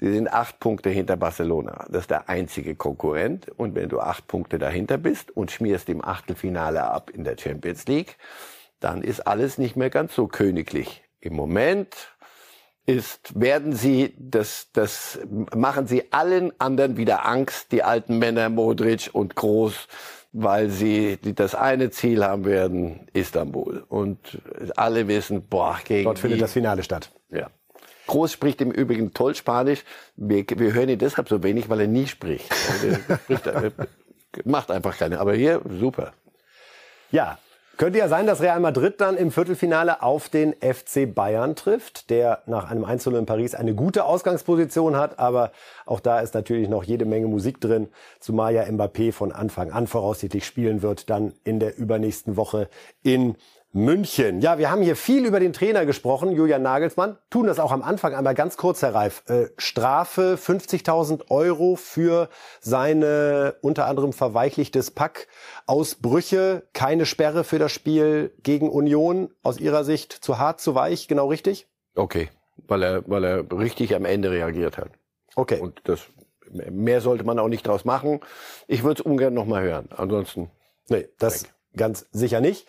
Die 0.00 0.12
sind 0.12 0.32
acht 0.32 0.60
Punkte 0.60 0.90
hinter 0.90 1.16
Barcelona. 1.16 1.86
Das 1.90 2.02
ist 2.02 2.10
der 2.10 2.28
einzige 2.28 2.76
Konkurrent. 2.76 3.48
Und 3.56 3.74
wenn 3.74 3.88
du 3.88 4.00
acht 4.00 4.26
Punkte 4.28 4.58
dahinter 4.58 4.96
bist 4.96 5.36
und 5.36 5.50
schmierst 5.50 5.88
im 5.88 6.04
Achtelfinale 6.04 6.84
ab 6.84 7.10
in 7.10 7.24
der 7.24 7.36
Champions 7.36 7.86
League, 7.86 8.16
dann 8.80 9.02
ist 9.02 9.26
alles 9.26 9.58
nicht 9.58 9.76
mehr 9.76 9.90
ganz 9.90 10.14
so 10.14 10.28
königlich. 10.28 11.02
Im 11.20 11.34
Moment 11.34 12.14
ist, 12.86 13.38
werden 13.38 13.74
sie, 13.74 14.14
das, 14.18 14.68
das 14.72 15.18
machen 15.54 15.86
sie 15.86 16.12
allen 16.12 16.52
anderen 16.60 16.96
wieder 16.96 17.26
Angst, 17.26 17.72
die 17.72 17.82
alten 17.82 18.18
Männer 18.18 18.48
Modric 18.48 19.10
und 19.12 19.34
Groß, 19.34 19.88
weil 20.32 20.70
sie 20.70 21.18
das 21.20 21.54
eine 21.54 21.90
Ziel 21.90 22.24
haben 22.24 22.44
werden, 22.44 23.08
Istanbul. 23.12 23.84
Und 23.88 24.40
alle 24.76 25.08
wissen, 25.08 25.46
boah, 25.48 25.78
gegen 25.84 26.04
Dort 26.04 26.18
findet 26.18 26.40
das 26.40 26.52
Finale 26.52 26.82
statt. 26.82 27.10
Ja. 27.30 27.50
Groß 28.08 28.32
spricht 28.32 28.60
im 28.60 28.72
Übrigen 28.72 29.14
toll 29.14 29.34
Spanisch. 29.36 29.84
Wir, 30.16 30.44
wir 30.48 30.74
hören 30.74 30.88
ihn 30.88 30.98
deshalb 30.98 31.28
so 31.28 31.42
wenig, 31.42 31.68
weil 31.68 31.82
er 31.82 31.86
nie 31.86 32.08
spricht. 32.08 32.52
Er 32.82 33.16
spricht 33.18 33.46
macht 34.44 34.70
einfach 34.70 34.96
keine. 34.98 35.20
Aber 35.20 35.34
hier 35.34 35.60
super. 35.68 36.12
Ja, 37.10 37.38
könnte 37.78 38.00
ja 38.00 38.08
sein, 38.08 38.26
dass 38.26 38.40
Real 38.40 38.58
Madrid 38.58 39.00
dann 39.00 39.16
im 39.16 39.30
Viertelfinale 39.30 40.02
auf 40.02 40.28
den 40.28 40.52
FC 40.54 41.14
Bayern 41.14 41.54
trifft, 41.54 42.10
der 42.10 42.42
nach 42.46 42.70
einem 42.70 42.84
1 42.84 43.06
in 43.06 43.24
Paris 43.24 43.54
eine 43.54 43.72
gute 43.74 44.04
Ausgangsposition 44.04 44.96
hat, 44.96 45.20
aber 45.20 45.52
auch 45.86 46.00
da 46.00 46.18
ist 46.18 46.34
natürlich 46.34 46.68
noch 46.68 46.82
jede 46.82 47.04
Menge 47.04 47.28
Musik 47.28 47.60
drin, 47.60 47.88
zumal 48.18 48.52
ja 48.52 48.64
Mbappé 48.64 49.12
von 49.12 49.30
Anfang 49.30 49.70
an 49.70 49.86
voraussichtlich 49.86 50.44
spielen 50.44 50.82
wird, 50.82 51.08
dann 51.08 51.34
in 51.44 51.60
der 51.60 51.78
übernächsten 51.78 52.36
Woche 52.36 52.68
in 53.04 53.36
München. 53.72 54.40
Ja, 54.40 54.58
wir 54.58 54.70
haben 54.70 54.80
hier 54.80 54.96
viel 54.96 55.26
über 55.26 55.40
den 55.40 55.52
Trainer 55.52 55.84
gesprochen, 55.84 56.32
Julian 56.32 56.62
Nagelsmann. 56.62 57.18
Tun 57.28 57.46
das 57.46 57.60
auch 57.60 57.70
am 57.70 57.82
Anfang 57.82 58.14
einmal 58.14 58.34
ganz 58.34 58.56
kurz, 58.56 58.80
Herr 58.80 58.94
Reif. 58.94 59.22
Äh, 59.28 59.48
Strafe 59.58 60.38
50.000 60.40 61.30
Euro 61.30 61.76
für 61.76 62.30
seine 62.60 63.56
unter 63.60 63.86
anderem 63.86 64.14
verweichlichtes 64.14 64.90
Pack. 64.90 65.28
Ausbrüche, 65.66 66.62
keine 66.72 67.04
Sperre 67.04 67.44
für 67.44 67.58
das 67.58 67.70
Spiel 67.72 68.32
gegen 68.42 68.70
Union. 68.70 69.30
Aus 69.42 69.60
Ihrer 69.60 69.84
Sicht 69.84 70.12
zu 70.12 70.38
hart, 70.38 70.60
zu 70.60 70.74
weich, 70.74 71.06
genau 71.06 71.28
richtig? 71.28 71.68
Okay, 71.94 72.30
weil 72.66 72.82
er, 72.82 73.02
weil 73.06 73.24
er 73.24 73.52
richtig 73.52 73.94
am 73.94 74.06
Ende 74.06 74.30
reagiert 74.30 74.78
hat. 74.78 74.92
Okay. 75.36 75.60
Und 75.60 75.82
das, 75.84 76.06
mehr 76.50 77.02
sollte 77.02 77.24
man 77.24 77.38
auch 77.38 77.48
nicht 77.48 77.66
draus 77.66 77.84
machen. 77.84 78.20
Ich 78.66 78.82
würde 78.82 79.02
es 79.02 79.06
ungern 79.06 79.34
nochmal 79.34 79.62
hören. 79.62 79.90
Ansonsten. 79.94 80.50
Nee, 80.88 81.08
das 81.18 81.44
weg. 81.44 81.54
ganz 81.76 82.06
sicher 82.12 82.40
nicht. 82.40 82.66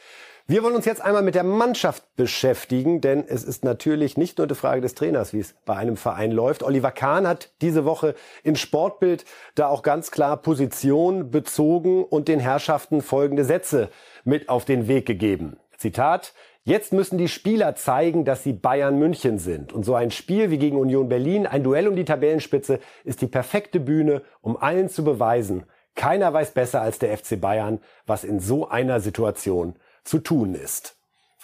Wir 0.49 0.63
wollen 0.63 0.73
uns 0.73 0.85
jetzt 0.85 1.03
einmal 1.03 1.21
mit 1.21 1.35
der 1.35 1.43
Mannschaft 1.43 2.15
beschäftigen, 2.15 3.01
denn 3.01 3.23
es 3.27 3.43
ist 3.43 3.63
natürlich 3.63 4.17
nicht 4.17 4.39
nur 4.39 4.47
die 4.47 4.55
Frage 4.55 4.81
des 4.81 4.95
Trainers, 4.95 5.31
wie 5.31 5.37
es 5.37 5.53
bei 5.63 5.75
einem 5.75 5.95
Verein 5.95 6.31
läuft. 6.31 6.63
Oliver 6.63 6.89
Kahn 6.89 7.27
hat 7.27 7.51
diese 7.61 7.85
Woche 7.85 8.15
im 8.43 8.55
Sportbild 8.55 9.25
da 9.53 9.67
auch 9.67 9.83
ganz 9.83 10.09
klar 10.09 10.37
Position 10.37 11.29
bezogen 11.29 12.03
und 12.03 12.27
den 12.27 12.39
Herrschaften 12.39 13.03
folgende 13.03 13.45
Sätze 13.45 13.89
mit 14.23 14.49
auf 14.49 14.65
den 14.65 14.87
Weg 14.87 15.05
gegeben. 15.05 15.57
Zitat, 15.77 16.33
Jetzt 16.63 16.93
müssen 16.93 17.19
die 17.19 17.27
Spieler 17.27 17.75
zeigen, 17.75 18.25
dass 18.25 18.43
sie 18.43 18.53
Bayern 18.53 18.97
München 18.97 19.37
sind. 19.37 19.71
Und 19.71 19.85
so 19.85 19.93
ein 19.93 20.09
Spiel 20.09 20.49
wie 20.49 20.57
gegen 20.57 20.77
Union 20.77 21.09
Berlin, 21.09 21.45
ein 21.45 21.63
Duell 21.63 21.87
um 21.87 21.95
die 21.95 22.05
Tabellenspitze, 22.05 22.79
ist 23.03 23.21
die 23.21 23.27
perfekte 23.27 23.79
Bühne, 23.79 24.23
um 24.41 24.57
allen 24.57 24.89
zu 24.89 25.03
beweisen, 25.03 25.65
keiner 25.95 26.33
weiß 26.33 26.51
besser 26.51 26.81
als 26.81 26.97
der 26.97 27.15
FC 27.17 27.39
Bayern, 27.39 27.81
was 28.05 28.23
in 28.23 28.39
so 28.39 28.67
einer 28.67 28.99
Situation 28.99 29.75
zu 30.03 30.19
tun 30.19 30.55
ist. 30.55 30.95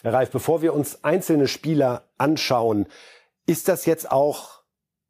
Herr 0.02 0.14
Reif, 0.14 0.30
bevor 0.30 0.62
wir 0.62 0.74
uns 0.74 1.04
einzelne 1.04 1.48
Spieler 1.48 2.04
anschauen, 2.18 2.86
ist 3.48 3.68
das 3.68 3.86
jetzt 3.86 4.12
auch 4.12 4.62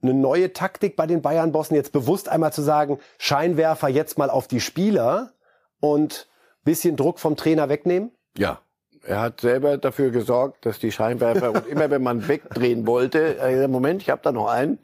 eine 0.02 0.14
neue 0.14 0.54
Taktik 0.54 0.96
bei 0.96 1.08
den 1.08 1.22
Bayern-Bossen, 1.22 1.76
jetzt 1.76 1.91
bewusst 1.91 2.30
einmal 2.30 2.54
zu 2.54 2.62
sagen, 2.62 3.00
Scheinwerfer 3.18 3.89
jetzt 3.89 4.18
mal 4.18 4.30
auf 4.30 4.48
die 4.48 4.62
Spieler 4.62 5.32
und 5.80 6.30
bisschen 6.64 6.96
Druck 6.96 7.20
vom 7.20 7.36
Trainer 7.36 7.70
wegnehmen? 7.70 8.12
Ja. 8.38 8.60
Er 9.04 9.22
hat 9.22 9.41
selber 9.41 9.78
dafür 9.78 10.10
gesorgt, 10.10 10.66
dass 10.66 10.80
die 10.80 10.91
Scheinwerfer 10.91 11.52
und 11.52 11.68
immer 11.68 11.91
wenn 11.91 12.02
man 12.02 12.28
wegdrehen 12.28 12.88
wollte, 12.88 13.68
Moment, 13.68 14.02
ich 14.02 14.10
habe 14.10 14.22
da 14.24 14.32
noch 14.32 14.48
einen. 14.48 14.80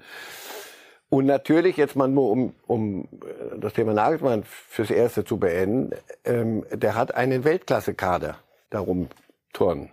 Und 1.09 1.26
natürlich 1.26 1.76
jetzt 1.76 1.95
mal 1.95 2.07
nur 2.07 2.30
um, 2.30 2.53
um 2.68 3.03
äh, 3.03 3.59
das 3.59 3.74
Thema 3.74 3.93
Nagelsmann 3.93 4.43
fürs 4.43 4.91
Erste 4.91 5.26
zu 5.26 5.38
beenden, 5.38 5.91
ähm, 6.24 6.66
der 6.72 6.95
hat 6.95 7.16
einen 7.16 7.43
Weltklasse-Kader 7.43 8.38
darum 8.72 9.09
turnen. 9.53 9.89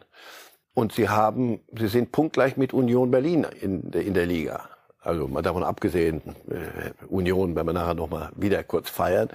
Und 0.72 0.92
sie 0.92 1.08
haben, 1.08 1.60
sie 1.76 1.88
sind 1.88 2.12
punktgleich 2.12 2.56
mit 2.56 2.72
Union 2.72 3.10
Berlin 3.10 3.46
in, 3.60 3.90
in 3.92 4.14
der 4.14 4.26
Liga. 4.26 4.70
Also 5.00 5.28
mal 5.28 5.42
davon 5.42 5.62
abgesehen, 5.64 6.22
äh, 6.48 7.06
Union, 7.08 7.54
wenn 7.56 7.66
wir 7.66 7.72
nachher 7.72 7.94
noch 7.94 8.08
mal 8.08 8.30
wieder 8.36 8.62
kurz 8.64 8.88
feiern. 8.88 9.28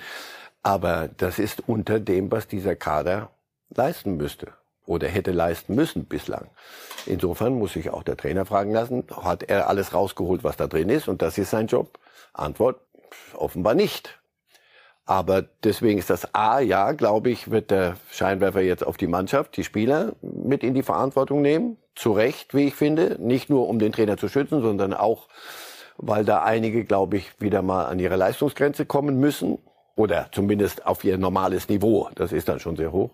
Aber 0.62 1.10
das 1.18 1.40
ist 1.40 1.68
unter 1.68 2.00
dem, 2.00 2.32
was 2.32 2.48
dieser 2.48 2.76
Kader 2.76 3.30
leisten 3.70 4.18
müsste 4.18 4.54
oder 4.86 5.08
hätte 5.08 5.32
leisten 5.32 5.76
müssen 5.76 6.06
bislang. 6.06 6.50
Insofern 7.06 7.54
muss 7.54 7.74
sich 7.74 7.90
auch 7.90 8.04
der 8.04 8.18
Trainer 8.18 8.46
fragen 8.46 8.72
lassen, 8.72 9.04
hat 9.12 9.44
er 9.44 9.68
alles 9.68 9.94
rausgeholt, 9.94 10.44
was 10.44 10.58
da 10.58 10.68
drin 10.68 10.90
ist 10.90 11.08
und 11.08 11.22
das 11.22 11.38
ist 11.38 11.50
sein 11.50 11.68
Job? 11.68 12.00
Antwort, 12.34 12.80
offenbar 13.34 13.76
nicht. 13.76 14.20
Aber 15.06 15.44
deswegen 15.64 16.00
ist 16.00 16.10
das 16.10 16.34
A, 16.34 16.60
ja, 16.60 16.94
glaube 16.94 17.30
ich, 17.30 17.52
wird 17.52 17.72
der 17.72 17.98
Scheinwerfer 18.12 18.62
jetzt 18.62 18.86
auf 18.86 18.96
die 18.96 19.08
Mannschaft, 19.08 19.58
die 19.58 19.64
Spieler 19.64 20.14
mit 20.22 20.64
in 20.64 20.74
die 20.74 20.84
Verantwortung 20.84 21.42
nehmen. 21.42 21.78
Zu 21.96 22.14
Recht, 22.14 22.54
wie 22.54 22.68
ich 22.68 22.76
finde. 22.76 23.18
Nicht 23.20 23.50
nur, 23.50 23.68
um 23.68 23.80
den 23.80 23.92
Trainer 23.92 24.18
zu 24.18 24.30
schützen, 24.30 24.62
sondern 24.62 24.94
auch, 24.94 25.28
weil 25.98 26.26
da 26.26 26.42
einige, 26.44 26.86
glaube 26.86 27.18
ich, 27.18 27.40
wieder 27.40 27.62
mal 27.62 27.86
an 27.86 28.00
ihre 28.00 28.16
Leistungsgrenze 28.16 28.86
kommen 28.86 29.20
müssen. 29.20 29.60
Oder 29.96 30.30
zumindest 30.32 30.88
auf 30.88 31.04
ihr 31.04 31.18
normales 31.18 31.70
Niveau. 31.70 32.10
Das 32.16 32.32
ist 32.32 32.48
dann 32.48 32.60
schon 32.60 32.76
sehr 32.76 32.92
hoch 32.92 33.12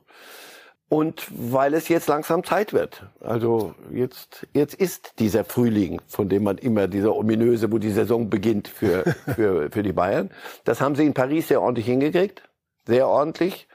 und 0.90 1.28
weil 1.30 1.74
es 1.76 1.88
jetzt 1.88 2.08
langsam 2.08 2.44
Zeit 2.44 2.74
wird. 2.74 3.06
Also 3.22 3.76
jetzt, 3.92 4.48
jetzt 4.54 4.74
ist 4.74 5.14
dieser 5.20 5.46
Frühling, 5.46 6.02
von 6.08 6.30
dem 6.30 6.44
man 6.44 6.58
immer 6.58 6.88
dieser 6.88 7.16
ominöse, 7.16 7.72
wo 7.72 7.78
die 7.78 7.92
Saison 7.92 8.30
beginnt 8.30 8.68
für, 8.68 9.04
für, 9.36 9.72
für 9.72 9.84
die 9.84 9.94
Bayern. 9.94 10.32
Das 10.66 10.82
haben 10.82 10.96
sie 10.96 11.06
in 11.06 11.14
Paris 11.14 11.48
sehr 11.48 11.62
ordentlich 11.62 11.86
hingekriegt. 11.86 12.42
Sehr 12.86 13.08
ordentlich. 13.08 13.68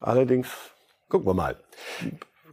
Allerdings, 0.00 0.48
gucken 1.08 1.28
wir 1.28 1.34
mal 1.34 1.56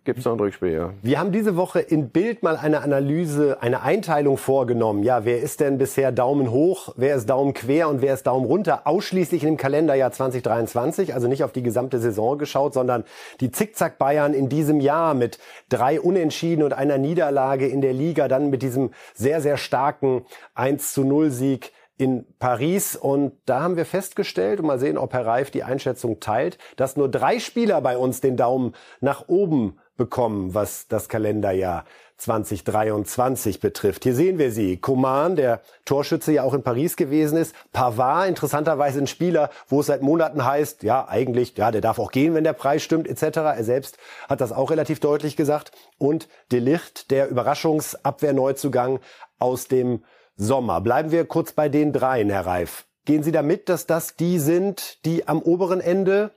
gibt 0.04 0.20
es 0.20 0.26
noch 0.26 0.34
ein 0.34 0.40
Rückspiel, 0.40 0.72
ja. 0.72 0.94
Wir 1.02 1.20
haben 1.20 1.32
diese 1.32 1.56
Woche 1.56 1.80
in 1.80 2.10
Bild 2.10 2.44
mal 2.44 2.58
eine 2.58 2.82
Analyse, 2.82 3.58
eine 3.62 3.84
Einteilung 3.84 4.38
vorgenommen. 4.38 5.04
Ja, 5.04 5.24
wer 5.26 5.42
ist 5.42 5.60
denn 5.60 5.78
bisher 5.78 6.12
Daumen 6.12 6.52
hoch, 6.52 6.94
wer 6.98 7.16
ist 7.16 7.30
Daumen 7.30 7.54
quer 7.54 7.88
und 7.90 8.02
wer 8.02 8.14
ist 8.14 8.28
Daumen 8.28 8.46
runter? 8.46 8.82
Ausschließlich 8.86 9.42
dem 9.42 9.58
Kalenderjahr 9.58 10.12
2023, 10.12 11.14
also 11.14 11.28
nicht 11.28 11.44
auf 11.44 11.54
die 11.54 11.64
gesamte 11.64 12.00
Saison 12.00 12.38
geschaut, 12.38 12.74
sondern 12.74 13.06
die 13.40 13.52
Zickzack 13.52 13.98
Bayern 13.98 14.34
in 14.34 14.50
diesem 14.50 14.82
Jahr 14.82 15.14
mit 15.14 15.40
drei 15.70 16.02
Unentschieden 16.02 16.64
und 16.64 16.74
einer 16.74 16.98
Niederlage 16.98 17.68
in 17.68 17.82
der 17.82 17.94
Liga, 17.94 18.28
dann 18.28 18.50
mit 18.50 18.62
diesem 18.62 18.92
sehr, 19.14 19.42
sehr 19.42 19.58
starken 19.58 20.26
1 20.56 20.94
zu 20.94 21.04
0 21.04 21.32
Sieg 21.32 21.72
in 21.98 22.26
Paris 22.40 22.96
und 22.96 23.34
da 23.46 23.62
haben 23.62 23.78
wir 23.78 23.86
festgestellt, 23.86 24.60
und 24.60 24.66
mal 24.66 24.80
sehen, 24.80 24.98
ob 24.98 25.14
Herr 25.14 25.26
Reif 25.26 25.52
die 25.52 25.64
Einschätzung 25.64 26.20
teilt, 26.20 26.58
dass 26.76 26.98
nur 26.98 27.10
drei 27.10 27.40
Spieler 27.40 27.82
bei 27.82 27.98
uns 27.98 28.20
den 28.20 28.36
Daumen 28.36 28.74
nach 29.00 29.28
oben 29.28 29.78
bekommen, 29.98 30.54
was 30.54 30.88
das 30.88 31.10
Kalenderjahr 31.10 31.86
2023 32.18 33.60
betrifft. 33.60 34.04
Hier 34.04 34.16
sehen 34.16 34.38
wir 34.38 34.52
sie. 34.52 34.78
Coman, 34.78 35.36
der 35.36 35.62
Torschütze 35.86 36.32
ja 36.32 36.44
auch 36.44 36.54
in 36.54 36.64
Paris 36.64 36.96
gewesen 36.96 37.38
ist. 37.38 37.54
Pavard, 37.74 38.30
interessanterweise 38.30 39.00
ein 39.00 39.08
Spieler, 39.08 39.50
wo 39.68 39.82
es 39.82 39.88
seit 39.88 40.02
Monaten 40.02 40.46
heißt, 40.46 40.84
ja, 40.84 41.08
eigentlich, 41.08 41.58
ja, 41.58 41.72
der 41.72 41.82
darf 41.82 42.00
auch 42.00 42.12
gehen, 42.12 42.34
wenn 42.34 42.44
der 42.44 42.54
Preis 42.54 42.84
stimmt, 42.84 43.08
etc. 43.08 43.38
Er 43.38 43.64
selbst 43.64 43.98
hat 44.30 44.42
das 44.42 44.52
auch 44.52 44.72
relativ 44.72 45.00
deutlich 45.00 45.36
gesagt. 45.36 45.72
Und 45.98 46.30
Delicht, 46.52 47.12
der 47.12 47.30
Überraschungsabwehrneuzugang 47.30 49.00
aus 49.40 49.68
dem 49.68 50.04
Sommer. 50.36 50.82
Bleiben 50.82 51.12
wir 51.12 51.26
kurz 51.26 51.52
bei 51.52 51.70
den 51.70 51.92
dreien, 51.94 52.30
Herr 52.30 52.46
Reif. 52.46 52.86
Gehen 53.06 53.24
Sie 53.24 53.34
damit, 53.34 53.68
dass 53.68 53.86
das 53.86 54.16
die 54.16 54.40
sind, 54.40 55.04
die 55.06 55.28
am 55.28 55.42
oberen 55.42 55.82
Ende 55.82 56.32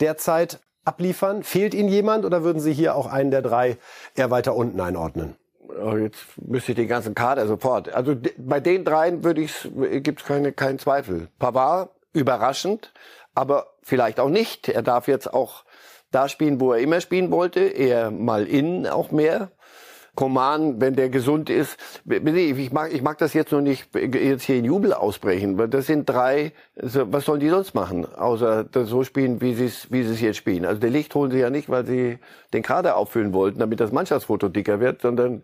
derzeit 0.00 0.60
abliefern? 0.86 1.42
Fehlt 1.42 1.74
Ihnen 1.74 1.88
jemand 1.88 2.24
oder 2.24 2.42
würden 2.42 2.60
Sie 2.60 2.72
hier 2.72 2.94
auch 2.94 3.06
einen 3.06 3.30
der 3.30 3.42
drei 3.42 3.76
eher 4.14 4.30
weiter 4.30 4.56
unten 4.56 4.80
einordnen? 4.80 5.36
Oh, 5.82 5.96
jetzt 5.96 6.24
müsste 6.40 6.72
ich 6.72 6.76
den 6.76 6.88
ganzen 6.88 7.14
Kader 7.14 7.46
sofort. 7.46 7.92
Also 7.92 8.16
bei 8.38 8.60
den 8.60 8.84
dreien 8.84 9.24
würde 9.24 9.42
ich 9.42 9.70
gibt 10.02 10.20
es 10.22 10.26
keine 10.26 10.52
keinen 10.52 10.78
Zweifel. 10.78 11.28
Pavard 11.38 11.90
überraschend, 12.12 12.92
aber 13.34 13.74
vielleicht 13.82 14.20
auch 14.20 14.30
nicht. 14.30 14.68
Er 14.68 14.82
darf 14.82 15.08
jetzt 15.08 15.32
auch 15.32 15.64
da 16.12 16.28
spielen, 16.28 16.60
wo 16.60 16.72
er 16.72 16.80
immer 16.80 17.00
spielen 17.00 17.30
wollte, 17.30 17.60
eher 17.60 18.10
mal 18.10 18.46
innen 18.46 18.86
auch 18.86 19.10
mehr. 19.10 19.50
Koman, 20.16 20.80
wenn 20.80 20.96
der 20.96 21.10
gesund 21.10 21.50
ist. 21.50 21.78
Ich 22.04 22.72
mag, 22.72 22.92
ich 22.92 23.02
mag 23.02 23.18
das 23.18 23.34
jetzt 23.34 23.52
noch 23.52 23.60
nicht 23.60 23.94
jetzt 23.94 24.42
hier 24.42 24.56
in 24.56 24.64
Jubel 24.64 24.92
ausbrechen, 24.92 25.58
weil 25.58 25.68
das 25.68 25.86
sind 25.86 26.08
drei, 26.08 26.52
was 26.74 27.24
sollen 27.26 27.40
die 27.40 27.48
sonst 27.48 27.74
machen, 27.74 28.06
außer 28.12 28.66
so 28.72 29.04
spielen, 29.04 29.40
wie 29.40 29.54
sie 29.54 29.66
es 29.66 29.92
wie 29.92 30.00
es 30.00 30.20
jetzt 30.20 30.36
spielen. 30.36 30.64
Also 30.64 30.80
der 30.80 30.90
Licht 30.90 31.14
holen 31.14 31.30
sie 31.30 31.38
ja 31.38 31.50
nicht, 31.50 31.68
weil 31.68 31.86
sie 31.86 32.18
den 32.52 32.62
Kader 32.62 32.96
auffüllen 32.96 33.32
wollten, 33.32 33.60
damit 33.60 33.78
das 33.78 33.92
Mannschaftsfoto 33.92 34.48
dicker 34.48 34.80
wird, 34.80 35.02
sondern 35.02 35.42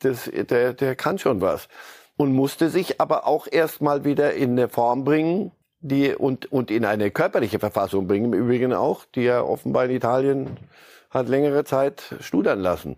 das, 0.00 0.30
der, 0.32 0.72
der 0.72 0.96
kann 0.96 1.18
schon 1.18 1.40
was. 1.40 1.68
Und 2.16 2.34
musste 2.34 2.68
sich 2.68 3.00
aber 3.00 3.26
auch 3.26 3.46
erstmal 3.50 4.04
wieder 4.04 4.34
in 4.34 4.52
eine 4.52 4.68
Form 4.68 5.04
bringen, 5.04 5.52
die 5.80 6.14
und, 6.14 6.50
und 6.52 6.70
in 6.70 6.84
eine 6.84 7.10
körperliche 7.10 7.58
Verfassung 7.58 8.06
bringen, 8.06 8.32
im 8.32 8.38
Übrigen 8.38 8.72
auch, 8.72 9.04
die 9.14 9.24
er 9.24 9.48
offenbar 9.48 9.86
in 9.86 9.92
Italien 9.92 10.56
hat 11.10 11.28
längere 11.28 11.64
Zeit 11.64 12.14
studern 12.20 12.60
lassen. 12.60 12.96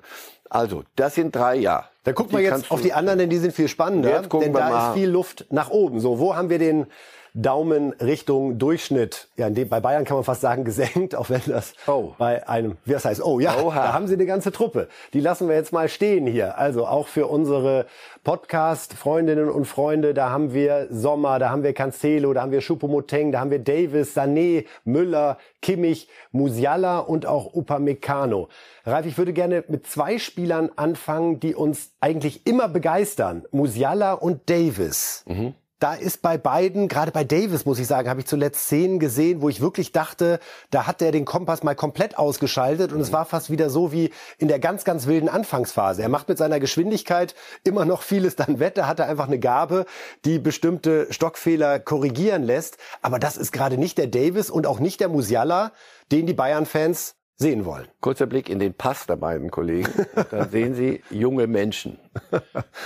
Also, 0.52 0.84
das 0.96 1.14
sind 1.14 1.34
drei 1.34 1.56
Jahre. 1.56 1.86
Da 2.04 2.12
gucken 2.12 2.36
wir 2.36 2.42
jetzt 2.42 2.70
auf 2.70 2.82
die 2.82 2.92
anderen, 2.92 3.18
denn 3.18 3.30
die 3.30 3.38
sind 3.38 3.54
viel 3.54 3.68
spannender. 3.68 4.20
denn 4.20 4.52
da 4.52 4.68
mal. 4.68 4.88
ist 4.88 4.94
viel 4.94 5.08
Luft 5.08 5.46
nach 5.48 5.70
oben. 5.70 5.98
So, 5.98 6.18
wo 6.18 6.36
haben 6.36 6.50
wir 6.50 6.58
den 6.58 6.86
Daumen 7.34 7.94
Richtung 7.94 8.58
Durchschnitt. 8.58 9.28
Ja, 9.36 9.48
dem, 9.48 9.68
bei 9.68 9.80
Bayern 9.80 10.04
kann 10.04 10.16
man 10.16 10.24
fast 10.24 10.42
sagen 10.42 10.64
gesenkt, 10.64 11.14
auch 11.14 11.30
wenn 11.30 11.40
das 11.46 11.74
oh. 11.86 12.12
bei 12.18 12.46
einem, 12.46 12.76
wie 12.84 12.92
das 12.92 13.06
heißt, 13.06 13.24
oh 13.24 13.40
ja, 13.40 13.58
Oha. 13.62 13.74
da 13.74 13.92
haben 13.94 14.06
sie 14.06 14.14
eine 14.14 14.26
ganze 14.26 14.52
Truppe. 14.52 14.88
Die 15.14 15.20
lassen 15.20 15.48
wir 15.48 15.54
jetzt 15.54 15.72
mal 15.72 15.88
stehen 15.88 16.26
hier. 16.26 16.58
Also 16.58 16.86
auch 16.86 17.08
für 17.08 17.26
unsere 17.28 17.86
Podcast-Freundinnen 18.24 19.48
und 19.48 19.64
Freunde, 19.64 20.12
da 20.12 20.28
haben 20.30 20.52
wir 20.52 20.88
Sommer, 20.90 21.38
da 21.38 21.48
haben 21.48 21.62
wir 21.62 21.72
Cancelo, 21.72 22.34
da 22.34 22.42
haben 22.42 22.52
wir 22.52 22.60
Choupo-Moteng, 22.60 23.32
da 23.32 23.40
haben 23.40 23.50
wir 23.50 23.60
Davis, 23.60 24.14
Sané, 24.14 24.66
Müller, 24.84 25.38
Kimmich, 25.62 26.08
Musiala 26.32 26.98
und 26.98 27.24
auch 27.24 27.54
Upamecano. 27.54 28.48
Ralf, 28.84 29.06
ich 29.06 29.16
würde 29.16 29.32
gerne 29.32 29.64
mit 29.68 29.86
zwei 29.86 30.18
Spielern 30.18 30.70
anfangen, 30.76 31.40
die 31.40 31.54
uns 31.54 31.92
eigentlich 32.00 32.46
immer 32.46 32.68
begeistern. 32.68 33.44
Musiala 33.52 34.12
und 34.12 34.50
Davis. 34.50 35.24
Mhm 35.26 35.54
da 35.82 35.94
ist 35.94 36.22
bei 36.22 36.38
beiden, 36.38 36.86
gerade 36.86 37.10
bei 37.10 37.24
Davis 37.24 37.64
muss 37.64 37.80
ich 37.80 37.88
sagen, 37.88 38.08
habe 38.08 38.20
ich 38.20 38.26
zuletzt 38.26 38.66
Szenen 38.66 39.00
gesehen, 39.00 39.42
wo 39.42 39.48
ich 39.48 39.60
wirklich 39.60 39.90
dachte, 39.90 40.38
da 40.70 40.86
hat 40.86 41.02
er 41.02 41.10
den 41.10 41.24
Kompass 41.24 41.64
mal 41.64 41.74
komplett 41.74 42.16
ausgeschaltet 42.16 42.92
und 42.92 43.00
es 43.00 43.12
war 43.12 43.24
fast 43.24 43.50
wieder 43.50 43.68
so 43.68 43.90
wie 43.90 44.10
in 44.38 44.46
der 44.46 44.60
ganz, 44.60 44.84
ganz 44.84 45.08
wilden 45.08 45.28
Anfangsphase. 45.28 46.00
Er 46.00 46.08
macht 46.08 46.28
mit 46.28 46.38
seiner 46.38 46.60
Geschwindigkeit 46.60 47.34
immer 47.64 47.84
noch 47.84 48.02
vieles 48.02 48.36
dann 48.36 48.60
wett. 48.60 48.78
Da 48.78 48.86
hat 48.86 49.00
er 49.00 49.08
einfach 49.08 49.26
eine 49.26 49.40
Gabe, 49.40 49.86
die 50.24 50.38
bestimmte 50.38 51.12
Stockfehler 51.12 51.80
korrigieren 51.80 52.44
lässt. 52.44 52.78
Aber 53.00 53.18
das 53.18 53.36
ist 53.36 53.50
gerade 53.50 53.76
nicht 53.76 53.98
der 53.98 54.06
Davis 54.06 54.50
und 54.50 54.68
auch 54.68 54.78
nicht 54.78 55.00
der 55.00 55.08
Musiala, 55.08 55.72
den 56.12 56.26
die 56.26 56.34
Bayern-Fans 56.34 57.16
sehen 57.34 57.64
wollen. 57.64 57.88
Kurzer 58.00 58.26
Blick 58.26 58.48
in 58.48 58.60
den 58.60 58.74
Pass 58.74 59.06
der 59.06 59.16
beiden 59.16 59.50
Kollegen. 59.50 59.90
Da 60.30 60.46
sehen 60.46 60.74
Sie 60.74 61.02
junge 61.10 61.48
Menschen, 61.48 61.98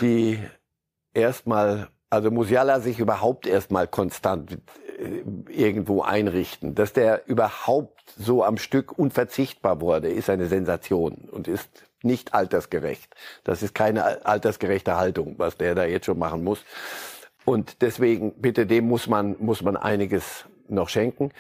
die 0.01 0.39
erstmal 1.13 1.89
also 2.11 2.31
Musiala 2.31 2.81
sich 2.81 2.99
überhaupt 2.99 3.47
erstmal 3.47 3.89
konstant 3.89 4.59
äh, 4.99 5.23
irgendwo 5.51 6.03
einrichten. 6.03 6.75
Dass 6.75 6.93
der 6.93 7.27
überhaupt 7.27 8.15
so 8.17 8.45
am 8.45 8.59
Stück 8.59 8.97
unverzichtbar 8.97 9.81
wurde, 9.81 10.09
ist 10.09 10.31
eine 10.31 10.47
Sensation 10.47 11.29
und 11.31 11.49
ist 11.49 11.69
nicht 12.03 12.35
altersgerecht. 12.35 13.15
Das 13.45 13.63
ist 13.63 13.75
keine 13.75 14.25
altersgerechte 14.25 14.97
Haltung, 14.97 15.35
was 15.39 15.57
der 15.57 15.75
da 15.75 15.85
jetzt 15.85 16.07
schon 16.07 16.19
machen 16.19 16.45
muss. 16.45 16.65
Und 17.45 17.83
deswegen, 17.83 18.35
bitte, 18.35 18.67
dem 18.67 18.89
muss 18.89 19.07
man, 19.07 19.37
muss 19.39 19.63
man 19.63 19.77
einiges 19.77 20.47
noch 20.69 20.89
schenken. 20.89 21.31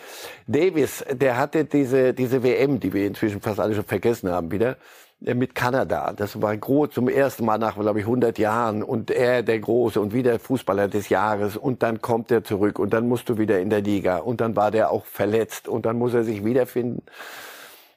Davis, 0.47 1.05
der 1.11 1.37
hatte 1.37 1.65
diese, 1.65 2.15
diese 2.15 2.43
WM, 2.43 2.79
die 2.79 2.93
wir 2.93 3.07
inzwischen 3.07 3.41
fast 3.41 3.59
alle 3.59 3.75
schon 3.75 3.85
vergessen 3.85 4.31
haben 4.31 4.53
wieder, 4.53 4.77
mit 5.21 5.55
Kanada. 5.55 6.13
Das 6.13 6.41
war 6.43 6.57
groß 6.57 6.91
zum 6.91 7.09
ersten 7.09 7.45
Mal 7.45 7.59
nach, 7.59 7.79
glaube 7.79 8.01
ich, 8.01 8.05
100 8.05 8.39
Jahren. 8.39 8.83
Und 8.83 9.11
er 9.11 9.43
der 9.43 9.59
Große 9.59 10.01
und 10.01 10.13
wieder 10.13 10.39
Fußballer 10.39 10.89
des 10.89 11.09
Jahres. 11.09 11.57
Und 11.57 11.83
dann 11.83 12.01
kommt 12.01 12.31
er 12.31 12.45
zurück. 12.45 12.79
Und 12.79 12.93
dann 12.93 13.09
musst 13.09 13.29
du 13.29 13.39
wieder 13.39 13.61
in 13.61 13.71
der 13.71 13.81
Liga. 13.81 14.19
Und 14.19 14.41
dann 14.41 14.57
war 14.57 14.71
der 14.71 14.91
auch 14.91 15.07
verletzt. 15.07 15.69
Und 15.69 15.87
dann 15.87 15.99
muss 15.99 16.15
er 16.15 16.25
sich 16.25 16.45
wiederfinden. 16.45 17.03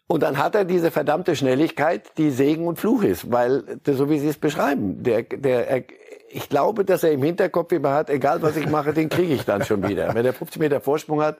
Und 0.08 0.24
dann 0.24 0.40
hat 0.40 0.56
er 0.56 0.66
diese 0.66 0.90
verdammte 0.90 1.36
Schnelligkeit, 1.36 2.18
die 2.18 2.32
Segen 2.32 2.66
und 2.66 2.80
Fluch 2.80 3.04
ist, 3.04 3.32
weil 3.32 3.80
so 3.86 4.10
wie 4.10 4.18
Sie 4.18 4.30
es 4.30 4.40
beschreiben, 4.40 5.04
der, 5.04 5.22
der, 5.22 5.70
er, 5.70 5.84
ich 6.32 6.50
glaube, 6.50 6.86
dass 6.86 7.04
er 7.04 7.12
im 7.12 7.24
Hinterkopf 7.24 7.72
immer 7.72 7.94
hat, 7.94 8.10
egal 8.10 8.42
was 8.42 8.56
ich 8.56 8.68
mache, 8.68 8.94
den 8.94 9.10
kriege 9.10 9.34
ich 9.34 9.46
dann 9.46 9.64
schon 9.66 9.88
wieder. 9.88 10.14
Wenn 10.14 10.26
er 10.26 10.34
50 10.34 10.60
Meter 10.60 10.82
Vorsprung 10.82 11.22
hat, 11.22 11.38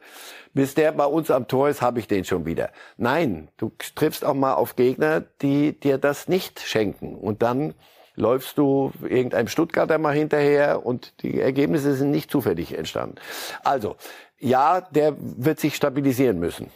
bis 0.54 0.74
der 0.74 0.92
bei 0.92 1.06
uns 1.06 1.32
am 1.32 1.48
Tor 1.48 1.70
ist, 1.70 1.82
habe 1.82 2.00
ich 2.00 2.08
den 2.08 2.26
schon 2.26 2.46
wieder. 2.46 2.70
Nein, 2.98 3.50
du 3.58 3.72
triffst 3.96 4.26
auch 4.26 4.34
mal 4.34 4.54
auf 4.54 4.76
Gegner, 4.76 5.24
die 5.42 5.80
dir 5.80 5.98
das 5.98 6.28
nicht 6.28 6.60
schenken. 6.60 7.16
Und 7.16 7.42
dann 7.42 7.74
läufst 8.16 8.58
du 8.58 8.92
irgendeinem 9.08 9.48
Stuttgarter 9.48 9.98
mal 9.98 10.14
hinterher 10.14 10.86
und 10.86 11.22
die 11.22 11.40
Ergebnisse 11.40 11.94
sind 11.94 12.12
nicht 12.12 12.32
zufällig 12.32 12.78
entstanden. 12.78 13.16
Also, 13.64 13.96
ja, 14.40 14.82
der 14.82 15.16
wird 15.20 15.60
sich 15.60 15.76
stabilisieren 15.76 16.40
müssen 16.40 16.72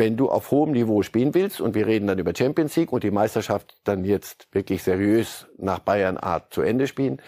wenn 0.00 0.16
du 0.16 0.30
auf 0.30 0.50
hohem 0.50 0.72
Niveau 0.72 1.02
spielen 1.02 1.34
willst, 1.34 1.60
und 1.60 1.74
wir 1.74 1.86
reden 1.86 2.06
dann 2.06 2.18
über 2.18 2.32
Champions 2.34 2.74
League 2.74 2.90
und 2.90 3.04
die 3.04 3.10
Meisterschaft 3.10 3.76
dann 3.84 4.04
jetzt 4.04 4.48
wirklich 4.50 4.82
seriös 4.82 5.46
nach 5.58 5.78
Bayern 5.78 6.16
Art 6.16 6.52
zu 6.54 6.62
Ende 6.62 6.86
spielen, 6.86 7.20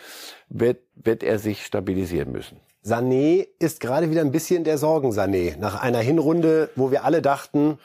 wird, 0.48 0.78
wird 0.94 1.22
er 1.22 1.38
sich 1.38 1.66
stabilisieren 1.66 2.32
müssen. 2.32 2.60
Sané 2.82 3.46
ist 3.58 3.80
gerade 3.80 4.10
wieder 4.10 4.22
ein 4.22 4.32
bisschen 4.32 4.64
der 4.64 4.78
Sorgen-Sané. 4.78 5.58
Nach 5.58 5.80
einer 5.80 6.00
Hinrunde, 6.00 6.70
wo 6.74 6.90
wir 6.90 7.04
alle 7.04 7.20
dachten, 7.20 7.78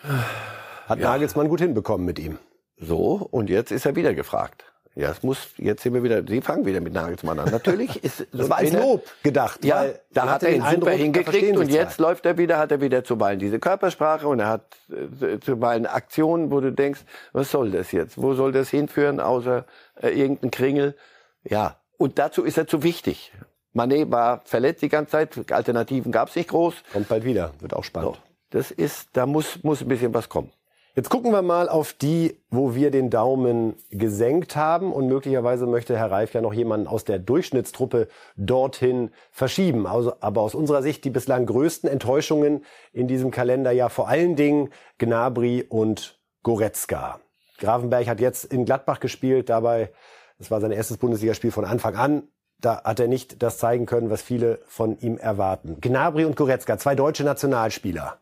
hat 0.88 1.00
ja. 1.00 1.10
Nagelsmann 1.10 1.50
gut 1.50 1.60
hinbekommen 1.60 2.06
mit 2.06 2.18
ihm. 2.18 2.40
So, 2.78 3.28
und 3.30 3.50
jetzt 3.50 3.72
ist 3.72 3.86
er 3.86 3.96
wieder 3.98 4.14
gefragt. 4.14 4.64
Ja, 4.98 5.12
es 5.12 5.22
muss, 5.22 5.50
jetzt 5.58 5.84
sind 5.84 5.94
wir 5.94 6.02
wieder, 6.02 6.24
Sie 6.28 6.42
fangen 6.42 6.66
wieder 6.66 6.82
mit 6.82 6.92
Nagelsmann 6.92 7.38
an. 7.38 7.52
Natürlich 7.52 8.04
ist 8.04 8.26
Das 8.32 8.50
war 8.50 8.58
als 8.58 8.74
Lob 8.74 9.06
gedacht. 9.22 9.64
Ja, 9.64 9.86
da 10.12 10.32
hat 10.32 10.42
er 10.42 10.50
ihn 10.50 10.62
super 10.62 10.70
Eindruck, 10.70 10.90
hingekriegt 10.94 11.56
und 11.56 11.70
jetzt 11.70 12.00
läuft 12.00 12.26
er 12.26 12.40
wieder, 12.40 12.58
hat 12.58 12.72
er 12.72 12.82
wieder 12.82 13.04
zuweilen 13.04 13.38
diese 13.38 13.60
Körpersprache 13.60 14.28
und 14.28 14.40
er 14.40 14.48
hat 14.48 14.76
äh, 14.90 15.40
zuweilen 15.40 15.86
Aktionen, 15.86 16.50
wo 16.50 16.62
du 16.62 16.72
denkst, 16.72 17.02
was 17.32 17.52
soll 17.52 17.70
das 17.70 17.92
jetzt? 17.92 18.20
Wo 18.20 18.34
soll 18.34 18.52
das 18.52 18.70
hinführen, 18.70 19.20
außer 19.20 19.66
äh, 20.02 20.10
irgendein 20.10 20.50
Kringel? 20.50 20.96
Ja, 21.44 21.80
und 21.98 22.18
dazu 22.18 22.44
ist 22.44 22.58
er 22.58 22.66
zu 22.66 22.82
wichtig. 22.82 23.32
Manet 23.74 24.10
war 24.10 24.42
verletzt 24.46 24.82
die 24.82 24.90
ganze 24.90 25.12
Zeit, 25.12 25.52
Alternativen 25.52 26.12
gab 26.12 26.30
es 26.30 26.36
nicht 26.36 26.50
groß. 26.50 26.74
Kommt 26.92 27.08
bald 27.08 27.24
wieder, 27.24 27.52
wird 27.60 27.76
auch 27.76 27.84
spannend. 27.84 28.16
So, 28.16 28.22
das 28.50 28.72
ist, 28.72 29.10
da 29.14 29.28
muss, 29.28 29.64
muss 29.64 29.82
ein 29.82 29.88
bisschen 29.90 30.16
was 30.16 30.28
kommen. 30.28 30.52
Jetzt 30.98 31.12
gucken 31.12 31.32
wir 31.32 31.44
mal 31.44 31.70
auf 31.70 31.94
die, 31.94 32.42
wo 32.50 32.74
wir 32.74 32.90
den 32.90 33.12
Daumen 33.12 33.76
gesenkt 33.92 34.56
haben. 34.56 34.92
Und 34.92 35.08
möglicherweise 35.08 35.68
möchte 35.68 35.96
Herr 35.96 36.10
Reif 36.10 36.34
ja 36.34 36.42
noch 36.42 36.56
jemanden 36.56 36.88
aus 36.88 37.06
der 37.06 37.20
Durchschnittstruppe 37.20 38.08
dorthin 38.36 39.12
verschieben. 39.30 39.86
Also, 39.86 40.14
aber 40.22 40.42
aus 40.42 40.56
unserer 40.56 40.82
Sicht 40.82 41.06
die 41.06 41.12
bislang 41.12 41.46
größten 41.46 41.88
Enttäuschungen 41.88 42.66
in 42.94 43.08
diesem 43.08 43.30
Kalender 43.30 43.70
ja 43.70 43.90
vor 43.90 44.08
allen 44.08 44.36
Dingen 44.36 44.70
Gnabry 44.98 45.64
und 45.70 46.20
Goretzka. 46.42 47.20
Grafenberg 47.60 48.08
hat 48.08 48.20
jetzt 48.20 48.46
in 48.46 48.66
Gladbach 48.66 49.00
gespielt. 49.00 49.50
Dabei, 49.50 49.92
das 50.40 50.50
war 50.50 50.62
sein 50.62 50.72
erstes 50.72 50.98
Bundesligaspiel 50.98 51.52
von 51.52 51.66
Anfang 51.66 51.96
an. 51.96 52.24
Da 52.60 52.84
hat 52.84 53.00
er 53.00 53.08
nicht 53.08 53.44
das 53.44 53.60
zeigen 53.60 53.86
können, 53.86 54.10
was 54.10 54.24
viele 54.24 54.62
von 54.66 54.98
ihm 54.98 55.20
erwarten. 55.20 55.78
Gnabry 55.80 56.26
und 56.26 56.36
Goretzka, 56.36 56.80
zwei 56.80 56.96
deutsche 56.96 57.24
Nationalspieler. 57.24 58.18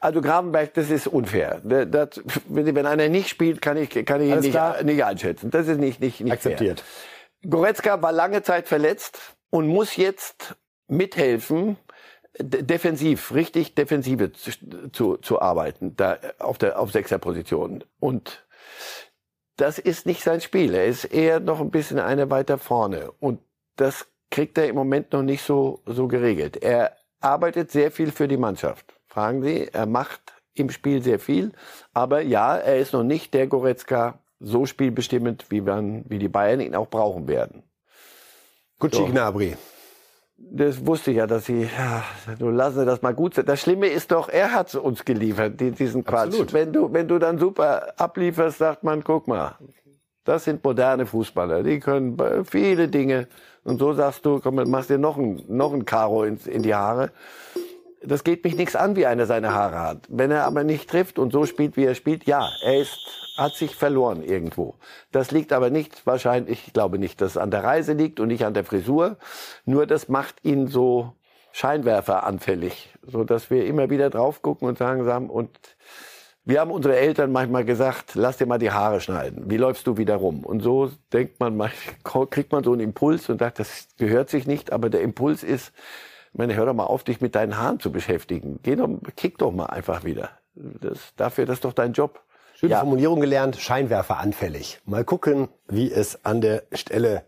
Also 0.00 0.20
Gravenberg, 0.20 0.74
das 0.74 0.90
ist 0.90 1.06
unfair. 1.06 1.60
Das, 1.62 2.20
wenn 2.48 2.86
einer 2.86 3.08
nicht 3.08 3.28
spielt, 3.28 3.60
kann 3.60 3.76
ich, 3.76 3.90
kann 4.04 4.20
ich 4.20 4.30
ihn 4.30 4.40
nicht, 4.40 4.84
nicht, 4.84 5.04
einschätzen. 5.04 5.50
Das 5.50 5.66
ist 5.66 5.78
nicht, 5.78 6.00
nicht, 6.00 6.20
nicht 6.20 6.32
Akzeptiert. 6.32 6.80
Fair. 6.80 7.50
Goretzka 7.50 8.02
war 8.02 8.12
lange 8.12 8.42
Zeit 8.42 8.68
verletzt 8.68 9.18
und 9.50 9.68
muss 9.68 9.96
jetzt 9.96 10.56
mithelfen, 10.88 11.76
defensiv, 12.40 13.34
richtig 13.34 13.74
defensive 13.74 14.32
zu, 14.32 14.50
zu, 14.92 15.16
zu 15.16 15.40
arbeiten, 15.40 15.96
da 15.96 16.18
auf 16.38 16.58
der 16.58 16.78
auf 16.78 16.92
Sechserposition. 16.92 17.84
Und 18.00 18.46
das 19.56 19.78
ist 19.78 20.06
nicht 20.06 20.22
sein 20.22 20.40
Spiel. 20.40 20.74
Er 20.74 20.86
ist 20.86 21.04
eher 21.04 21.40
noch 21.40 21.60
ein 21.60 21.70
bisschen 21.70 21.98
eine 21.98 22.30
weiter 22.30 22.58
vorne. 22.58 23.10
Und 23.18 23.40
das 23.76 24.06
kriegt 24.30 24.56
er 24.58 24.68
im 24.68 24.76
Moment 24.76 25.12
noch 25.12 25.22
nicht 25.22 25.42
so, 25.42 25.82
so 25.86 26.06
geregelt. 26.06 26.56
Er 26.62 26.96
arbeitet 27.20 27.70
sehr 27.72 27.90
viel 27.90 28.12
für 28.12 28.28
die 28.28 28.36
Mannschaft 28.36 28.97
fragen 29.08 29.42
Sie. 29.42 29.68
Er 29.72 29.86
macht 29.86 30.20
im 30.54 30.70
Spiel 30.70 31.02
sehr 31.02 31.18
viel, 31.18 31.52
aber 31.92 32.20
ja, 32.20 32.56
er 32.56 32.78
ist 32.78 32.92
noch 32.92 33.04
nicht 33.04 33.34
der 33.34 33.46
Goretzka 33.46 34.18
so 34.40 34.66
spielbestimmend, 34.66 35.46
wie, 35.50 35.60
man, 35.60 36.04
wie 36.08 36.18
die 36.18 36.28
Bayern 36.28 36.60
ihn 36.60 36.74
auch 36.74 36.88
brauchen 36.88 37.28
werden. 37.28 37.62
Gucci 38.78 38.98
so. 38.98 39.06
Gnabry. 39.06 39.56
Das 40.40 40.86
wusste 40.86 41.10
ich 41.10 41.16
ja, 41.16 41.26
dass 41.26 41.46
sie, 41.46 41.62
ja, 41.62 42.04
du 42.38 42.50
lassen 42.50 42.86
das 42.86 43.02
mal 43.02 43.12
gut 43.12 43.34
sein. 43.34 43.44
Das 43.44 43.60
Schlimme 43.60 43.88
ist 43.88 44.12
doch, 44.12 44.28
er 44.28 44.52
hat 44.52 44.72
uns 44.76 45.04
geliefert, 45.04 45.60
diesen 45.60 46.04
Quatsch. 46.04 46.28
Absolut. 46.28 46.52
Wenn 46.52 46.72
du, 46.72 46.92
wenn 46.92 47.08
du 47.08 47.18
dann 47.18 47.38
super 47.38 47.94
ablieferst, 47.96 48.58
sagt 48.58 48.84
man, 48.84 49.02
guck 49.02 49.26
mal, 49.26 49.56
das 50.22 50.44
sind 50.44 50.62
moderne 50.62 51.06
Fußballer, 51.06 51.64
die 51.64 51.80
können 51.80 52.16
viele 52.44 52.86
Dinge. 52.86 53.26
Und 53.64 53.80
so 53.80 53.92
sagst 53.94 54.24
du, 54.24 54.38
komm, 54.38 54.54
machst 54.70 54.90
dir 54.90 54.98
noch 54.98 55.16
ein, 55.16 55.42
noch 55.48 55.72
ein 55.72 55.84
Karo 55.84 56.22
in, 56.22 56.38
in 56.46 56.62
die 56.62 56.74
Haare 56.74 57.10
das 58.02 58.24
geht 58.24 58.44
mich 58.44 58.56
nichts 58.56 58.76
an, 58.76 58.96
wie 58.96 59.06
einer 59.06 59.26
seine 59.26 59.52
Haare 59.52 59.80
hat. 59.80 60.06
Wenn 60.08 60.30
er 60.30 60.44
aber 60.44 60.64
nicht 60.64 60.88
trifft 60.88 61.18
und 61.18 61.32
so 61.32 61.46
spielt, 61.46 61.76
wie 61.76 61.84
er 61.84 61.94
spielt, 61.94 62.24
ja, 62.24 62.48
er 62.62 62.80
ist, 62.80 62.98
hat 63.36 63.54
sich 63.54 63.74
verloren 63.74 64.22
irgendwo. 64.22 64.76
Das 65.12 65.30
liegt 65.30 65.52
aber 65.52 65.70
nicht 65.70 66.06
wahrscheinlich, 66.06 66.66
ich 66.66 66.72
glaube 66.72 66.98
nicht, 66.98 67.20
dass 67.20 67.32
es 67.32 67.36
an 67.36 67.50
der 67.50 67.64
Reise 67.64 67.92
liegt 67.92 68.20
und 68.20 68.28
nicht 68.28 68.44
an 68.44 68.54
der 68.54 68.64
Frisur. 68.64 69.16
Nur 69.64 69.86
das 69.86 70.08
macht 70.08 70.44
ihn 70.44 70.68
so 70.68 71.12
scheinwerferanfällig, 71.52 72.94
so 73.02 73.24
dass 73.24 73.50
wir 73.50 73.66
immer 73.66 73.90
wieder 73.90 74.10
drauf 74.10 74.42
gucken 74.42 74.68
und 74.68 74.78
sagen, 74.78 75.28
und 75.28 75.50
wir 76.44 76.60
haben 76.60 76.70
unsere 76.70 76.96
Eltern 76.96 77.32
manchmal 77.32 77.64
gesagt, 77.64 78.14
lass 78.14 78.38
dir 78.38 78.46
mal 78.46 78.58
die 78.58 78.70
Haare 78.70 79.00
schneiden. 79.00 79.50
Wie 79.50 79.56
läufst 79.56 79.86
du 79.86 79.98
wieder 79.98 80.16
rum? 80.16 80.44
Und 80.44 80.60
so 80.60 80.90
denkt 81.12 81.40
man, 81.40 81.60
kriegt 82.30 82.52
man 82.52 82.64
so 82.64 82.72
einen 82.72 82.80
Impuls 82.80 83.28
und 83.28 83.38
sagt, 83.38 83.58
das 83.58 83.88
gehört 83.98 84.30
sich 84.30 84.46
nicht, 84.46 84.72
aber 84.72 84.88
der 84.88 85.02
Impuls 85.02 85.42
ist, 85.42 85.72
meine, 86.38 86.54
hör 86.54 86.66
doch 86.66 86.74
mal 86.74 86.84
auf, 86.84 87.04
dich 87.04 87.20
mit 87.20 87.34
deinen 87.34 87.58
Haaren 87.58 87.80
zu 87.80 87.92
beschäftigen. 87.92 88.60
Geh 88.62 88.76
doch, 88.76 88.88
kick 89.16 89.38
doch 89.38 89.52
mal 89.52 89.66
einfach 89.66 90.04
wieder. 90.04 90.30
Das, 90.54 90.98
dafür, 91.16 91.46
das 91.46 91.56
ist 91.56 91.64
doch 91.64 91.72
dein 91.72 91.92
Job. 91.92 92.22
Schöne 92.54 92.72
ja. 92.72 92.80
Formulierung 92.80 93.20
gelernt, 93.20 93.56
Scheinwerfer 93.56 94.18
anfällig. 94.18 94.80
Mal 94.84 95.04
gucken, 95.04 95.48
wie 95.68 95.92
es 95.92 96.24
an 96.24 96.40
der 96.40 96.64
Stelle 96.72 97.22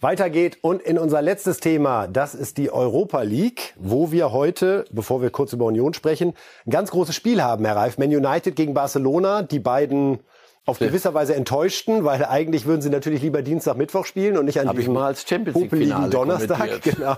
weitergeht. 0.00 0.58
Und 0.60 0.82
in 0.82 0.98
unser 0.98 1.22
letztes 1.22 1.58
Thema, 1.60 2.06
das 2.06 2.34
ist 2.34 2.58
die 2.58 2.70
Europa 2.70 3.22
League, 3.22 3.74
wo 3.78 4.12
wir 4.12 4.32
heute, 4.32 4.84
bevor 4.90 5.22
wir 5.22 5.30
kurz 5.30 5.52
über 5.52 5.64
Union 5.64 5.94
sprechen, 5.94 6.34
ein 6.66 6.70
ganz 6.70 6.90
großes 6.90 7.14
Spiel 7.14 7.42
haben, 7.42 7.64
Herr 7.64 7.76
Reif. 7.76 7.96
Man 7.96 8.08
United 8.08 8.56
gegen 8.56 8.74
Barcelona, 8.74 9.42
die 9.42 9.60
beiden 9.60 10.20
auf 10.66 10.78
gewisser 10.78 11.12
Weise 11.12 11.34
enttäuschten, 11.34 12.04
weil 12.04 12.24
eigentlich 12.24 12.66
würden 12.66 12.80
sie 12.80 12.90
natürlich 12.90 13.22
lieber 13.22 13.42
Dienstag, 13.42 13.76
Mittwoch 13.76 14.06
spielen 14.06 14.36
und 14.38 14.46
nicht 14.46 14.60
an 14.60 14.74
diesem 14.74 14.94
Donnerstag. 16.10 16.70
Genau. 16.82 17.16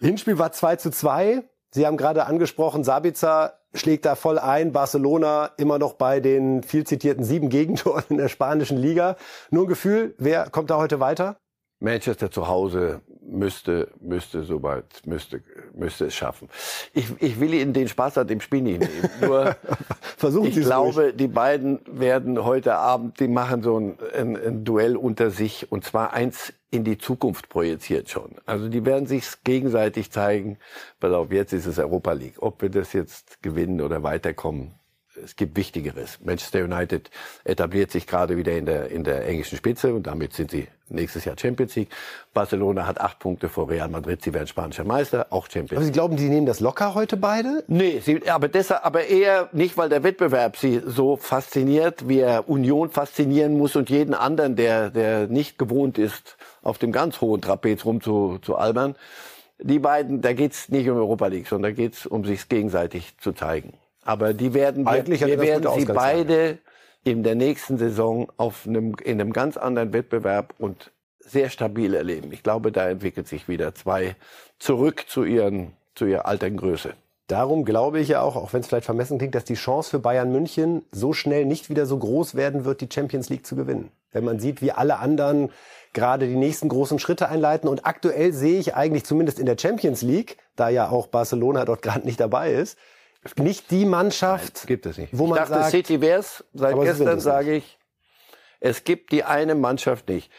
Hinspiel 0.00 0.38
war 0.38 0.52
2 0.52 0.76
zu 0.76 0.90
2. 0.90 1.42
Sie 1.72 1.86
haben 1.86 1.96
gerade 1.96 2.26
angesprochen, 2.26 2.84
Sabitzer 2.84 3.58
schlägt 3.74 4.04
da 4.04 4.16
voll 4.16 4.38
ein. 4.38 4.72
Barcelona 4.72 5.50
immer 5.56 5.78
noch 5.78 5.92
bei 5.92 6.20
den 6.20 6.62
viel 6.62 6.84
zitierten 6.84 7.22
sieben 7.22 7.48
Gegentoren 7.48 8.04
in 8.08 8.16
der 8.16 8.28
spanischen 8.28 8.78
Liga. 8.78 9.16
Nur 9.50 9.64
ein 9.64 9.68
Gefühl, 9.68 10.14
wer 10.18 10.50
kommt 10.50 10.70
da 10.70 10.78
heute 10.78 11.00
weiter? 11.00 11.36
Manchester 11.80 12.30
zu 12.30 12.46
Hause 12.46 13.00
müsste, 13.22 13.88
müsste 14.00 14.42
soweit, 14.42 14.84
müsste, 15.06 15.42
müsste 15.72 16.06
es 16.06 16.14
schaffen. 16.14 16.48
Ich, 16.92 17.06
ich 17.20 17.40
will 17.40 17.54
Ihnen 17.54 17.72
den 17.72 17.88
Spaß 17.88 18.18
an 18.18 18.26
dem 18.26 18.40
Spiel 18.40 18.60
nicht 18.62 18.80
nehmen. 18.80 19.10
Nur, 19.20 19.56
Versuchen 20.16 20.48
ich 20.48 20.56
Sie 20.56 20.62
glaube, 20.62 21.04
ruhig. 21.04 21.16
die 21.16 21.28
beiden 21.28 21.80
werden 21.86 22.44
heute 22.44 22.74
Abend, 22.74 23.18
die 23.20 23.28
machen 23.28 23.62
so 23.62 23.78
ein, 23.78 23.98
ein, 24.14 24.36
ein 24.36 24.64
Duell 24.64 24.96
unter 24.96 25.30
sich 25.30 25.72
und 25.72 25.84
zwar 25.84 26.12
eins 26.12 26.52
in 26.70 26.84
die 26.84 26.98
Zukunft 26.98 27.48
projiziert 27.48 28.10
schon. 28.10 28.36
Also 28.46 28.68
die 28.68 28.84
werden 28.84 29.06
sich 29.06 29.24
gegenseitig 29.44 30.10
zeigen, 30.10 30.58
pass 31.00 31.12
auf, 31.12 31.32
jetzt 31.32 31.52
ist 31.52 31.66
es 31.66 31.78
Europa 31.78 32.12
League. 32.12 32.36
Ob 32.38 32.62
wir 32.62 32.68
das 32.68 32.92
jetzt 32.92 33.42
gewinnen 33.42 33.80
oder 33.80 34.02
weiterkommen, 34.02 34.74
es 35.22 35.36
gibt 35.36 35.56
Wichtigeres. 35.56 36.20
Manchester 36.22 36.64
United 36.64 37.10
etabliert 37.44 37.90
sich 37.90 38.06
gerade 38.06 38.36
wieder 38.36 38.56
in 38.56 38.66
der, 38.66 38.90
in 38.90 39.04
der 39.04 39.26
englischen 39.26 39.58
Spitze 39.58 39.92
und 39.92 40.06
damit 40.06 40.32
sind 40.32 40.52
sie 40.52 40.68
nächstes 40.90 41.24
Jahr 41.24 41.36
Champions 41.38 41.74
League. 41.76 41.88
Barcelona 42.34 42.86
hat 42.86 43.00
acht 43.00 43.18
Punkte 43.18 43.48
vor 43.48 43.68
Real 43.68 43.88
Madrid. 43.88 44.22
Sie 44.22 44.34
werden 44.34 44.46
spanischer 44.46 44.84
Meister, 44.84 45.26
auch 45.30 45.46
Champions 45.46 45.70
League. 45.70 45.78
Aber 45.78 45.86
Sie 45.86 45.92
glauben, 45.92 46.16
die 46.16 46.28
nehmen 46.28 46.46
das 46.46 46.60
locker 46.60 46.94
heute 46.94 47.16
beide? 47.16 47.64
Nee, 47.68 48.00
sie, 48.00 48.28
aber 48.28 48.48
deshalb, 48.48 48.84
aber 48.84 49.06
eher 49.06 49.48
nicht, 49.52 49.76
weil 49.76 49.88
der 49.88 50.02
Wettbewerb 50.02 50.56
sie 50.56 50.82
so 50.84 51.16
fasziniert, 51.16 52.08
wie 52.08 52.20
er 52.20 52.48
Union 52.48 52.90
faszinieren 52.90 53.56
muss 53.56 53.76
und 53.76 53.90
jeden 53.90 54.14
anderen, 54.14 54.56
der, 54.56 54.90
der 54.90 55.26
nicht 55.26 55.58
gewohnt 55.58 55.98
ist, 55.98 56.36
auf 56.62 56.78
dem 56.78 56.92
ganz 56.92 57.20
hohen 57.20 57.40
Trapez 57.40 57.84
rumzualbern. 57.84 58.00
Zu, 58.00 58.38
zu 58.42 58.56
albern. 58.56 58.94
Die 59.62 59.78
beiden, 59.78 60.22
da 60.22 60.32
geht's 60.32 60.68
nicht 60.68 60.88
um 60.88 60.96
Europa 60.96 61.26
League, 61.26 61.46
sondern 61.46 61.72
da 61.72 61.76
geht's 61.76 62.06
um 62.06 62.24
sich 62.24 62.48
gegenseitig 62.48 63.16
zu 63.18 63.32
zeigen. 63.32 63.74
Aber 64.04 64.32
die 64.32 64.54
werden 64.54 64.86
Eigentlich 64.86 65.20
wir, 65.20 65.28
wir 65.28 65.40
werden 65.40 65.68
sie 65.78 65.84
beide 65.84 66.58
in 67.04 67.22
der 67.22 67.34
nächsten 67.34 67.78
Saison 67.78 68.30
auf 68.36 68.66
einem, 68.66 68.94
in 69.02 69.20
einem 69.20 69.32
ganz 69.32 69.56
anderen 69.56 69.92
Wettbewerb 69.92 70.54
und 70.58 70.92
sehr 71.18 71.50
stabil 71.50 71.94
erleben. 71.94 72.32
Ich 72.32 72.42
glaube, 72.42 72.72
da 72.72 72.88
entwickelt 72.88 73.28
sich 73.28 73.48
wieder 73.48 73.74
zwei 73.74 74.16
zurück 74.58 75.04
zu 75.08 75.24
ihren, 75.24 75.72
zu 75.94 76.06
ihrer 76.06 76.26
alten 76.26 76.56
Größe. 76.56 76.94
Darum 77.26 77.64
glaube 77.64 78.00
ich 78.00 78.08
ja 78.08 78.22
auch, 78.22 78.34
auch 78.34 78.52
wenn 78.52 78.60
es 78.60 78.66
vielleicht 78.66 78.86
vermessen 78.86 79.18
klingt, 79.18 79.36
dass 79.36 79.44
die 79.44 79.54
Chance 79.54 79.90
für 79.90 79.98
Bayern 80.00 80.32
München 80.32 80.82
so 80.90 81.12
schnell 81.12 81.46
nicht 81.46 81.70
wieder 81.70 81.86
so 81.86 81.96
groß 81.96 82.34
werden 82.34 82.64
wird, 82.64 82.80
die 82.80 82.88
Champions 82.92 83.28
League 83.28 83.46
zu 83.46 83.54
gewinnen. 83.54 83.90
Wenn 84.10 84.24
man 84.24 84.40
sieht, 84.40 84.62
wie 84.62 84.72
alle 84.72 84.98
anderen 84.98 85.50
gerade 85.92 86.26
die 86.26 86.36
nächsten 86.36 86.68
großen 86.68 86.98
Schritte 86.98 87.28
einleiten. 87.28 87.68
Und 87.68 87.86
aktuell 87.86 88.32
sehe 88.32 88.58
ich 88.58 88.74
eigentlich 88.74 89.04
zumindest 89.04 89.38
in 89.38 89.46
der 89.46 89.56
Champions 89.58 90.02
League, 90.02 90.38
da 90.56 90.68
ja 90.68 90.88
auch 90.88 91.06
Barcelona 91.06 91.64
dort 91.64 91.82
gerade 91.82 92.06
nicht 92.06 92.20
dabei 92.20 92.52
ist, 92.52 92.78
nicht 93.36 93.70
die 93.70 93.84
Mannschaft, 93.84 94.54
Nein, 94.56 94.66
gibt 94.66 94.86
es 94.86 94.98
nicht. 94.98 95.16
wo 95.16 95.26
man 95.26 95.36
ich 95.38 95.44
dachte, 95.44 95.54
sagt, 95.60 95.70
City 95.70 96.00
wär's. 96.00 96.44
Seit 96.54 96.78
gestern 96.80 97.18
es 97.18 97.24
sage 97.24 97.54
ich, 97.54 97.78
es 98.60 98.84
gibt 98.84 99.12
die 99.12 99.24
eine 99.24 99.54
Mannschaft 99.54 100.08
nicht. 100.08 100.30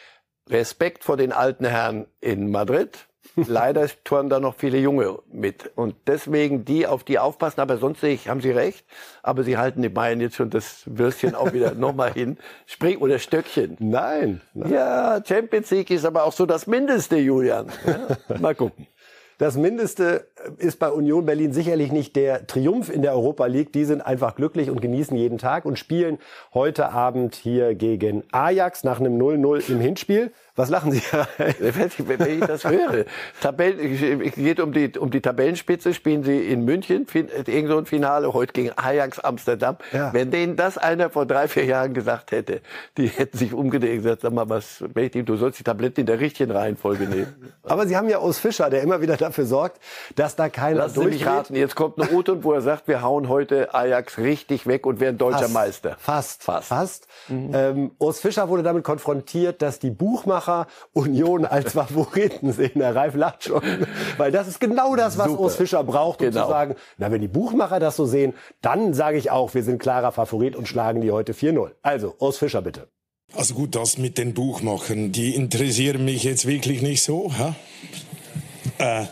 Respekt 0.48 1.04
vor 1.04 1.16
den 1.16 1.32
alten 1.32 1.64
Herren 1.64 2.06
in 2.20 2.50
Madrid. 2.50 3.06
Leider 3.36 3.86
turnen 4.04 4.28
da 4.28 4.40
noch 4.40 4.56
viele 4.56 4.76
Junge 4.78 5.18
mit. 5.30 5.70
Und 5.76 5.94
deswegen 6.06 6.64
die 6.66 6.86
auf 6.86 7.02
die 7.04 7.18
aufpassen. 7.18 7.60
Aber 7.60 7.78
sonst 7.78 8.00
sehe 8.00 8.12
ich, 8.12 8.28
haben 8.28 8.40
Sie 8.42 8.50
recht. 8.50 8.84
Aber 9.22 9.42
Sie 9.42 9.56
halten 9.56 9.80
die 9.80 9.88
Bayern 9.88 10.20
jetzt 10.20 10.34
schon 10.36 10.50
das 10.50 10.82
Würstchen 10.84 11.34
auch 11.34 11.52
wieder 11.54 11.72
nochmal 11.74 12.12
hin. 12.12 12.36
Spring 12.66 12.98
oder 12.98 13.18
Stöckchen. 13.18 13.76
nein, 13.78 14.42
nein. 14.52 14.72
Ja, 14.72 15.22
Champions 15.24 15.70
League 15.70 15.90
ist 15.90 16.04
aber 16.04 16.24
auch 16.24 16.32
so 16.32 16.44
das 16.44 16.66
Mindeste, 16.66 17.16
Julian. 17.16 17.68
Ja, 17.86 18.36
mal 18.38 18.54
gucken. 18.54 18.86
Das 19.42 19.56
Mindeste 19.56 20.28
ist 20.58 20.78
bei 20.78 20.88
Union 20.88 21.26
Berlin 21.26 21.52
sicherlich 21.52 21.90
nicht 21.90 22.14
der 22.14 22.46
Triumph 22.46 22.88
in 22.88 23.02
der 23.02 23.12
Europa 23.12 23.46
League. 23.46 23.72
Die 23.72 23.84
sind 23.84 24.00
einfach 24.00 24.36
glücklich 24.36 24.70
und 24.70 24.80
genießen 24.80 25.16
jeden 25.16 25.36
Tag 25.36 25.64
und 25.64 25.80
spielen 25.80 26.18
heute 26.54 26.90
Abend 26.90 27.34
hier 27.34 27.74
gegen 27.74 28.22
Ajax 28.30 28.84
nach 28.84 29.00
einem 29.00 29.20
0-0 29.20 29.68
im 29.68 29.80
Hinspiel. 29.80 30.30
Was 30.54 30.68
lachen 30.68 30.92
Sie? 30.92 31.00
Wenn 31.38 32.40
ich 32.40 32.46
das 32.46 32.64
höre. 32.64 33.06
Tabellen, 33.40 34.22
es 34.22 34.34
geht 34.34 34.60
um 34.60 34.72
die, 34.72 34.92
um 34.98 35.10
die 35.10 35.22
Tabellenspitze, 35.22 35.94
spielen 35.94 36.24
sie 36.24 36.40
in 36.40 36.66
München, 36.66 37.06
irgend 37.14 37.68
so 37.68 37.78
ein 37.78 37.86
Finale, 37.86 38.34
heute 38.34 38.52
gegen 38.52 38.70
Ajax 38.76 39.18
Amsterdam. 39.18 39.78
Ja. 39.92 40.12
Wenn 40.12 40.30
denen 40.30 40.56
das 40.56 40.76
einer 40.76 41.08
vor 41.08 41.24
drei, 41.24 41.48
vier 41.48 41.64
Jahren 41.64 41.94
gesagt 41.94 42.32
hätte, 42.32 42.60
die 42.98 43.06
hätten 43.06 43.38
sich 43.38 43.54
umgedreht 43.54 43.92
und 43.92 44.02
gesagt, 44.02 44.22
sag 44.22 44.32
mal, 44.34 44.50
was, 44.50 44.84
du 44.94 45.36
sollst 45.36 45.58
die 45.58 45.64
Tabletten 45.64 46.00
in 46.00 46.06
der 46.06 46.20
richtigen 46.20 46.50
Reihenfolge 46.50 47.04
nehmen. 47.04 47.54
Aber 47.62 47.86
Sie 47.86 47.96
haben 47.96 48.10
ja 48.10 48.20
Urs 48.20 48.38
Fischer, 48.38 48.68
der 48.68 48.82
immer 48.82 49.00
wieder 49.00 49.16
dafür 49.16 49.46
sorgt, 49.46 49.80
dass 50.16 50.36
da 50.36 50.50
keiner 50.50 50.80
Lassen 50.80 51.00
Sie 51.00 51.06
mich 51.06 51.24
raten, 51.24 51.56
jetzt 51.56 51.76
kommt 51.76 51.98
eine 51.98 52.10
O-Ton, 52.10 52.44
wo 52.44 52.52
er 52.52 52.60
sagt, 52.60 52.88
wir 52.88 53.00
hauen 53.00 53.30
heute 53.30 53.72
Ajax 53.74 54.18
richtig 54.18 54.66
weg 54.66 54.84
und 54.84 55.00
werden 55.00 55.16
deutscher 55.16 55.40
Fast, 55.40 55.54
Meister. 55.54 55.96
Fast, 55.98 56.42
Fast. 56.42 56.68
fast. 56.68 57.06
Ähm, 57.30 57.92
Urs 57.98 58.20
Fischer 58.20 58.50
wurde 58.50 58.62
damit 58.62 58.84
konfrontiert, 58.84 59.62
dass 59.62 59.78
die 59.78 59.90
Buchmacher 59.90 60.41
Union 60.92 61.44
als 61.46 61.72
Favoriten 61.74 62.52
sehen. 62.52 62.72
Herr 62.80 62.94
Ralf 62.96 63.14
lacht 63.14 63.44
schon. 63.44 63.62
Weil 64.16 64.32
das 64.32 64.48
ist 64.48 64.60
genau 64.60 64.96
das, 64.96 65.18
was 65.18 65.28
Super. 65.28 65.40
Urs 65.40 65.56
Fischer 65.56 65.84
braucht, 65.84 66.20
um 66.20 66.26
Genau. 66.30 66.44
zu 66.44 66.48
sagen, 66.50 66.74
na, 66.98 67.10
wenn 67.10 67.20
die 67.20 67.28
Buchmacher 67.28 67.80
das 67.80 67.96
so 67.96 68.06
sehen, 68.06 68.34
dann 68.60 68.94
sage 68.94 69.18
ich 69.18 69.30
auch, 69.30 69.54
wir 69.54 69.62
sind 69.62 69.78
klarer 69.80 70.12
Favorit 70.12 70.56
und 70.56 70.68
schlagen 70.68 71.00
die 71.00 71.10
heute 71.10 71.32
4-0. 71.32 71.70
Also, 71.82 72.14
Urs 72.18 72.38
Fischer 72.38 72.62
bitte. 72.62 72.88
Also 73.34 73.54
gut, 73.54 73.74
das 73.74 73.96
mit 73.96 74.18
den 74.18 74.34
Buchmachern, 74.34 75.10
die 75.12 75.34
interessieren 75.34 76.04
mich 76.04 76.22
jetzt 76.22 76.46
wirklich 76.46 76.82
nicht 76.82 77.02
so. 77.02 77.32
Hä? 77.32 77.54
Äh, 78.78 79.06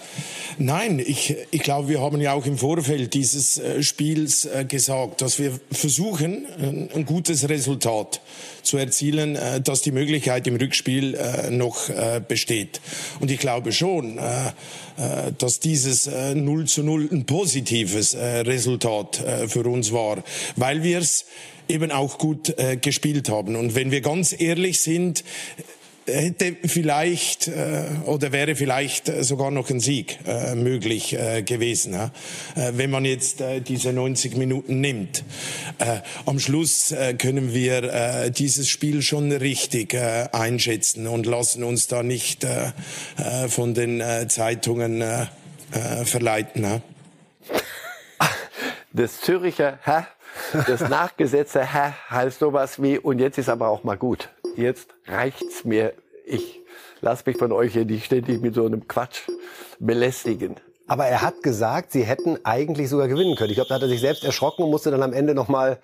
nein, 0.61 0.99
ich, 0.99 1.37
ich 1.51 1.63
glaube, 1.63 1.89
wir 1.89 2.01
haben 2.01 2.21
ja 2.21 2.33
auch 2.33 2.47
im 2.47 2.59
Vorfeld 2.59 3.15
dieses 3.15 3.59
äh, 3.59 3.83
Spiels 3.83 4.45
äh, 4.45 4.65
gesagt, 4.65 5.23
dass 5.23 5.39
wir 5.39 5.59
versuchen, 5.73 6.47
ein, 6.59 6.91
ein 6.95 7.05
gutes 7.05 7.49
Resultat 7.49 8.21
zu 8.63 8.77
erzielen, 8.77 9.37
äh, 9.37 9.61
dass 9.61 9.83
die 9.83 9.91
Möglichkeit 9.91 10.47
im 10.47 10.57
Rückspiel 10.57 11.15
äh, 11.15 11.51
noch 11.51 11.89
äh, 11.89 12.21
besteht. 12.27 12.81
Und 13.21 13.31
ich 13.31 13.41
glaube 13.41 13.73
schon, 13.73 14.19
äh, 14.19 14.49
äh, 14.97 15.33
dass 15.37 15.61
dieses 15.61 16.07
äh, 16.07 16.35
0 16.35 16.67
zu 16.67 16.83
0 16.83 17.09
ein 17.11 17.25
positives 17.25 18.15
äh, 18.15 18.41
Resultat 18.41 19.21
äh, 19.25 19.49
für 19.49 19.65
uns 19.65 19.93
war, 19.93 20.23
weil 20.57 20.83
wir 20.83 20.99
es 20.99 21.25
eben 21.69 21.91
auch 21.91 22.19
gut 22.19 22.59
äh, 22.59 22.77
gespielt 22.77 23.29
haben. 23.29 23.57
Und 23.57 23.75
wenn 23.75 23.91
wir 23.91 24.01
ganz 24.01 24.39
ehrlich 24.39 24.81
sind, 24.81 25.25
hätte 26.13 26.57
vielleicht 26.67 27.49
äh, 27.49 27.85
oder 28.05 28.33
wäre 28.33 28.57
vielleicht 28.57 29.09
äh, 29.09 29.23
sogar 29.25 29.51
noch 29.51 29.71
ein 29.71 29.81
Sieg 29.81 30.19
äh, 30.27 30.55
möglich 30.55 31.13
äh, 31.13 31.43
gewesen, 31.43 31.93
ja? 31.95 32.11
äh, 32.57 32.73
wenn 32.75 32.91
man 32.91 33.05
jetzt 33.05 33.41
äh, 33.41 33.61
diese 33.61 33.93
90 33.93 34.37
Minuten 34.37 34.81
nimmt. 34.81 35.25
Äh, 35.79 36.01
am 36.27 36.39
Schluss 36.39 36.93
äh, 36.93 37.15
können 37.15 37.55
wir 37.55 37.83
äh, 37.85 38.31
dieses 38.31 38.69
Spiel 38.69 39.03
schon 39.03 39.33
richtig 39.33 39.95
äh, 39.95 40.29
einschätzen 40.33 41.07
und 41.07 41.27
lassen 41.27 41.65
uns 41.65 41.87
da 41.87 42.03
nicht 42.03 42.45
äh, 42.45 42.73
äh, 43.17 43.49
von 43.49 43.75
den 43.75 44.01
äh, 44.01 44.29
Zeitungen 44.29 45.01
äh, 45.01 45.27
äh, 45.73 46.05
verleiten. 46.05 46.63
Ja? 46.65 46.81
Das 48.93 49.21
Züricher 49.21 49.79
Hä, 49.85 50.03
das 50.67 50.81
nachgesetzte 50.89 51.65
Hä 51.65 51.93
heißt 52.11 52.41
sowas 52.41 52.83
wie, 52.83 52.99
und 52.99 53.21
jetzt 53.21 53.39
ist 53.39 53.49
aber 53.49 53.69
auch 53.69 53.85
mal 53.85 53.97
gut. 53.97 54.29
Jetzt 54.57 54.95
reicht's 55.07 55.65
mir. 55.65 55.95
Ich 56.27 56.61
lass 57.01 57.25
mich 57.27 57.37
von 57.37 57.53
euch 57.53 57.73
hier 57.73 57.85
nicht 57.85 58.05
ständig 58.05 58.41
mit 58.41 58.55
so 58.55 58.67
einem 58.67 58.87
Quatsch 58.89 59.29
belästigen. 59.79 60.57
Aber 60.87 61.07
er 61.07 61.23
hat 61.23 61.43
gesagt, 61.43 61.93
sie 61.93 62.03
hätten 62.03 62.39
eigentlich 62.45 62.89
sogar 62.89 63.09
gewinnen 63.09 63.37
können. 63.37 63.51
Ich 63.51 63.57
glaube, 63.57 63.69
da 63.69 63.77
hat 63.77 63.83
er 63.83 63.89
sich 63.89 64.01
selbst 64.01 64.25
erschrocken 64.25 64.65
und 64.65 64.71
musste 64.71 64.91
dann 64.91 65.03
am 65.03 65.13
Ende 65.13 65.35
noch 65.35 65.49
mal 65.49 65.79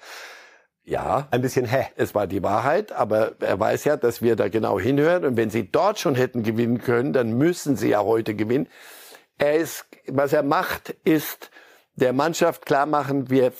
Ja, 0.84 1.28
ein 1.30 1.42
bisschen 1.42 1.64
hä. 1.66 1.86
es 1.96 2.14
war 2.14 2.26
die 2.26 2.42
Wahrheit, 2.42 2.92
aber 2.92 3.32
er 3.40 3.58
weiß 3.58 3.84
ja, 3.84 3.96
dass 3.96 4.20
wir 4.20 4.36
da 4.36 4.48
genau 4.48 4.78
hinhören. 4.80 5.24
Und 5.24 5.36
wenn 5.36 5.50
sie 5.50 5.70
dort 5.70 5.98
schon 5.98 6.14
hätten 6.16 6.42
gewinnen 6.42 6.78
können, 6.80 7.12
dann 7.12 7.32
müssen 7.38 7.76
sie 7.76 7.90
ja 7.90 8.02
heute 8.02 8.34
gewinnen. 8.34 8.68
Er 9.38 9.54
ist, 9.56 9.86
was 10.08 10.32
er 10.32 10.42
macht, 10.42 10.96
ist 11.04 11.50
der 11.96 12.12
Mannschaft 12.12 12.66
klar 12.66 12.86
machen, 12.86 13.30
wir, 13.30 13.52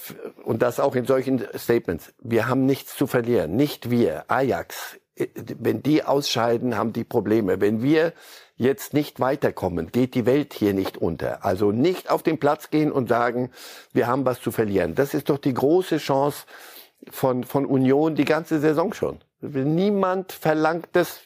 und 0.44 0.62
das 0.62 0.78
auch 0.78 0.94
in 0.94 1.06
solchen 1.06 1.46
Statements, 1.56 2.12
wir 2.20 2.48
haben 2.48 2.66
nichts 2.66 2.94
zu 2.94 3.06
verlieren. 3.06 3.56
Nicht 3.56 3.90
wir, 3.90 4.24
Ajax. 4.28 4.98
Wenn 5.34 5.82
die 5.82 6.04
ausscheiden, 6.04 6.76
haben 6.76 6.92
die 6.92 7.04
Probleme. 7.04 7.60
Wenn 7.62 7.82
wir 7.82 8.12
jetzt 8.56 8.92
nicht 8.92 9.18
weiterkommen, 9.18 9.90
geht 9.90 10.14
die 10.14 10.26
Welt 10.26 10.52
hier 10.52 10.74
nicht 10.74 10.98
unter. 10.98 11.44
Also 11.44 11.72
nicht 11.72 12.10
auf 12.10 12.22
den 12.22 12.38
Platz 12.38 12.68
gehen 12.68 12.92
und 12.92 13.08
sagen, 13.08 13.50
wir 13.94 14.06
haben 14.06 14.26
was 14.26 14.40
zu 14.42 14.50
verlieren. 14.50 14.94
Das 14.94 15.14
ist 15.14 15.30
doch 15.30 15.38
die 15.38 15.54
große 15.54 15.96
Chance 15.96 16.44
von, 17.10 17.44
von 17.44 17.64
Union 17.64 18.14
die 18.14 18.26
ganze 18.26 18.60
Saison 18.60 18.92
schon. 18.92 19.20
Niemand 19.40 20.32
verlangt 20.32 20.88
das, 20.92 21.20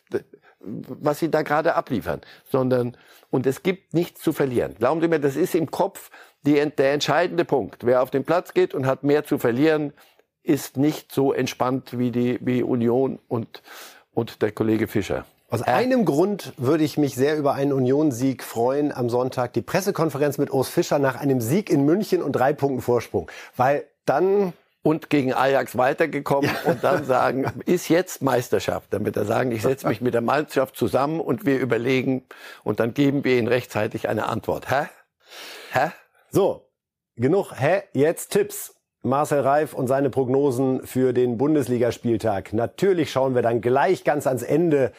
was 0.60 1.18
sie 1.18 1.30
da 1.30 1.42
gerade 1.42 1.74
abliefern, 1.74 2.20
sondern, 2.50 2.96
und 3.30 3.46
es 3.46 3.62
gibt 3.62 3.94
nichts 3.94 4.20
zu 4.20 4.32
verlieren. 4.32 4.74
Glauben 4.78 5.00
Sie 5.00 5.08
mir, 5.08 5.20
das 5.20 5.36
ist 5.36 5.54
im 5.54 5.70
Kopf 5.70 6.10
die, 6.42 6.54
der 6.54 6.92
entscheidende 6.92 7.44
Punkt. 7.44 7.84
Wer 7.84 8.02
auf 8.02 8.10
den 8.10 8.24
Platz 8.24 8.54
geht 8.54 8.74
und 8.74 8.86
hat 8.86 9.02
mehr 9.02 9.24
zu 9.24 9.38
verlieren, 9.38 9.92
ist 10.42 10.76
nicht 10.76 11.12
so 11.12 11.32
entspannt 11.32 11.98
wie 11.98 12.10
die, 12.10 12.38
wie 12.40 12.62
Union 12.62 13.18
und, 13.28 13.62
und 14.12 14.42
der 14.42 14.52
Kollege 14.52 14.88
Fischer. 14.88 15.24
Aus 15.52 15.62
einem 15.62 16.04
Grund 16.04 16.52
würde 16.56 16.84
ich 16.84 16.96
mich 16.96 17.16
sehr 17.16 17.36
über 17.36 17.54
einen 17.54 17.72
Union-Sieg 17.72 18.44
freuen 18.44 18.92
am 18.92 19.10
Sonntag. 19.10 19.52
Die 19.52 19.62
Pressekonferenz 19.62 20.38
mit 20.38 20.52
Urs 20.52 20.68
Fischer 20.68 21.00
nach 21.00 21.16
einem 21.16 21.40
Sieg 21.40 21.70
in 21.70 21.84
München 21.84 22.22
und 22.22 22.32
drei 22.32 22.52
Punkten 22.52 22.82
Vorsprung. 22.82 23.28
Weil 23.56 23.84
dann 24.06 24.52
und 24.82 25.10
gegen 25.10 25.34
Ajax 25.34 25.76
weitergekommen 25.76 26.50
und 26.64 26.84
dann 26.84 27.04
sagen, 27.04 27.52
ist 27.66 27.88
jetzt 27.88 28.22
Meisterschaft, 28.22 28.86
damit 28.90 29.16
er 29.16 29.24
sagen, 29.24 29.52
ich 29.52 29.62
setze 29.62 29.88
mich 29.88 30.00
mit 30.00 30.14
der 30.14 30.20
Mannschaft 30.20 30.76
zusammen 30.76 31.20
und 31.20 31.44
wir 31.44 31.58
überlegen 31.58 32.24
und 32.62 32.80
dann 32.80 32.94
geben 32.94 33.24
wir 33.24 33.36
ihnen 33.36 33.48
rechtzeitig 33.48 34.08
eine 34.08 34.26
Antwort. 34.28 34.70
Hä? 34.70 34.86
Hä? 35.72 35.90
So, 36.32 36.68
genug. 37.16 37.52
Hä? 37.58 37.82
Jetzt 37.92 38.30
Tipps. 38.30 38.76
Marcel 39.02 39.40
Reif 39.40 39.72
und 39.72 39.86
seine 39.86 40.10
Prognosen 40.10 40.86
für 40.86 41.12
den 41.12 41.38
Bundesligaspieltag. 41.38 42.52
Natürlich 42.52 43.10
schauen 43.10 43.34
wir 43.34 43.42
dann 43.42 43.62
gleich 43.62 44.04
ganz 44.04 44.26
ans 44.26 44.42
Ende, 44.42 44.92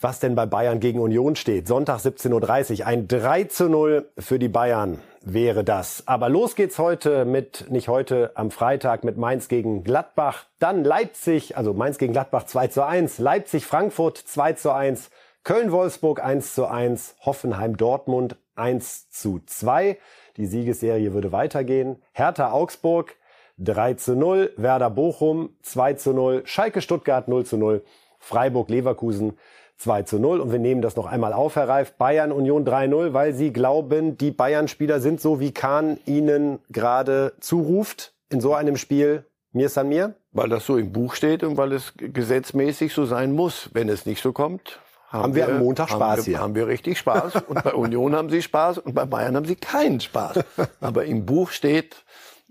was 0.00 0.18
denn 0.20 0.34
bei 0.34 0.46
Bayern 0.46 0.80
gegen 0.80 0.98
Union 0.98 1.36
steht. 1.36 1.68
Sonntag 1.68 2.00
17.30 2.00 2.80
Uhr. 2.80 2.86
Ein 2.86 3.08
3 3.08 3.44
zu 3.44 3.68
0 3.68 4.10
für 4.18 4.38
die 4.38 4.48
Bayern 4.48 5.00
wäre 5.22 5.64
das. 5.64 6.02
Aber 6.06 6.28
los 6.28 6.56
geht's 6.56 6.78
heute 6.78 7.24
mit, 7.24 7.70
nicht 7.70 7.88
heute, 7.88 8.32
am 8.34 8.50
Freitag 8.50 9.04
mit 9.04 9.16
Mainz 9.16 9.48
gegen 9.48 9.84
Gladbach. 9.84 10.46
Dann 10.58 10.84
Leipzig, 10.84 11.56
also 11.56 11.72
Mainz 11.72 11.98
gegen 11.98 12.12
Gladbach 12.12 12.44
2 12.44 12.66
zu 12.66 12.84
1. 12.84 13.18
Leipzig 13.18 13.64
Frankfurt 13.64 14.18
2 14.18 14.54
zu 14.54 14.72
1. 14.72 15.10
Köln-Wolfsburg 15.44 16.22
1 16.22 16.54
zu 16.54 16.66
1. 16.66 17.14
Hoffenheim-Dortmund 17.24 18.36
1 18.56 19.08
zu 19.10 19.40
2. 19.46 19.98
Die 20.38 20.46
Siegesserie 20.46 21.12
würde 21.12 21.32
weitergehen. 21.32 21.96
Hertha 22.12 22.52
Augsburg 22.52 23.16
3 23.58 23.94
zu 23.94 24.14
0. 24.14 24.52
Werder 24.56 24.88
Bochum 24.88 25.50
2 25.62 25.94
zu 25.94 26.12
0. 26.12 26.42
Schalke 26.44 26.80
Stuttgart 26.80 27.26
0 27.26 27.44
zu 27.44 27.56
0. 27.56 27.82
Freiburg 28.20 28.70
Leverkusen 28.70 29.36
2 29.78 30.04
zu 30.04 30.20
0. 30.20 30.38
Und 30.38 30.52
wir 30.52 30.60
nehmen 30.60 30.80
das 30.80 30.94
noch 30.94 31.06
einmal 31.06 31.32
auf, 31.32 31.56
Herr 31.56 31.68
Reif. 31.68 31.92
Bayern 31.94 32.30
Union 32.30 32.64
3-0, 32.64 33.12
weil 33.14 33.34
Sie 33.34 33.52
glauben, 33.52 34.16
die 34.16 34.30
Bayern-Spieler 34.30 35.00
sind 35.00 35.20
so, 35.20 35.40
wie 35.40 35.52
Kahn 35.52 35.98
ihnen 36.06 36.60
gerade 36.70 37.32
zuruft 37.40 38.14
in 38.30 38.40
so 38.40 38.54
einem 38.54 38.76
Spiel. 38.76 39.24
Mir 39.52 39.68
san 39.68 39.88
mir? 39.88 40.14
Weil 40.30 40.50
das 40.50 40.66
so 40.66 40.76
im 40.76 40.92
Buch 40.92 41.14
steht 41.14 41.42
und 41.42 41.56
weil 41.56 41.72
es 41.72 41.94
gesetzmäßig 41.96 42.92
so 42.92 43.06
sein 43.06 43.32
muss. 43.32 43.70
Wenn 43.72 43.88
es 43.88 44.06
nicht 44.06 44.22
so 44.22 44.32
kommt, 44.32 44.78
Haben 45.08 45.34
wir 45.34 45.48
am 45.48 45.58
Montag 45.58 45.88
haben 45.90 45.96
Spaß 45.96 46.16
wir, 46.18 46.24
hier. 46.24 46.40
Haben 46.40 46.54
wir 46.54 46.66
richtig 46.66 46.98
Spaß. 46.98 47.36
Und 47.48 47.64
bei 47.64 47.72
Union 47.72 48.14
haben 48.14 48.28
sie 48.28 48.42
Spaß 48.42 48.78
und 48.78 48.94
bei 48.94 49.06
Bayern 49.06 49.36
haben 49.36 49.46
sie 49.46 49.56
keinen 49.56 50.00
Spaß. 50.00 50.40
Aber 50.80 51.06
im 51.06 51.24
Buch 51.24 51.50
steht, 51.50 52.04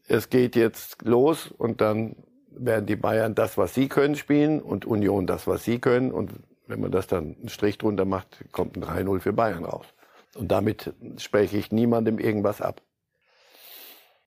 es 0.08 0.30
geht 0.30 0.56
jetzt 0.56 1.04
los 1.04 1.48
und 1.56 1.82
dann 1.82 2.16
werden 2.50 2.88
die 2.88 2.96
Bayern 2.96 3.36
das, 3.36 3.58
was 3.58 3.76
sie 3.76 3.88
können, 3.88 4.16
spielen 4.16 4.60
und 4.62 4.86
Union 4.86 5.28
das, 5.28 5.46
was 5.46 5.64
sie 5.64 5.78
können. 5.80 6.12
Und 6.12 6.32
wenn 6.66 6.82
man 6.82 6.92
das 6.92 7.06
dann 7.06 7.36
einen 7.40 7.50
Strich 7.50 7.78
drunter 7.78 8.06
macht, 8.06 8.44
kommt 8.52 8.76
ein 8.76 8.84
3-0 8.84 9.20
für 9.20 9.34
Bayern 9.34 9.64
raus. 9.64 9.86
Und 10.36 10.52
damit 10.52 10.94
spreche 11.18 11.58
ich 11.58 11.72
niemandem 11.72 12.18
irgendwas 12.18 12.62
ab. 12.62 12.82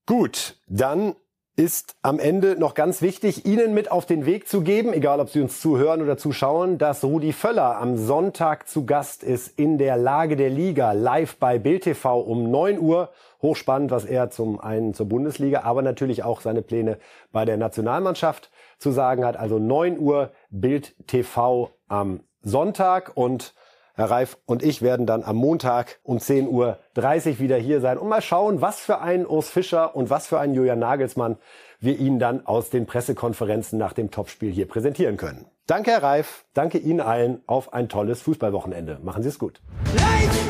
Gut, 0.06 0.56
dann 0.66 1.16
ist 1.57 1.96
am 2.03 2.18
Ende 2.18 2.57
noch 2.59 2.74
ganz 2.74 3.03
wichtig, 3.03 3.44
Ihnen 3.44 3.74
mit 3.74 3.90
auf 3.90 4.07
den 4.07 4.24
Weg 4.24 4.48
zu 4.48 4.62
geben, 4.62 4.92
egal 4.92 5.20
ob 5.20 5.28
Sie 5.28 5.40
uns 5.40 5.61
zuhören 5.61 6.01
oder 6.01 6.16
zuschauen, 6.16 6.78
dass 6.78 7.05
Rudi 7.05 7.32
Völler 7.32 7.76
am 7.76 7.96
Sonntag 7.96 8.68
zu 8.68 8.86
Gast 8.86 9.22
ist 9.22 9.59
in 9.59 9.76
der 9.76 9.96
Lage 9.96 10.36
der 10.36 10.51
Liga 10.51 10.92
live 10.92 11.36
bei 11.36 11.59
Bild 11.59 11.84
TV 11.84 12.20
um 12.20 12.51
9 12.51 12.78
Uhr. 12.78 13.11
Hochspannend, 13.42 13.90
was 13.90 14.05
er 14.05 14.30
zum 14.30 14.61
einen 14.61 14.94
zur 14.94 15.07
Bundesliga, 15.07 15.62
aber 15.62 15.82
natürlich 15.82 16.22
auch 16.22 16.40
seine 16.40 16.62
Pläne 16.62 16.98
bei 17.32 17.44
der 17.44 17.57
Nationalmannschaft 17.57 18.51
zu 18.78 18.90
sagen 18.90 19.24
hat. 19.24 19.36
Also 19.36 19.59
9 19.59 19.98
Uhr 19.98 20.30
Bild 20.51 20.94
TV 21.07 21.70
am 21.88 22.20
Sonntag 22.42 23.12
und 23.14 23.55
Herr 23.95 24.11
Reif 24.11 24.38
und 24.47 24.62
ich 24.62 24.82
werden 24.82 25.07
dann 25.07 25.24
am 25.24 25.36
Montag 25.36 26.01
um 26.03 26.18
10.30 26.18 26.49
Uhr 26.49 27.38
wieder 27.38 27.57
hier 27.57 27.80
sein 27.80 27.99
und 27.99 28.09
mal 28.09 28.22
schauen, 28.22 28.61
was 28.61 28.80
für 28.80 29.01
einen 29.01 29.26
Urs 29.26 29.49
Fischer 29.49 29.95
und 29.95 30.11
was 30.11 30.26
für 30.26 30.38
einen 30.38 30.55
Julian 30.55 30.78
Nagelsmann 30.78 31.36
wir 31.80 31.99
Ihnen 31.99 32.18
dann 32.18 32.47
aus 32.47 32.70
den 32.70 32.86
Pressekonferenzen 32.86 33.78
nach 33.78 33.93
dem 33.93 34.11
Topspiel 34.11 34.53
hier 34.53 34.68
präsentieren 34.68 35.16
können. 35.16 35.47
Danke, 35.66 35.93
Herr 35.93 36.03
Reif. 36.03 36.45
Danke 36.53 36.78
Ihnen 36.78 37.01
allen 37.01 37.43
auf 37.47 37.72
ein 37.72 37.88
tolles 37.88 38.22
Fußballwochenende. 38.22 38.99
Machen 39.03 39.22
Sie 39.22 39.28
es 39.28 39.38
gut. 39.38 39.61
Light! 39.95 40.49